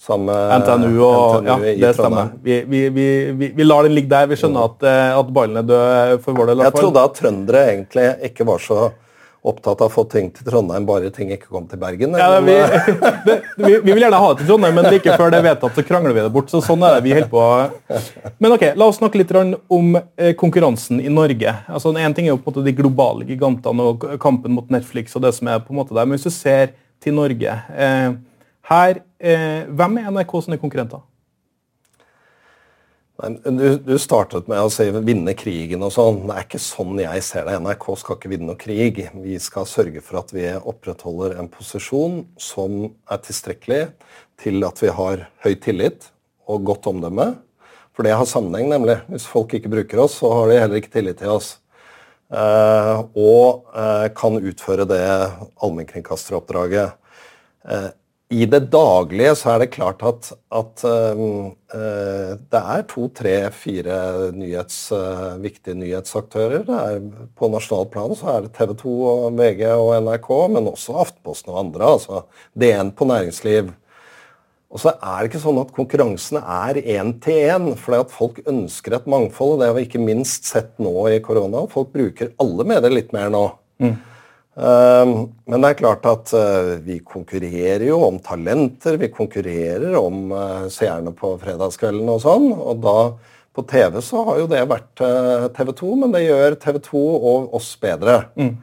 samme 0.00 0.34
NTNU 0.60 1.00
og 1.00 1.40
NTNU 1.42 1.64
ja, 1.70 1.72
det 1.86 1.94
stemmer. 1.96 2.34
Vi, 2.42 2.60
vi, 2.68 2.82
vi, 2.92 3.08
vi, 3.56 3.64
lar 3.64 3.88
den 3.88 3.96
ligge 3.96 4.12
der. 4.12 4.28
Vi 4.30 4.38
skjønner 4.38 4.68
at, 4.68 4.86
eh, 4.86 5.16
at 5.16 5.32
ballen 5.34 5.62
er 5.62 5.66
død 5.66 6.22
for 6.24 6.36
vår 6.36 6.52
del. 6.52 6.64
Jeg 6.68 6.76
trodde 6.76 7.08
at 7.08 7.18
trøndere 7.18 7.66
egentlig 7.72 8.08
ikke 8.30 8.46
var 8.48 8.62
så 8.62 8.86
opptatt 9.46 9.82
av 9.84 9.86
å 9.86 9.92
få 9.92 10.02
ting 10.10 10.28
til 10.34 10.46
Trondheim, 10.48 10.86
bare 10.88 11.10
ting 11.14 11.30
ikke 11.30 11.46
kom 11.46 11.68
til 11.70 11.78
Bergen. 11.78 12.16
Ja, 12.18 12.40
vi, 12.42 12.56
det, 13.28 13.36
vi, 13.62 13.76
vil 13.92 14.02
gjerne 14.02 14.18
ha 14.18 14.30
det 14.32 14.40
til 14.40 14.48
Trondheim, 14.50 14.74
men 14.74 14.88
like 14.90 15.18
før 15.20 15.30
det 15.30 15.38
er 15.38 15.46
vedtatt, 15.46 15.76
så 15.78 15.84
krangler 15.86 16.16
vi 16.16 16.24
det 16.24 16.32
bort. 16.34 16.50
så 16.50 16.62
sånn 16.64 16.82
er 16.86 16.96
det 16.96 17.04
vi 17.06 17.14
holder 17.14 17.30
på. 17.30 17.44
Men 18.42 18.56
ok, 18.56 18.64
La 18.74 18.90
oss 18.90 18.98
snakke 18.98 19.20
litt 19.20 19.34
om 19.36 19.94
eh, 19.94 20.32
konkurransen 20.38 20.98
i 20.98 21.12
Norge. 21.12 21.54
Altså, 21.70 21.94
en 21.94 22.16
ting 22.16 22.26
er 22.26 22.34
jo 22.34 22.40
på 22.40 22.50
en 22.50 22.56
måte 22.56 22.66
de 22.66 22.74
globale 22.74 23.28
gigantene 23.28 23.86
og 23.92 24.08
kampen 24.22 24.56
mot 24.56 24.72
Netflix. 24.72 25.14
og 25.14 25.22
det 25.22 25.36
som 25.38 25.52
er 25.52 25.62
på 25.62 25.74
en 25.74 25.80
måte 25.82 25.94
der, 25.94 26.04
Men 26.04 26.18
hvis 26.18 26.26
du 26.26 26.34
ser 26.34 26.74
til 27.02 27.14
Norge 27.14 27.54
eh, 27.70 28.10
her, 28.70 29.02
eh, 29.20 29.66
Hvem 29.68 30.00
er 30.00 30.10
NRK 30.10 30.40
sine 30.44 30.58
konkurrenter? 30.58 31.04
Du, 33.16 33.78
du, 33.80 33.94
startet 33.96 34.44
med 34.44 34.60
å 34.60 34.68
si 34.68 34.84
'vinne 34.92 35.32
krigen' 35.32 35.84
og 35.86 35.92
sånn. 35.94 36.18
Det 36.28 36.34
er 36.34 36.44
ikke 36.44 36.60
sånn 36.60 36.98
jeg 37.00 37.22
ser 37.24 37.46
det. 37.48 37.54
NRK 37.64 37.86
skal 37.96 38.18
ikke 38.18 38.28
vinne 38.28 38.50
noe 38.50 38.60
krig. 38.60 39.06
Vi 39.22 39.38
skal 39.40 39.64
sørge 39.64 40.02
for 40.04 40.20
at 40.20 40.34
vi 40.36 40.44
opprettholder 40.52 41.38
en 41.40 41.48
posisjon 41.48 42.26
som 42.36 42.90
er 43.08 43.22
tilstrekkelig 43.24 43.80
til 44.36 44.60
at 44.68 44.82
vi 44.84 44.92
har 44.92 45.24
høy 45.46 45.54
tillit 45.64 46.10
og 46.44 46.68
godt 46.68 46.90
omdømme. 46.92 47.38
For 47.96 48.04
det 48.04 48.12
har 48.12 48.28
sammenheng, 48.28 48.68
nemlig. 48.68 48.98
Hvis 49.08 49.24
folk 49.24 49.54
ikke 49.56 49.72
bruker 49.72 50.04
oss, 50.04 50.18
så 50.20 50.28
har 50.34 50.50
de 50.52 50.60
heller 50.60 50.82
ikke 50.82 50.92
tillit 50.98 51.16
til 51.22 51.32
oss. 51.32 51.54
Eh, 52.28 52.96
og 53.16 53.64
eh, 53.72 54.08
kan 54.12 54.36
utføre 54.36 54.84
det 54.84 55.00
allmennkringkasteroppdraget. 55.64 57.00
I 58.26 58.42
det 58.50 58.64
daglige 58.72 59.36
så 59.38 59.52
er 59.52 59.60
det 59.62 59.68
klart 59.76 60.00
at, 60.02 60.32
at 60.50 60.82
uh, 60.82 61.52
det 62.50 62.60
er 62.60 62.82
to, 62.90 63.06
tre, 63.14 63.34
fire 63.54 63.98
nyhets, 64.34 64.80
uh, 64.90 65.36
viktige 65.38 65.76
nyhetsaktører. 65.78 66.64
Er, 66.66 66.98
på 67.38 67.50
nasjonalt 67.52 67.92
plan 67.94 68.16
så 68.18 68.32
er 68.32 68.46
det 68.46 68.54
TV 68.56 68.74
2 68.82 68.94
og 69.12 69.38
VG 69.38 69.62
og 69.70 69.92
NRK, 70.08 70.30
men 70.56 70.72
også 70.72 70.98
Aftenposten 71.04 71.54
og 71.54 71.60
andre. 71.68 71.92
altså 71.92 72.24
DN 72.58 72.90
på 72.98 73.06
næringsliv. 73.06 73.70
Og 74.74 74.82
så 74.82 74.96
er 74.98 75.20
det 75.22 75.30
ikke 75.30 75.44
sånn 75.44 75.62
at 75.62 75.70
konkurransene 75.76 76.42
er 76.42 76.82
én 76.98 77.14
til 77.22 77.46
én, 77.46 77.70
fordi 77.78 78.02
at 78.02 78.10
folk 78.12 78.42
ønsker 78.42 78.98
et 78.98 79.06
mangfold. 79.06 79.54
og 79.54 79.62
Det 79.62 79.70
har 79.70 79.78
vi 79.78 79.86
ikke 79.86 80.02
minst 80.02 80.50
sett 80.50 80.74
nå 80.82 80.92
i 81.12 81.22
korona. 81.22 81.62
Folk 81.70 81.94
bruker 81.94 82.34
alle 82.42 82.66
medier 82.66 82.92
litt 82.92 83.14
mer 83.14 83.30
nå. 83.30 83.46
Mm. 83.78 83.94
Ehm, 84.56 85.14
men 85.44 85.60
det 85.62 85.70
er 85.70 85.80
klart 85.82 86.06
at 86.08 86.32
eh, 86.36 86.76
vi 86.84 87.00
konkurrerer 87.04 87.84
jo 87.90 88.00
om 88.06 88.20
talenter. 88.24 88.96
Vi 89.00 89.12
konkurrerer 89.12 89.96
om 90.00 90.30
eh, 90.32 90.68
seerne 90.72 91.12
på 91.16 91.34
fredagskvelden 91.42 92.08
og 92.08 92.22
sånn. 92.24 92.48
Og 92.54 92.80
da 92.84 93.00
på 93.56 93.64
TV 93.68 94.00
så 94.04 94.24
har 94.30 94.40
jo 94.42 94.48
det 94.48 94.62
vært 94.68 95.04
eh, 95.04 95.50
TV 95.56 95.74
2, 95.82 95.92
men 96.00 96.16
det 96.16 96.24
gjør 96.26 96.56
TV 96.62 96.80
2 96.88 97.04
og 97.16 97.60
oss 97.60 97.74
bedre. 97.80 98.22
Mm. 98.40 98.56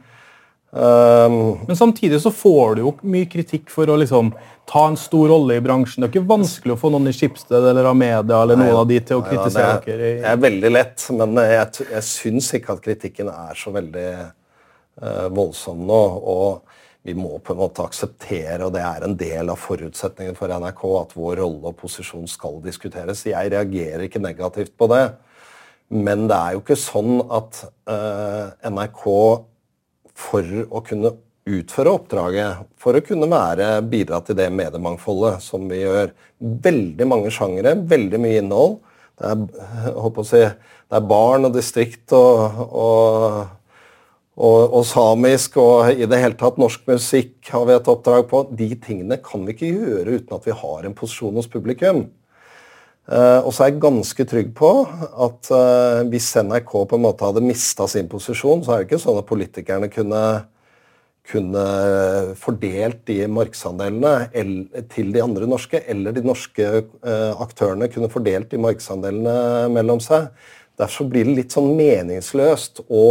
Um, 0.74 1.34
men 1.68 1.76
samtidig 1.78 2.18
så 2.18 2.32
får 2.34 2.72
du 2.74 2.80
jo 2.82 2.90
mye 3.06 3.28
kritikk 3.30 3.68
for 3.70 3.86
å 3.86 3.94
liksom 3.94 4.32
ta 4.66 4.80
en 4.88 4.96
stor 4.98 5.28
rolle 5.30 5.60
i 5.60 5.62
bransjen. 5.62 6.02
Det 6.02 6.08
er 6.08 6.16
ikke 6.16 6.32
vanskelig 6.32 6.74
å 6.74 6.78
få 6.80 6.90
noen 6.90 7.06
i 7.06 7.12
Skipsted 7.14 7.68
eller 7.70 7.86
Amedia 7.86 8.40
eller 8.42 8.58
noen 8.58 8.80
av 8.80 8.88
de 8.90 8.98
til 8.98 9.20
å 9.20 9.22
kritisere 9.22 9.76
dere. 9.84 10.08
Det 10.24 10.32
er 10.32 10.40
veldig 10.42 10.72
lett, 10.74 11.04
men 11.14 11.38
jeg, 11.38 11.86
jeg 11.92 12.06
syns 12.08 12.50
ikke 12.58 12.74
at 12.74 12.82
kritikken 12.82 13.30
er 13.30 13.60
så 13.60 13.70
veldig 13.76 14.08
voldsom 15.34 15.80
nå. 15.88 16.02
og 16.34 16.74
vi 17.04 17.12
må 17.12 17.36
på 17.44 17.52
en 17.52 17.58
måte 17.60 17.84
akseptere, 17.84 18.62
og 18.64 18.70
det 18.72 18.80
er 18.80 19.04
en 19.04 19.16
del 19.20 19.50
av 19.52 19.60
forutsetningen 19.60 20.38
for 20.38 20.48
NRK, 20.48 20.84
at 21.02 21.10
vår 21.12 21.42
rolle 21.42 21.68
og 21.68 21.76
posisjon 21.76 22.24
skal 22.32 22.62
diskuteres. 22.64 23.26
Jeg 23.28 23.50
reagerer 23.52 24.06
ikke 24.06 24.22
negativt 24.24 24.72
på 24.80 24.88
det. 24.88 25.02
Men 25.92 26.24
det 26.30 26.38
er 26.38 26.54
jo 26.54 26.62
ikke 26.62 26.78
sånn 26.80 27.18
at 27.28 27.58
uh, 27.92 28.54
NRK, 28.72 29.04
for 30.16 30.48
å 30.64 30.80
kunne 30.86 31.12
utføre 31.44 31.92
oppdraget, 31.92 32.64
for 32.80 32.96
å 32.96 33.02
kunne 33.04 33.28
være, 33.28 33.68
bidra 33.84 34.22
til 34.24 34.38
det 34.38 34.48
mediemangfoldet 34.54 35.44
som 35.44 35.68
vi 35.68 35.82
gjør 35.82 36.14
Veldig 36.64 37.06
mange 37.08 37.30
sjangere, 37.32 37.70
veldig 37.88 38.18
mye 38.20 38.40
innhold. 38.40 38.74
Det 39.16 39.28
er, 39.30 40.24
si, 40.28 40.40
det 40.90 40.98
er 40.98 41.06
barn 41.08 41.46
og 41.48 41.54
distrikt 41.54 42.12
og, 42.16 42.58
og 42.68 43.38
og, 44.34 44.72
og, 44.74 44.82
samisk 44.88 45.60
og 45.62 45.94
i 45.94 46.08
det 46.10 46.18
hele 46.18 46.34
tatt 46.38 46.56
norsk 46.58 46.88
musikk 46.90 47.52
har 47.54 47.68
vi 47.68 47.76
et 47.76 47.90
oppdrag 47.90 48.26
på. 48.30 48.40
De 48.50 48.66
tingene 48.82 49.20
kan 49.22 49.44
vi 49.46 49.54
ikke 49.54 49.70
gjøre 49.70 50.18
uten 50.18 50.38
at 50.38 50.48
vi 50.48 50.56
har 50.58 50.86
en 50.88 50.96
posisjon 50.98 51.38
hos 51.38 51.50
publikum. 51.50 52.08
Uh, 53.04 53.44
og 53.44 53.50
så 53.52 53.66
er 53.66 53.68
jeg 53.68 53.82
ganske 53.84 54.24
trygg 54.24 54.54
på 54.56 54.70
at 54.88 55.50
uh, 55.52 56.00
hvis 56.08 56.30
NRK 56.40 56.72
på 56.72 56.96
en 56.96 57.04
måte 57.04 57.26
hadde 57.28 57.44
mista 57.44 57.86
sin 57.90 58.08
posisjon, 58.08 58.64
så 58.64 58.72
er 58.72 58.80
det 58.80 58.88
ikke 58.88 59.02
sånn 59.02 59.20
at 59.20 59.28
politikerne 59.28 59.90
kunne, 59.92 60.22
kunne 61.28 61.64
fordelt 62.40 63.02
de 63.10 63.18
markedsandelene 63.28 64.14
til 64.88 65.12
de 65.12 65.20
andre 65.20 65.50
norske, 65.52 65.82
eller 65.84 66.16
de 66.16 66.24
norske 66.24 66.70
uh, 66.80 67.36
aktørene 67.44 67.90
kunne 67.92 68.08
fordelt 68.10 68.48
de 68.50 68.62
markedsandelene 68.64 69.68
mellom 69.76 70.00
seg. 70.02 70.32
Derfor 70.80 71.12
blir 71.12 71.28
det 71.28 71.36
litt 71.42 71.54
sånn 71.54 71.74
meningsløst 71.76 72.86
å 72.88 73.04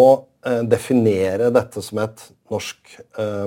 definere 0.67 1.47
dette 1.55 1.81
som 1.81 2.01
et 2.03 2.25
norsk 2.51 2.97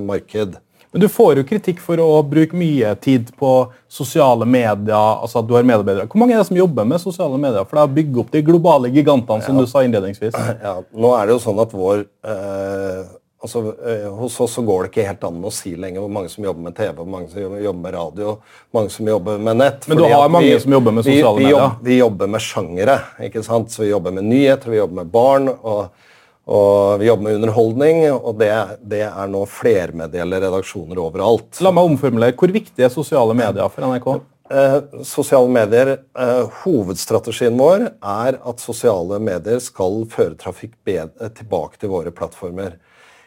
marked. 0.00 0.56
Men 0.96 1.00
du 1.00 1.08
får 1.12 1.36
jo 1.36 1.42
kritikk 1.44 1.80
for 1.84 2.00
å 2.00 2.22
bruke 2.24 2.56
mye 2.56 2.94
tid 3.04 3.28
på 3.36 3.50
sosiale 3.84 4.46
medier. 4.48 4.96
altså 4.96 5.42
at 5.42 5.48
du 5.48 5.52
har 5.52 5.66
medarbeidere. 5.68 6.06
Hvor 6.08 6.22
mange 6.22 6.32
er 6.32 6.40
det 6.40 6.46
som 6.48 6.56
jobber 6.56 6.86
med 6.88 7.02
sosiale 7.02 7.36
medier 7.36 7.66
for 7.68 7.82
å 7.82 7.90
bygge 7.98 8.22
opp 8.22 8.30
de 8.32 8.40
globale 8.46 8.88
gigantene? 8.94 9.44
som 9.44 9.58
ja. 9.58 9.60
du 9.60 9.68
sa 9.68 9.84
innledningsvis? 9.84 10.32
Ja, 10.66 10.78
nå 10.96 11.12
er 11.18 11.28
det 11.28 11.36
jo 11.36 11.42
sånn 11.42 11.60
at 11.60 11.74
vår 11.76 12.00
eh, 12.00 13.02
altså, 13.44 13.62
eh, 13.76 14.08
Hos 14.22 14.38
oss 14.40 14.56
så 14.56 14.64
går 14.64 14.86
det 14.86 14.92
ikke 14.94 15.06
helt 15.10 15.28
an 15.28 15.44
å 15.44 15.52
si 15.52 15.74
lenger 15.76 16.00
hvor 16.00 16.16
mange 16.16 16.32
som 16.32 16.48
jobber 16.48 16.64
med 16.70 16.78
TV, 16.80 16.96
hvor 16.96 17.12
mange 17.12 17.28
som 17.34 17.44
jobber 17.44 17.82
med 17.82 17.96
radio, 17.98 18.34
mange 18.78 18.96
som 18.96 19.12
jobber 19.12 19.46
med 19.50 19.60
nett. 19.60 19.84
Men 19.92 20.00
du 20.00 20.06
har 20.08 20.32
mange 20.32 20.48
vi, 20.48 20.58
som 20.64 20.78
jobber 20.78 20.96
med 20.96 21.04
sosiale 21.04 21.36
vi, 21.36 21.44
vi 21.44 21.50
medier? 21.50 21.60
Jobber, 21.60 21.86
vi 21.90 22.00
jobber 22.00 22.34
med 22.38 22.46
sjangere. 22.48 22.98
ikke 23.28 23.44
sant? 23.44 23.68
Så 23.74 23.84
Vi 23.84 23.92
jobber 23.92 24.16
med 24.16 24.30
nyheter, 24.32 24.72
vi 24.72 24.80
jobber 24.80 25.02
med 25.04 25.12
barn. 25.12 25.52
og 25.60 25.92
og 26.46 27.00
vi 27.00 27.08
jobber 27.08 27.26
med 27.26 27.40
underholdning, 27.40 28.04
og 28.14 28.38
det, 28.38 28.52
det 28.86 29.02
er 29.08 29.30
nå 29.30 29.42
flermedielle 29.50 30.38
redaksjoner 30.44 31.00
overalt. 31.02 31.58
La 31.64 31.72
meg 31.74 31.90
omformulere. 31.90 32.36
Hvor 32.38 32.54
viktig 32.54 32.86
er 32.86 32.92
sosiale 32.92 33.34
medier 33.34 33.70
for 33.72 33.82
NRK? 33.82 34.08
Eh, 34.46 34.76
sosiale 35.02 35.50
medier, 35.50 35.96
eh, 36.18 36.44
Hovedstrategien 36.62 37.56
vår 37.58 37.88
er 37.90 38.38
at 38.38 38.62
sosiale 38.62 39.18
medier 39.18 39.58
skal 39.64 40.04
føre 40.12 40.38
trafikk 40.38 40.76
bedre, 40.86 41.32
tilbake 41.34 41.82
til 41.82 41.90
våre 41.90 42.14
plattformer. 42.14 42.76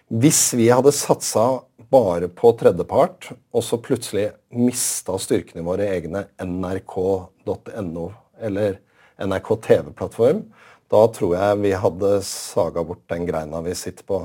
Hvis 0.10 0.54
vi 0.56 0.70
hadde 0.72 0.96
satsa 0.96 1.66
bare 1.92 2.30
på 2.32 2.54
tredjepart, 2.56 3.34
og 3.52 3.66
så 3.66 3.82
plutselig 3.84 4.30
mista 4.56 5.18
styrkene 5.20 5.66
våre 5.66 5.90
egne 5.92 6.24
nrk.no 6.40 8.08
eller 8.40 8.80
NRK 9.20 9.52
TV-plattform, 9.68 10.46
da 10.90 11.06
tror 11.14 11.36
jeg 11.38 11.62
vi 11.64 11.76
hadde 11.78 12.18
saga 12.26 12.84
bort 12.86 13.04
den 13.12 13.28
greina 13.30 13.62
vi 13.66 13.76
sitter 13.78 14.06
på. 14.08 14.24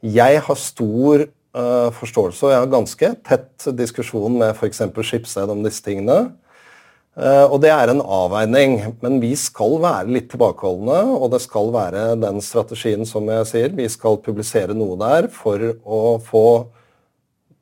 Jeg 0.00 0.40
har 0.46 0.56
stor 0.56 1.26
uh, 1.28 1.90
forståelse, 1.92 2.44
og 2.46 2.54
jeg 2.54 2.62
har 2.62 2.70
ganske 2.72 3.10
tett 3.26 3.66
diskusjon 3.76 4.38
med 4.40 4.54
f.eks. 4.54 4.80
Skipsted 5.04 5.52
om 5.52 5.60
disse 5.66 5.84
tingene. 5.84 6.32
Uh, 7.20 7.44
og 7.50 7.58
det 7.60 7.72
er 7.74 7.92
en 7.92 8.00
avveining, 8.00 8.78
men 9.02 9.20
vi 9.20 9.34
skal 9.36 9.76
være 9.82 10.14
litt 10.14 10.30
tilbakeholdne. 10.32 11.02
Og 11.18 11.28
det 11.34 11.42
skal 11.44 11.72
være 11.74 12.04
den 12.22 12.40
strategien 12.44 13.04
som 13.08 13.28
jeg 13.28 13.48
sier. 13.52 13.76
Vi 13.76 13.88
skal 13.92 14.22
publisere 14.24 14.76
noe 14.76 14.96
der 15.00 15.28
for 15.34 15.60
å 15.84 16.16
få 16.24 16.46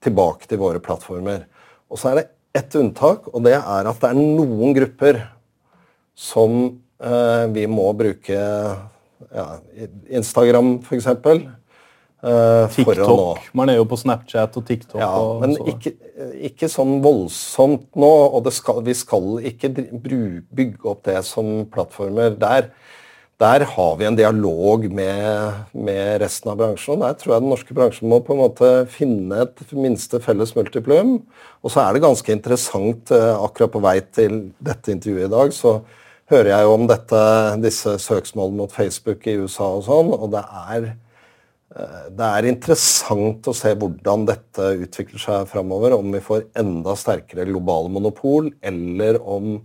tilbake 0.05 0.47
til 0.47 0.62
våre 0.62 0.82
plattformer. 0.82 1.49
Og 1.91 1.99
så 1.99 2.12
er 2.12 2.20
det 2.20 2.28
ett 2.59 2.74
unntak, 2.78 3.26
og 3.32 3.43
det 3.47 3.57
er 3.59 3.89
at 3.89 3.99
det 4.03 4.12
er 4.12 4.18
noen 4.18 4.76
grupper 4.76 5.24
som 6.18 6.78
vi 6.99 7.67
må 7.71 7.93
bruke 7.95 8.39
ja, 8.39 9.47
Instagram, 10.11 10.79
f.eks. 10.83 11.07
Uh, 12.19 12.67
TikTok. 12.75 13.45
Man 13.55 13.71
er 13.71 13.79
jo 13.79 13.87
på 13.87 13.97
Snapchat 14.01 14.57
og 14.59 14.67
TikTok. 14.67 14.99
Ja, 14.99 15.11
og 15.15 15.45
men 15.45 15.55
ikke, 15.71 15.93
ikke, 16.49 16.71
sånn 16.71 16.99
voldsomt 17.05 17.87
nå. 17.95 18.11
Og 18.35 18.49
skal, 18.55 18.83
vi 18.87 18.95
skal 18.99 19.39
ikke 19.53 19.71
bygge 19.71 20.91
opp 20.91 21.05
det 21.07 21.21
som 21.29 21.69
plattformer 21.71 22.35
der. 22.39 22.73
Der 23.39 23.63
har 23.71 23.93
vi 24.01 24.07
en 24.09 24.17
dialog 24.19 24.89
med, 24.91 25.61
med, 25.71 26.17
resten 26.25 26.51
av 26.51 26.59
bransjen. 26.59 26.97
og 26.97 27.05
Der 27.05 27.21
tror 27.21 27.37
jeg 27.37 27.45
den 27.45 27.53
norske 27.53 27.77
bransjen 27.77 28.11
må 28.11 28.19
på 28.27 28.35
en 28.35 28.41
måte 28.41 28.71
finne 28.91 29.45
et 29.45 29.63
minste 29.79 30.19
felles 30.25 30.57
multiplum. 30.57 31.21
Og 31.63 31.71
så 31.71 31.85
er 31.85 31.95
det 31.95 32.03
ganske 32.03 32.35
interessant, 32.35 33.13
eh, 33.15 33.31
akkurat 33.39 33.71
på 33.71 33.85
vei 33.85 34.01
til 34.03 34.41
dette 34.59 34.91
intervjuet 34.91 35.29
i 35.29 35.35
dag, 35.37 35.55
så 35.55 35.77
hører 36.29 36.53
jeg 36.53 36.66
jo 36.66 36.72
om 36.76 36.87
dette, 36.89 37.20
disse 37.62 37.95
søksmålene 38.05 38.62
mot 38.62 38.74
Facebook 38.74 39.26
i 39.29 39.39
USA 39.41 39.70
og 39.79 39.87
sånn, 39.87 40.12
og 40.12 40.29
det 40.35 40.43
er, 40.74 40.91
eh, 41.74 42.05
det 42.18 42.29
er 42.29 42.51
interessant 42.51 43.49
å 43.49 43.57
se 43.57 43.72
hvordan 43.74 44.26
dette 44.29 44.68
utvikler 44.85 45.22
seg 45.22 45.49
framover. 45.49 45.97
Om 45.97 46.12
vi 46.12 46.20
får 46.24 46.49
enda 46.59 46.97
sterkere 46.97 47.49
globale 47.49 47.93
monopol, 47.93 48.53
eller 48.62 49.20
om 49.22 49.59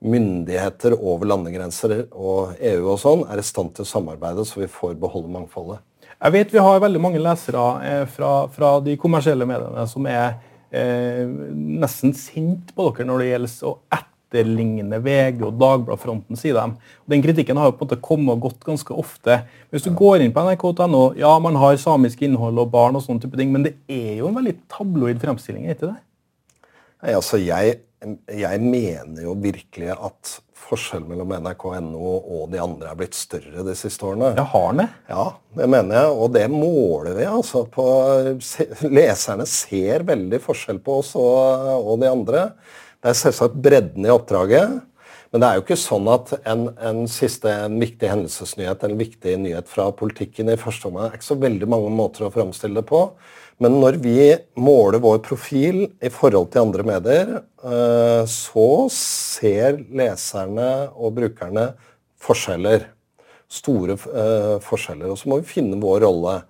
myndigheter 0.00 0.96
over 0.96 1.28
landegrenser 1.28 2.06
og 2.16 2.56
EU 2.56 2.86
og 2.88 2.98
sånn 3.02 3.24
er 3.28 3.40
i 3.40 3.44
stand 3.44 3.74
til 3.76 3.84
å 3.84 3.90
samarbeide, 3.90 4.46
så 4.48 4.62
vi 4.62 4.70
får 4.70 4.96
beholde 5.00 5.32
mangfoldet. 5.32 5.84
Jeg 6.20 6.32
vet 6.32 6.52
vi 6.52 6.60
har 6.60 6.82
veldig 6.82 7.00
mange 7.00 7.20
lesere 7.22 7.64
eh, 7.86 8.06
fra, 8.08 8.48
fra 8.52 8.74
de 8.84 8.96
kommersielle 9.00 9.46
mediene 9.48 9.86
som 9.88 10.04
er 10.08 10.40
eh, 10.68 11.24
nesten 11.54 12.12
sint 12.16 12.74
på 12.76 12.90
dere 12.90 13.08
når 13.08 13.22
det 13.22 13.28
gjelder 13.30 13.68
å 13.70 13.74
etter 13.88 14.09
etterligne 14.30 15.00
VG 15.02 15.42
og 15.46 15.58
Dagbladet-fronten, 15.60 16.38
sier 16.38 16.56
de. 16.56 16.92
Den 17.10 17.24
kritikken 17.24 17.58
har 17.58 17.70
jo 17.70 17.76
på 17.76 17.84
en 17.84 17.90
måte 17.90 18.00
kommet 18.04 18.34
og 18.36 18.46
gått 18.46 18.66
ganske 18.66 18.94
ofte. 18.94 19.40
Hvis 19.70 19.86
du 19.86 19.90
går 19.96 20.24
inn 20.24 20.34
på 20.34 20.44
nrk.no, 20.46 21.02
ja, 21.18 21.32
man 21.42 21.58
har 21.60 21.78
samisk 21.82 22.22
innhold 22.26 22.62
og 22.62 22.70
barn 22.72 22.98
og 22.98 23.04
sånne 23.04 23.24
type 23.24 23.38
ting, 23.40 23.50
men 23.54 23.66
det 23.66 23.74
er 23.90 24.20
jo 24.20 24.30
en 24.30 24.38
veldig 24.38 24.56
tabloid 24.70 25.20
fremstilling, 25.22 25.66
er 25.66 25.78
ikke 25.78 25.90
det? 25.90 25.98
Nei, 27.00 27.16
altså, 27.16 27.40
jeg, 27.40 27.80
jeg 28.28 28.62
mener 28.62 29.24
jo 29.24 29.34
virkelig 29.40 29.94
at 29.96 30.38
forskjellen 30.70 31.08
mellom 31.10 31.32
nrk.no 31.40 32.10
og 32.20 32.50
de 32.52 32.60
andre 32.62 32.90
er 32.90 32.98
blitt 32.98 33.16
større 33.16 33.64
de 33.66 33.74
siste 33.78 34.06
årene. 34.06 34.34
Ja, 34.38 34.44
har 34.52 34.76
det? 34.78 34.86
Ja, 35.10 35.24
det 35.56 35.68
mener 35.72 35.96
jeg, 35.96 36.12
og 36.14 36.34
det 36.36 36.44
måler 36.52 37.16
vi. 37.16 37.26
altså. 37.26 37.64
På, 37.72 37.86
leserne 38.90 39.48
ser 39.50 40.06
veldig 40.08 40.42
forskjell 40.44 40.80
på 40.84 41.00
oss 41.02 41.14
og, 41.18 41.66
og 41.80 42.04
de 42.04 42.10
andre. 42.10 42.44
Det 43.00 43.12
er 43.12 43.16
selvsagt 43.16 43.58
bredden 43.64 44.04
i 44.04 44.12
oppdraget. 44.12 44.80
Men 45.30 45.42
det 45.42 45.46
er 45.46 45.58
jo 45.58 45.62
ikke 45.62 45.78
sånn 45.78 46.08
at 46.10 46.32
en, 46.42 46.64
en 46.82 47.04
siste 47.10 47.50
en 47.64 47.76
viktig 47.78 48.08
hendelsesnyhet 48.10 48.82
en 48.82 48.96
viktig 48.98 49.36
nyhet 49.44 49.68
fra 49.70 49.86
politikken 49.94 50.50
i 50.50 50.58
første 50.58 50.88
omgang 50.88 51.06
er 51.06 51.20
ikke 51.20 51.28
så 51.28 51.38
veldig 51.38 51.68
mange 51.70 51.92
måter 51.94 52.26
å 52.26 52.32
framstille 52.34 52.80
det 52.80 52.88
på. 52.88 53.04
Men 53.62 53.76
når 53.78 54.00
vi 54.02 54.16
måler 54.58 55.02
vår 55.04 55.20
profil 55.22 55.84
i 56.02 56.10
forhold 56.10 56.48
til 56.50 56.64
andre 56.64 56.86
medier, 56.88 57.32
eh, 57.62 58.22
så 58.26 58.70
ser 58.94 59.78
leserne 59.92 60.70
og 60.96 61.14
brukerne 61.20 61.68
forskjeller. 62.24 62.88
Store 63.50 63.96
eh, 63.96 64.56
forskjeller. 64.64 65.12
Og 65.12 65.20
så 65.20 65.30
må 65.30 65.40
vi 65.42 65.52
finne 65.52 65.78
vår 65.82 66.06
rolle. 66.08 66.40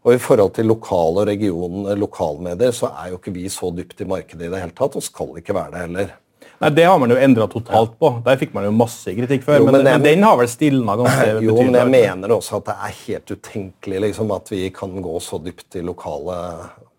Og 0.00 0.14
i 0.16 0.20
forhold 0.22 0.54
til 0.56 0.70
lokale 0.70 1.22
og 1.22 1.28
region, 1.28 1.84
lokalmedier, 2.00 2.72
så 2.72 2.88
er 3.02 3.10
jo 3.10 3.18
ikke 3.20 3.34
vi 3.34 3.48
så 3.52 3.68
dypt 3.76 4.00
i 4.00 4.08
markedet 4.08 4.46
i 4.46 4.52
det 4.52 4.62
hele 4.62 4.76
tatt, 4.76 4.96
og 4.96 5.04
skal 5.04 5.34
ikke 5.40 5.56
være 5.56 5.74
det 5.74 5.82
heller. 5.84 6.14
Nei, 6.60 6.70
Det 6.76 6.84
har 6.84 6.98
man 7.00 7.12
jo 7.12 7.16
endra 7.16 7.46
totalt 7.48 7.94
på. 8.00 8.10
Der 8.24 8.36
fikk 8.40 8.52
man 8.56 8.66
jo 8.66 8.72
masse 8.76 9.12
kritikk 9.16 9.44
før. 9.46 9.60
Jo, 9.60 9.66
men, 9.68 9.78
men, 9.78 9.84
det, 9.84 9.92
men, 9.96 10.06
den 10.08 10.24
har 10.28 10.38
vel 10.40 10.48
stilna 10.52 10.96
ganske 11.00 11.26
jo, 11.26 11.36
betydelig? 11.38 11.48
Jo, 11.48 11.66
men 11.66 11.78
jeg 11.78 11.92
mener 11.94 12.34
også 12.36 12.60
at 12.60 12.68
det 12.68 12.76
er 12.76 12.96
helt 12.98 13.34
utenkelig 13.36 14.02
liksom, 14.06 14.32
at 14.36 14.52
vi 14.52 14.62
kan 14.76 14.96
gå 15.04 15.14
så 15.24 15.40
dypt 15.40 15.78
i 15.80 15.84
lokale 15.84 16.40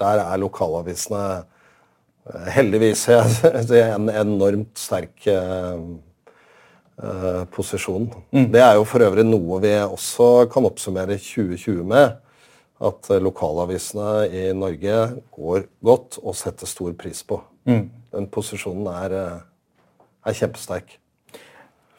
Der 0.01 0.23
er 0.23 0.41
lokalavisene 0.41 1.25
heldigvis 2.53 3.07
i 3.77 3.83
en 3.83 4.09
enormt 4.09 4.77
sterk 4.77 5.29
posisjon. 7.53 8.11
Mm. 8.33 8.49
Det 8.53 8.61
er 8.61 8.75
jo 8.77 8.85
for 8.85 9.05
øvrig 9.05 9.25
noe 9.25 9.61
vi 9.61 9.73
også 9.81 10.49
kan 10.53 10.65
oppsummere 10.69 11.17
2020 11.17 11.85
med 11.89 12.17
at 12.81 13.11
lokalavisene 13.21 14.25
i 14.33 14.47
Norge 14.57 14.97
går 15.35 15.67
godt 15.85 16.17
og 16.23 16.35
setter 16.37 16.69
stor 16.69 16.93
pris 16.97 17.21
på. 17.27 17.37
Mm. 17.69 17.85
Den 18.11 18.27
posisjonen 18.33 18.89
er, 18.89 19.15
eh, 19.19 19.39
er, 20.25 20.33
kjempesterk. 20.33 20.97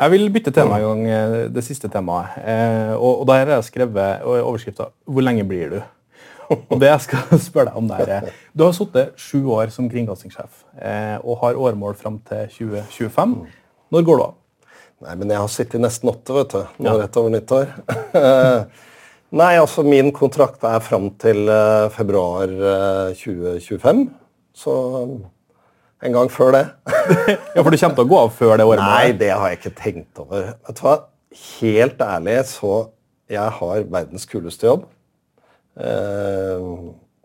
Jeg 0.03 0.11
vil 0.11 0.31
bytte 0.35 0.51
tema 0.51 0.81
en 0.81 0.83
gang, 0.83 1.07
eh, 1.07 1.49
det 1.55 1.65
siste 1.65 1.89
temaet. 1.89 2.39
Eh, 2.43 2.95
og, 2.97 3.21
og 3.21 3.27
Der 3.27 3.45
har 3.47 3.55
jeg 3.55 3.65
skrevet 3.65 4.23
overskrifta 4.23 4.91
'Hvor 5.07 5.23
lenge 5.23 5.45
blir 5.45 5.71
du?' 5.71 5.83
Og 6.71 6.81
det 6.81 6.89
jeg 6.89 7.01
skal 7.01 7.39
spørre 7.49 7.71
deg 7.71 7.77
om 7.77 7.89
der, 7.89 8.33
Du 8.57 8.65
har 8.65 8.73
sittet 8.73 9.17
sju 9.17 9.47
år 9.55 9.71
som 9.71 9.89
kringkastingssjef 9.89 10.65
eh, 10.83 11.19
og 11.25 11.39
har 11.39 11.55
åremål 11.55 11.95
fram 11.95 12.19
til 12.29 12.49
2025. 12.49 13.47
Når 13.93 14.05
går 14.05 14.17
du 14.17 14.23
av? 14.23 14.35
Nei, 15.03 15.15
men 15.15 15.31
Jeg 15.31 15.39
har 15.39 15.49
sittet 15.49 15.75
i 15.75 15.83
nesten 15.83 16.09
åtte, 16.09 16.35
vet 16.35 16.51
du. 16.51 16.67
Nå 16.79 16.99
rett 17.01 17.17
over 17.17 17.31
nyttår. 17.31 17.73
Nei, 19.33 19.55
altså 19.57 19.81
min 19.87 20.11
kontrakt 20.13 20.61
er 20.69 20.83
fram 20.85 21.07
til 21.21 21.47
uh, 21.49 21.89
februar 21.95 22.51
uh, 22.53 23.15
2025. 23.17 24.03
Så 24.53 24.75
um, 25.09 25.15
en 26.05 26.17
gang 26.19 26.29
før 26.33 26.53
det. 26.53 26.67
ja, 27.55 27.63
For 27.63 27.73
du 27.73 27.79
kommer 27.79 27.97
til 27.97 28.05
å 28.05 28.11
gå 28.11 28.19
av 28.19 28.35
før 28.37 28.59
det 28.61 28.67
året? 28.69 28.83
Nei, 28.85 29.15
det 29.17 29.31
har 29.33 29.49
jeg 29.49 29.63
ikke 29.63 29.73
tenkt 29.79 30.21
over. 30.21 30.51
Vet 30.69 30.83
du 30.83 30.85
hva? 30.85 30.99
Helt 31.63 32.05
ærlig 32.05 32.35
så 32.51 32.75
Jeg 33.33 33.55
har 33.57 33.87
verdens 33.89 34.29
kuleste 34.29 34.67
jobb. 34.69 34.83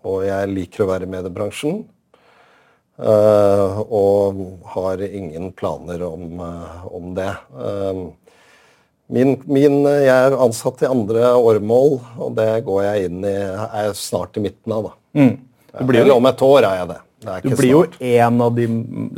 og 0.07 0.19
jeg 0.23 0.51
liker 0.53 0.85
å 0.85 0.87
være 0.87 1.03
i 1.03 1.11
mediebransjen. 1.11 1.81
og 3.03 4.39
har 4.77 5.03
ingen 5.03 5.51
planer 5.51 6.05
om, 6.07 6.39
om 6.87 7.11
det. 7.17 7.33
Min, 9.07 9.37
min, 9.47 9.83
jeg 9.87 10.11
er 10.11 10.35
ansatt 10.35 10.81
i 10.83 10.89
andre 10.89 11.29
åremål, 11.39 11.93
og 12.19 12.33
det 12.35 12.49
går 12.67 12.81
jeg 12.83 13.07
inn 13.07 13.21
i 13.23 13.35
er 13.35 13.93
snart 13.95 14.35
i 14.35 14.43
midten 14.43 14.73
av. 14.75 14.89
da. 14.89 15.21
Mm. 15.21 15.35
Eller 15.85 16.15
om 16.15 16.27
et 16.27 16.43
år 16.43 16.65
er 16.67 16.81
jeg 16.81 16.89
det. 16.89 16.97
det 17.23 17.35
er 17.35 17.45
du 17.45 17.49
blir 17.53 17.71
snart. 17.71 17.95
jo 18.01 18.11
en 18.25 18.41
av 18.43 18.57
de 18.57 18.65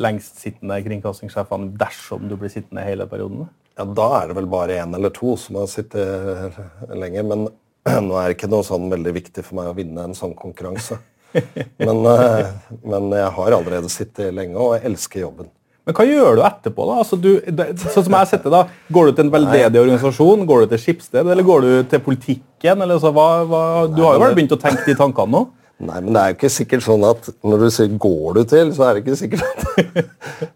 lengstsittende 0.06 0.78
kringkastingssjefene 0.86 1.72
dersom 1.80 2.30
du 2.30 2.36
blir 2.38 2.54
sittende 2.54 2.86
hele 2.86 3.10
perioden? 3.10 3.48
Ja, 3.80 3.88
Da 3.98 4.08
er 4.20 4.30
det 4.30 4.38
vel 4.38 4.50
bare 4.52 4.78
én 4.84 4.94
eller 4.96 5.14
to 5.16 5.36
som 5.40 5.58
har 5.62 5.70
sittet 5.72 6.60
lenger. 6.94 7.24
Men 7.24 7.48
nå 8.10 8.20
er 8.20 8.30
det 8.30 8.38
ikke 8.38 8.52
noe 8.52 8.68
sånn 8.68 8.92
veldig 8.92 9.16
viktig 9.16 9.46
for 9.48 9.62
meg 9.62 9.72
å 9.72 9.78
vinne 9.78 10.06
en 10.06 10.18
sånn 10.18 10.36
konkurranse. 10.38 11.00
Men, 11.78 12.00
eh, 12.10 12.48
men 12.82 13.12
jeg 13.14 13.34
har 13.36 13.54
allerede 13.54 13.90
sittet 13.94 14.34
lenge, 14.34 14.56
og 14.58 14.72
jeg 14.74 14.88
elsker 14.90 15.22
jobben. 15.22 15.52
Men 15.90 15.96
hva 15.98 16.06
gjør 16.06 16.36
du 16.38 16.42
etterpå? 16.46 16.86
da? 16.86 16.96
Altså, 17.02 17.18
du, 17.18 17.30
det, 17.42 17.72
sånn 17.82 18.04
som 18.06 18.14
jeg 18.14 18.20
har 18.20 18.28
sett 18.30 18.44
det 18.46 18.52
da, 18.54 18.66
Går 18.94 19.10
du 19.10 19.16
til 19.18 19.26
en 19.26 19.32
veldedig 19.34 19.80
organisasjon, 19.82 20.44
går 20.50 20.62
du 20.62 20.74
til 20.76 20.84
Skipsted, 20.84 21.26
eller 21.26 21.48
går 21.48 21.66
du 21.66 21.72
til 21.90 22.04
politikken? 22.06 22.84
eller 22.86 23.00
så, 23.02 23.10
hva, 23.16 23.30
hva, 23.50 23.64
Du 23.90 24.04
har 24.06 24.20
jo 24.20 24.22
vel 24.22 24.36
begynt 24.38 24.54
å 24.54 24.60
tenke 24.62 24.86
de 24.86 24.94
tankene 25.00 25.34
nå? 25.34 25.42
Nei, 25.80 25.98
men 26.04 26.12
det 26.12 26.22
er 26.22 26.32
jo 26.34 26.36
ikke 26.36 26.52
sikkert 26.52 26.84
sånn 26.84 27.06
at 27.08 27.30
når 27.48 27.62
du 27.64 27.70
sier 27.72 27.88
'går 28.04 28.34
du 28.36 28.42
til', 28.52 28.74
så 28.76 28.84
er 28.84 28.94
det 28.94 29.04
ikke 29.06 29.16
sikkert 29.16 29.46
at 29.48 29.60
det, 29.80 30.04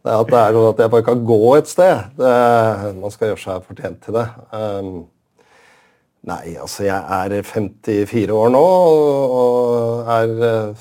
at 0.04 0.28
det 0.28 0.40
er 0.42 0.58
sånn 0.58 0.70
at 0.70 0.82
jeg 0.84 0.92
bare 0.92 1.08
kan 1.08 1.26
gå 1.26 1.40
et 1.56 1.72
sted. 1.72 2.02
Det, 2.20 2.34
man 3.00 3.14
skal 3.14 3.32
gjøre 3.32 3.44
seg 3.46 3.70
fortjent 3.70 4.02
til 4.04 4.18
det. 4.20 4.26
Um, 4.52 5.06
nei, 6.28 6.58
altså 6.60 6.84
jeg 6.84 7.00
er 7.00 7.42
54 7.42 8.36
år 8.36 8.52
nå 8.52 8.66
og 9.40 10.12
er 10.20 10.76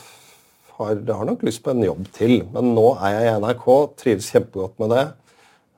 har, 0.78 0.98
har, 1.08 1.24
nok 1.28 1.44
lyst 1.46 1.62
på 1.64 1.74
en 1.74 1.84
jobb 1.84 2.06
til. 2.16 2.40
Men 2.54 2.72
nå 2.76 2.86
er 2.98 3.16
jeg 3.16 3.28
i 3.30 3.38
NRK, 3.42 3.68
trives 4.00 4.30
kjempegodt 4.32 4.78
med 4.82 4.94
det. 4.96 5.06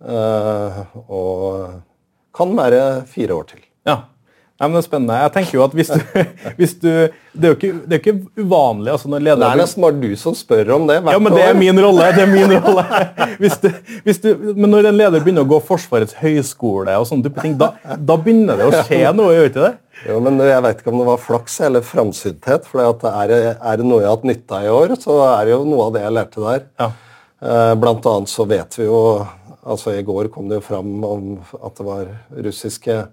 Uh, 0.04 0.82
og 1.04 2.34
kan 2.34 2.50
være 2.58 2.82
fire 3.10 3.38
år 3.38 3.48
til. 3.54 3.62
Ja. 3.86 4.02
Nei, 4.54 4.68
men 4.68 4.76
det 4.76 4.84
er 4.84 4.86
spennende. 4.86 5.14
Jeg 5.18 5.32
tenker 5.34 5.56
jo 5.56 5.62
at 5.64 5.72
hvis 5.74 5.88
du, 5.90 6.18
hvis 6.60 6.74
du 6.78 6.88
Det 6.88 7.48
er 7.48 7.50
jo 7.50 7.56
ikke, 7.56 7.70
det 7.82 7.96
er 7.96 8.00
ikke 8.00 8.44
uvanlig 8.44 8.92
altså 8.92 9.08
når 9.10 9.24
ledere... 9.26 9.40
Det 9.42 9.48
er 9.50 9.60
nesten 9.64 9.82
bare 9.82 9.96
du 9.98 10.12
som 10.20 10.36
spør 10.38 10.70
om 10.76 10.84
det. 10.86 11.00
Ja, 11.02 11.18
men 11.18 11.34
det 11.34 11.42
er 11.42 11.56
min 11.58 11.80
rolle. 11.82 12.06
det 12.14 12.22
er 12.22 12.30
min 12.30 12.54
rolle. 12.62 12.84
Hvis 13.42 13.58
du, 13.58 13.66
hvis 14.06 14.22
du, 14.22 14.28
men 14.54 14.70
når 14.70 14.92
en 14.92 15.00
leder 15.00 15.24
begynner 15.24 15.42
å 15.42 15.50
gå 15.50 15.58
Forsvarets 15.66 16.14
høyskole, 16.20 16.94
og 16.94 17.08
sånne 17.10 17.26
type 17.26 17.42
ting, 17.42 17.56
da, 17.58 17.72
da 17.98 18.18
begynner 18.20 18.62
det 18.62 18.70
å 18.70 18.84
skje 18.86 19.02
noe? 19.18 19.34
gjør 19.34 19.50
ikke 19.50 19.64
det? 19.66 19.72
Jo, 20.08 20.18
men 20.20 20.40
Jeg 20.42 20.62
vet 20.64 20.80
ikke 20.82 20.92
om 20.92 21.00
det 21.00 21.06
var 21.06 21.22
flaks 21.22 21.60
eller 21.64 21.84
framsynthet. 21.86 22.66
for 22.66 22.82
er, 22.82 23.32
er, 23.54 23.76
det 23.78 23.86
noe 23.86 24.02
jeg 24.02 24.10
har 24.10 24.16
hatt 24.18 24.26
nytte 24.28 24.58
av 24.58 24.66
i 24.66 24.72
år, 24.74 24.94
så 25.00 25.18
er 25.30 25.46
det 25.46 25.54
jo 25.54 25.64
noe 25.68 25.86
av 25.86 25.94
det 25.94 26.02
jeg 26.02 26.16
lærte 26.18 26.44
der. 26.44 26.66
Ja. 26.82 26.90
Eh, 27.44 27.74
blant 27.76 28.06
annet 28.08 28.32
så 28.32 28.46
vet 28.48 28.78
vi 28.78 28.86
jo 28.88 28.98
altså 29.64 29.94
I 29.96 30.04
går 30.04 30.30
kom 30.32 30.48
det 30.48 30.60
jo 30.60 30.64
fram 30.64 30.92
om 31.04 31.30
at 31.60 31.76
det 31.76 31.84
var 31.86 32.08
russiske 32.46 33.04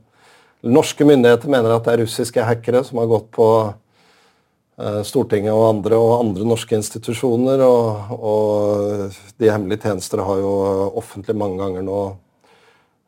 Norske 0.61 1.05
myndigheter 1.07 1.49
mener 1.49 1.73
at 1.73 1.87
det 1.87 1.93
er 1.95 2.03
russiske 2.03 2.43
hackere 2.45 2.83
som 2.85 2.99
har 3.01 3.07
gått 3.09 3.31
på 3.33 3.47
eh, 3.65 4.99
Stortinget 5.07 5.55
og 5.57 5.63
andre 5.71 5.97
og 5.97 6.19
andre 6.19 6.45
norske 6.45 6.77
institusjoner. 6.77 7.63
Og, 7.65 8.11
og 8.13 9.15
de 9.41 9.49
hemmelige 9.49 9.87
tjenester 9.87 10.21
har 10.21 10.43
jo 10.43 10.51
offentlig 11.01 11.33
mange 11.41 11.57
ganger 11.63 11.87
nå 11.87 11.97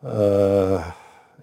uh, 0.01 0.89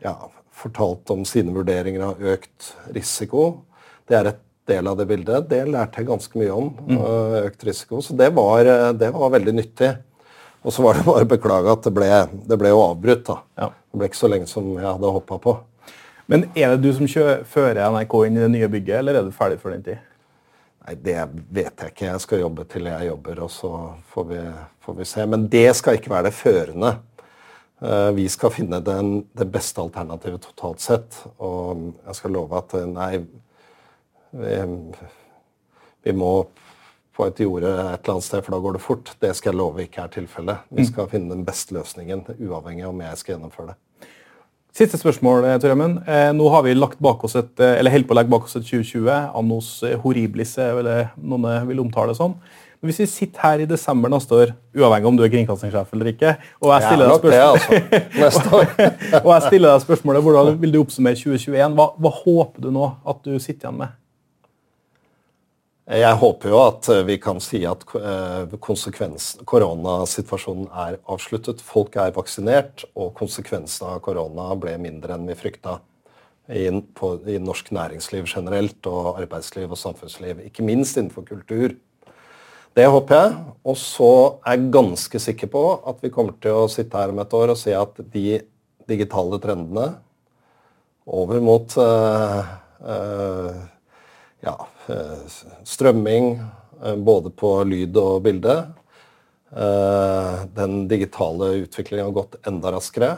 ja, 0.03 0.17
fortalt 0.61 1.11
om 1.15 1.25
sine 1.29 1.55
vurderinger 1.55 2.05
av 2.11 2.31
økt 2.35 2.73
risiko. 2.95 3.65
Det 4.09 4.19
er 4.19 4.31
et 4.33 4.43
del 4.71 4.91
av 4.91 4.99
det 4.99 5.07
bildet. 5.11 5.49
Det 5.51 5.65
lærte 5.69 6.03
jeg 6.03 6.11
ganske 6.11 6.41
mye 6.41 6.53
om. 6.55 6.71
Mm. 6.87 7.01
økt 7.47 7.65
risiko, 7.67 8.01
Så 8.05 8.17
det 8.17 8.31
var, 8.37 8.65
det 8.93 9.11
var, 9.15 9.31
veldig 9.31 9.55
nyttig. 9.57 9.95
Og 10.63 10.73
så 10.73 10.85
var 10.85 10.99
det 10.99 11.07
bare 11.11 11.27
å 11.27 11.33
beklage 11.33 11.73
at 11.73 11.89
det 11.89 11.95
ble, 11.97 12.11
det 12.47 12.61
ble 12.61 12.75
jo 12.75 12.85
avbrutt. 12.85 13.25
da. 13.27 13.41
Ja. 13.57 13.73
Det 13.91 13.99
ble 13.99 14.11
ikke 14.11 14.23
så 14.23 14.31
lenge 14.31 14.47
som 14.51 14.71
jeg 14.77 14.87
hadde 14.87 15.17
håpa 15.19 15.41
på. 15.43 15.57
Men 16.31 16.47
er 16.55 16.77
det 16.77 16.85
du 16.85 16.93
som 16.95 17.09
fører 17.51 17.83
NRK 17.91 18.15
inn 18.29 18.37
i 18.39 18.45
det 18.45 18.53
nye 18.53 18.71
bygget, 18.71 19.01
eller 19.01 19.19
er 19.19 19.27
du 19.27 19.35
ferdig 19.35 19.59
for 19.59 19.75
den 19.75 19.83
tid? 19.83 19.99
Nei, 20.87 20.95
Det 20.95 21.17
vet 21.51 21.83
jeg 21.83 21.93
ikke. 21.93 22.07
Jeg 22.07 22.21
skal 22.23 22.45
jobbe 22.45 22.67
til 22.71 22.87
jeg 22.87 23.09
jobber, 23.09 23.41
og 23.45 23.51
så 23.51 23.73
får 24.13 24.29
vi, 24.29 24.43
får 24.85 24.97
vi 25.01 25.09
se. 25.11 25.27
Men 25.27 25.49
det 25.51 25.67
skal 25.77 25.99
ikke 25.99 26.13
være 26.13 26.31
det 26.31 26.37
førende. 26.39 26.93
Eh, 27.83 28.11
vi 28.13 28.29
skal 28.29 28.53
finne 28.53 28.81
den, 28.85 29.23
det 29.33 29.47
beste 29.49 29.81
alternativet 29.81 30.45
totalt 30.45 30.83
sett. 30.85 31.17
Og 31.41 31.93
jeg 32.05 32.19
skal 32.19 32.35
love 32.37 32.59
at 32.61 32.75
eh, 32.77 32.89
nei 32.89 33.13
vi, 34.31 34.57
vi, 36.05 36.13
må 36.15 36.33
på 37.17 37.27
et 37.27 37.41
jorde 37.43 37.71
et 37.73 38.05
eller 38.05 38.15
annet 38.15 38.27
sted, 38.29 38.45
for 38.45 38.55
da 38.55 38.61
går 38.63 38.77
det 38.77 38.85
fort. 38.85 39.15
Det 39.21 39.33
skal 39.37 39.55
jeg 39.55 39.61
love 39.63 39.87
ikke 39.87 40.05
er 40.05 40.13
tilfellet. 40.21 40.67
Vi 40.69 40.85
mm. 40.85 40.91
skal 40.93 41.09
mm. 41.09 41.13
finne 41.15 41.35
den 41.35 41.47
beste 41.49 41.77
løsningen, 41.77 42.27
uavhengig 42.37 42.85
av 42.85 42.93
om 42.93 43.03
jeg 43.07 43.23
skal 43.23 43.37
gjennomføre 43.37 43.73
det. 43.73 43.79
Siste 44.77 45.01
spørsmål, 45.01 45.49
eh, 45.49 45.59
Tor 45.59 45.75
Nå 46.37 46.51
har 46.53 46.63
vi 46.69 46.77
lagt 46.77 47.01
bak 47.03 47.25
oss 47.27 47.35
et, 47.41 47.57
eller 47.65 47.97
holdt 47.97 48.07
på 48.07 48.15
å 48.15 48.21
legge 48.21 48.37
bak 48.37 48.45
oss 48.45 48.61
et 48.61 48.69
2020. 48.69 49.09
Annos 49.41 49.73
horribilis, 50.05 50.59
vil 50.61 50.93
noen 51.17 51.71
vil 51.73 51.81
omtale 51.89 52.13
det 52.13 52.21
sånn. 52.21 52.37
Hvis 52.81 52.97
vi 53.03 53.07
sitter 53.13 53.41
her 53.45 53.61
i 53.61 53.69
desember 53.69 54.09
neste 54.09 54.33
år, 54.33 54.57
uavhengig 54.73 55.09
om 55.11 55.17
du 55.19 55.23
er 55.27 55.33
kringkastingssjef 55.33 55.91
eller 55.93 56.09
ikke, 56.15 56.31
og 56.63 56.69
jeg 56.73 56.81
stiller, 56.87 57.07
deg 57.11 57.19
spørsmål... 57.21 57.45
altså. 58.25 58.41
og 59.25 59.31
jeg 59.35 59.43
stiller 59.45 59.69
deg 59.69 59.81
spørsmålet 59.85 60.25
hvordan 60.25 60.57
vil 60.63 60.73
du 60.73 60.79
oppsummere 60.81 61.17
2021, 61.21 61.77
hva, 61.77 61.87
hva 62.01 62.11
håper 62.23 62.61
du 62.65 62.71
nå 62.73 62.87
at 63.13 63.19
du 63.27 63.33
sitter 63.37 63.69
igjen 63.69 63.83
med? 63.83 63.91
Jeg 65.91 66.15
håper 66.23 66.53
jo 66.53 66.59
at 66.63 66.87
eh, 66.93 67.01
vi 67.09 67.17
kan 67.19 67.41
si 67.43 67.65
at 67.67 67.81
eh, 67.99 68.53
koronasituasjonen 68.63 70.69
er 70.71 71.01
avsluttet. 71.11 71.59
Folk 71.67 71.97
er 71.99 72.13
vaksinert, 72.15 72.85
og 72.95 73.11
konsekvensene 73.19 73.97
av 73.97 74.03
korona 74.05 74.55
ble 74.61 74.77
mindre 74.79 75.17
enn 75.17 75.27
vi 75.27 75.35
frykta. 75.39 75.81
I, 76.51 76.71
på, 76.95 77.11
I 77.27 77.39
norsk 77.43 77.73
næringsliv 77.75 78.27
generelt, 78.31 78.87
og 78.87 79.19
arbeidsliv 79.19 79.75
og 79.75 79.83
samfunnsliv. 79.83 80.45
Ikke 80.47 80.63
minst 80.67 80.97
innenfor 80.97 81.27
kultur. 81.27 81.75
Det 82.77 82.87
håper 82.87 83.17
jeg. 83.17 83.39
Og 83.67 83.77
så 83.77 84.13
er 84.47 84.57
jeg 84.57 84.71
ganske 84.73 85.21
sikker 85.21 85.51
på 85.53 85.65
at 85.91 85.99
vi 86.05 86.13
kommer 86.15 86.37
til 86.41 86.63
å 86.63 86.71
sitte 86.71 86.97
her 86.97 87.13
om 87.13 87.21
et 87.21 87.35
år 87.37 87.53
og 87.53 87.59
si 87.61 87.75
at 87.77 87.99
de 88.13 88.41
digitale 88.91 89.39
trendene 89.43 89.91
over 91.11 91.43
mot 91.43 91.75
uh, 91.81 92.41
uh, 92.81 93.59
ja, 94.45 94.55
uh, 94.89 95.41
strømming 95.67 96.37
både 97.05 97.33
på 97.37 97.59
lyd 97.69 97.97
og 98.01 98.23
bilde 98.25 98.55
Den 100.57 100.77
digitale 100.89 101.49
utviklingen 101.67 102.07
har 102.07 102.15
gått 102.17 102.39
enda 102.49 102.71
raskere. 102.73 103.11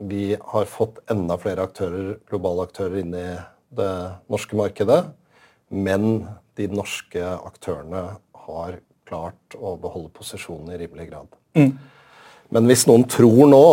Vi 0.00 0.34
har 0.40 0.66
fått 0.66 0.98
enda 1.12 1.36
flere 1.38 1.68
aktører, 1.68 2.16
globale 2.26 2.64
aktører 2.66 2.96
inn 3.02 3.12
i 3.14 3.28
det 3.76 3.92
norske 4.32 4.58
markedet. 4.58 5.02
Men 5.68 6.24
de 6.58 6.66
norske 6.72 7.20
aktørene 7.36 8.02
har 8.48 8.80
klart 9.06 9.56
å 9.56 9.76
beholde 9.80 10.12
posisjonen 10.16 10.74
i 10.74 10.80
rimelig 10.82 11.08
grad. 11.10 11.30
Mm. 11.56 11.72
Men 12.54 12.68
hvis 12.70 12.86
noen 12.88 13.06
tror 13.10 13.48
nå 13.50 13.64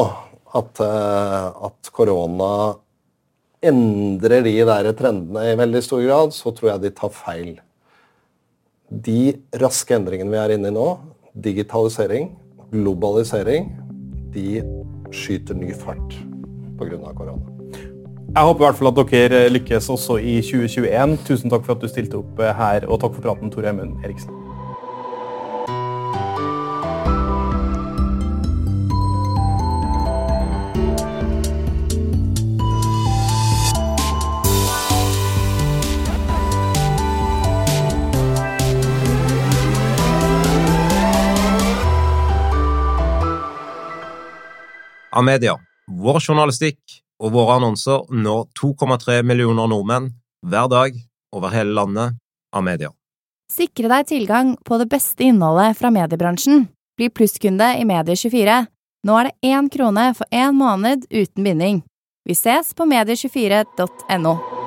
at, 0.53 0.81
uh, 0.81 1.49
at, 1.69 1.91
korona 1.93 2.51
endrer 3.63 4.43
de 4.45 4.55
der 4.67 4.89
trendene 4.97 5.45
i 5.51 5.57
veldig 5.57 5.81
stor 5.85 6.01
grad, 6.03 6.33
så 6.35 6.53
tror 6.53 6.73
jeg 6.73 6.83
de 6.83 6.93
tar 6.97 7.13
feil. 7.15 7.53
De 8.89 9.33
raske 9.61 9.95
endringene 9.95 10.33
vi 10.33 10.41
er 10.41 10.55
inne 10.57 10.69
i 10.69 10.75
nå, 10.75 10.87
digitalisering, 11.33 12.29
globalisering, 12.73 13.71
de 14.33 14.61
skyter 15.13 15.57
ny 15.57 15.73
fart 15.77 16.17
pga. 16.77 17.13
korona. 17.13 17.53
Jeg 18.33 18.49
håper 18.49 18.63
i 18.63 18.65
hvert 18.65 18.77
fall 18.79 18.89
at 18.89 19.11
dere 19.11 19.41
lykkes 19.53 19.89
også 19.93 20.17
i 20.17 20.39
2021. 20.41 21.19
Tusen 21.27 21.53
takk 21.53 21.67
for 21.67 21.75
at 21.75 21.83
du 21.83 21.91
stilte 21.91 22.17
opp 22.17 22.41
her, 22.41 22.87
og 22.89 22.97
takk 23.03 23.13
for 23.13 23.29
praten, 23.29 23.53
Tor 23.53 23.69
Eimund 23.69 24.01
Eriksen. 24.01 24.42
Amedia. 45.13 45.55
Vår 45.87 46.19
journalistikk 46.23 46.99
og 47.23 47.33
våre 47.35 47.59
annonser 47.59 48.03
når 48.11 48.47
2,3 48.59 49.21
millioner 49.23 49.69
nordmenn 49.69 50.11
hver 50.43 50.67
dag 50.71 50.99
over 51.33 51.53
hele 51.53 51.73
landet. 51.77 52.19
av 52.53 52.63
media. 52.63 52.91
Sikre 53.49 53.89
deg 53.89 54.07
tilgang 54.09 54.55
på 54.65 54.77
det 54.81 54.85
beste 54.91 55.25
innholdet 55.25 55.77
fra 55.79 55.91
mediebransjen. 55.93 56.67
Bli 56.97 57.09
plusskunde 57.09 57.71
i 57.79 57.85
Medie24. 57.89 58.59
Nå 59.03 59.15
er 59.19 59.29
det 59.29 59.49
én 59.53 59.69
krone 59.73 60.11
for 60.17 60.29
én 60.29 60.53
måned 60.57 61.07
uten 61.09 61.43
binding. 61.43 61.81
Vi 62.29 62.37
ses 62.37 62.71
på 62.77 62.85
medie24.no. 62.87 64.62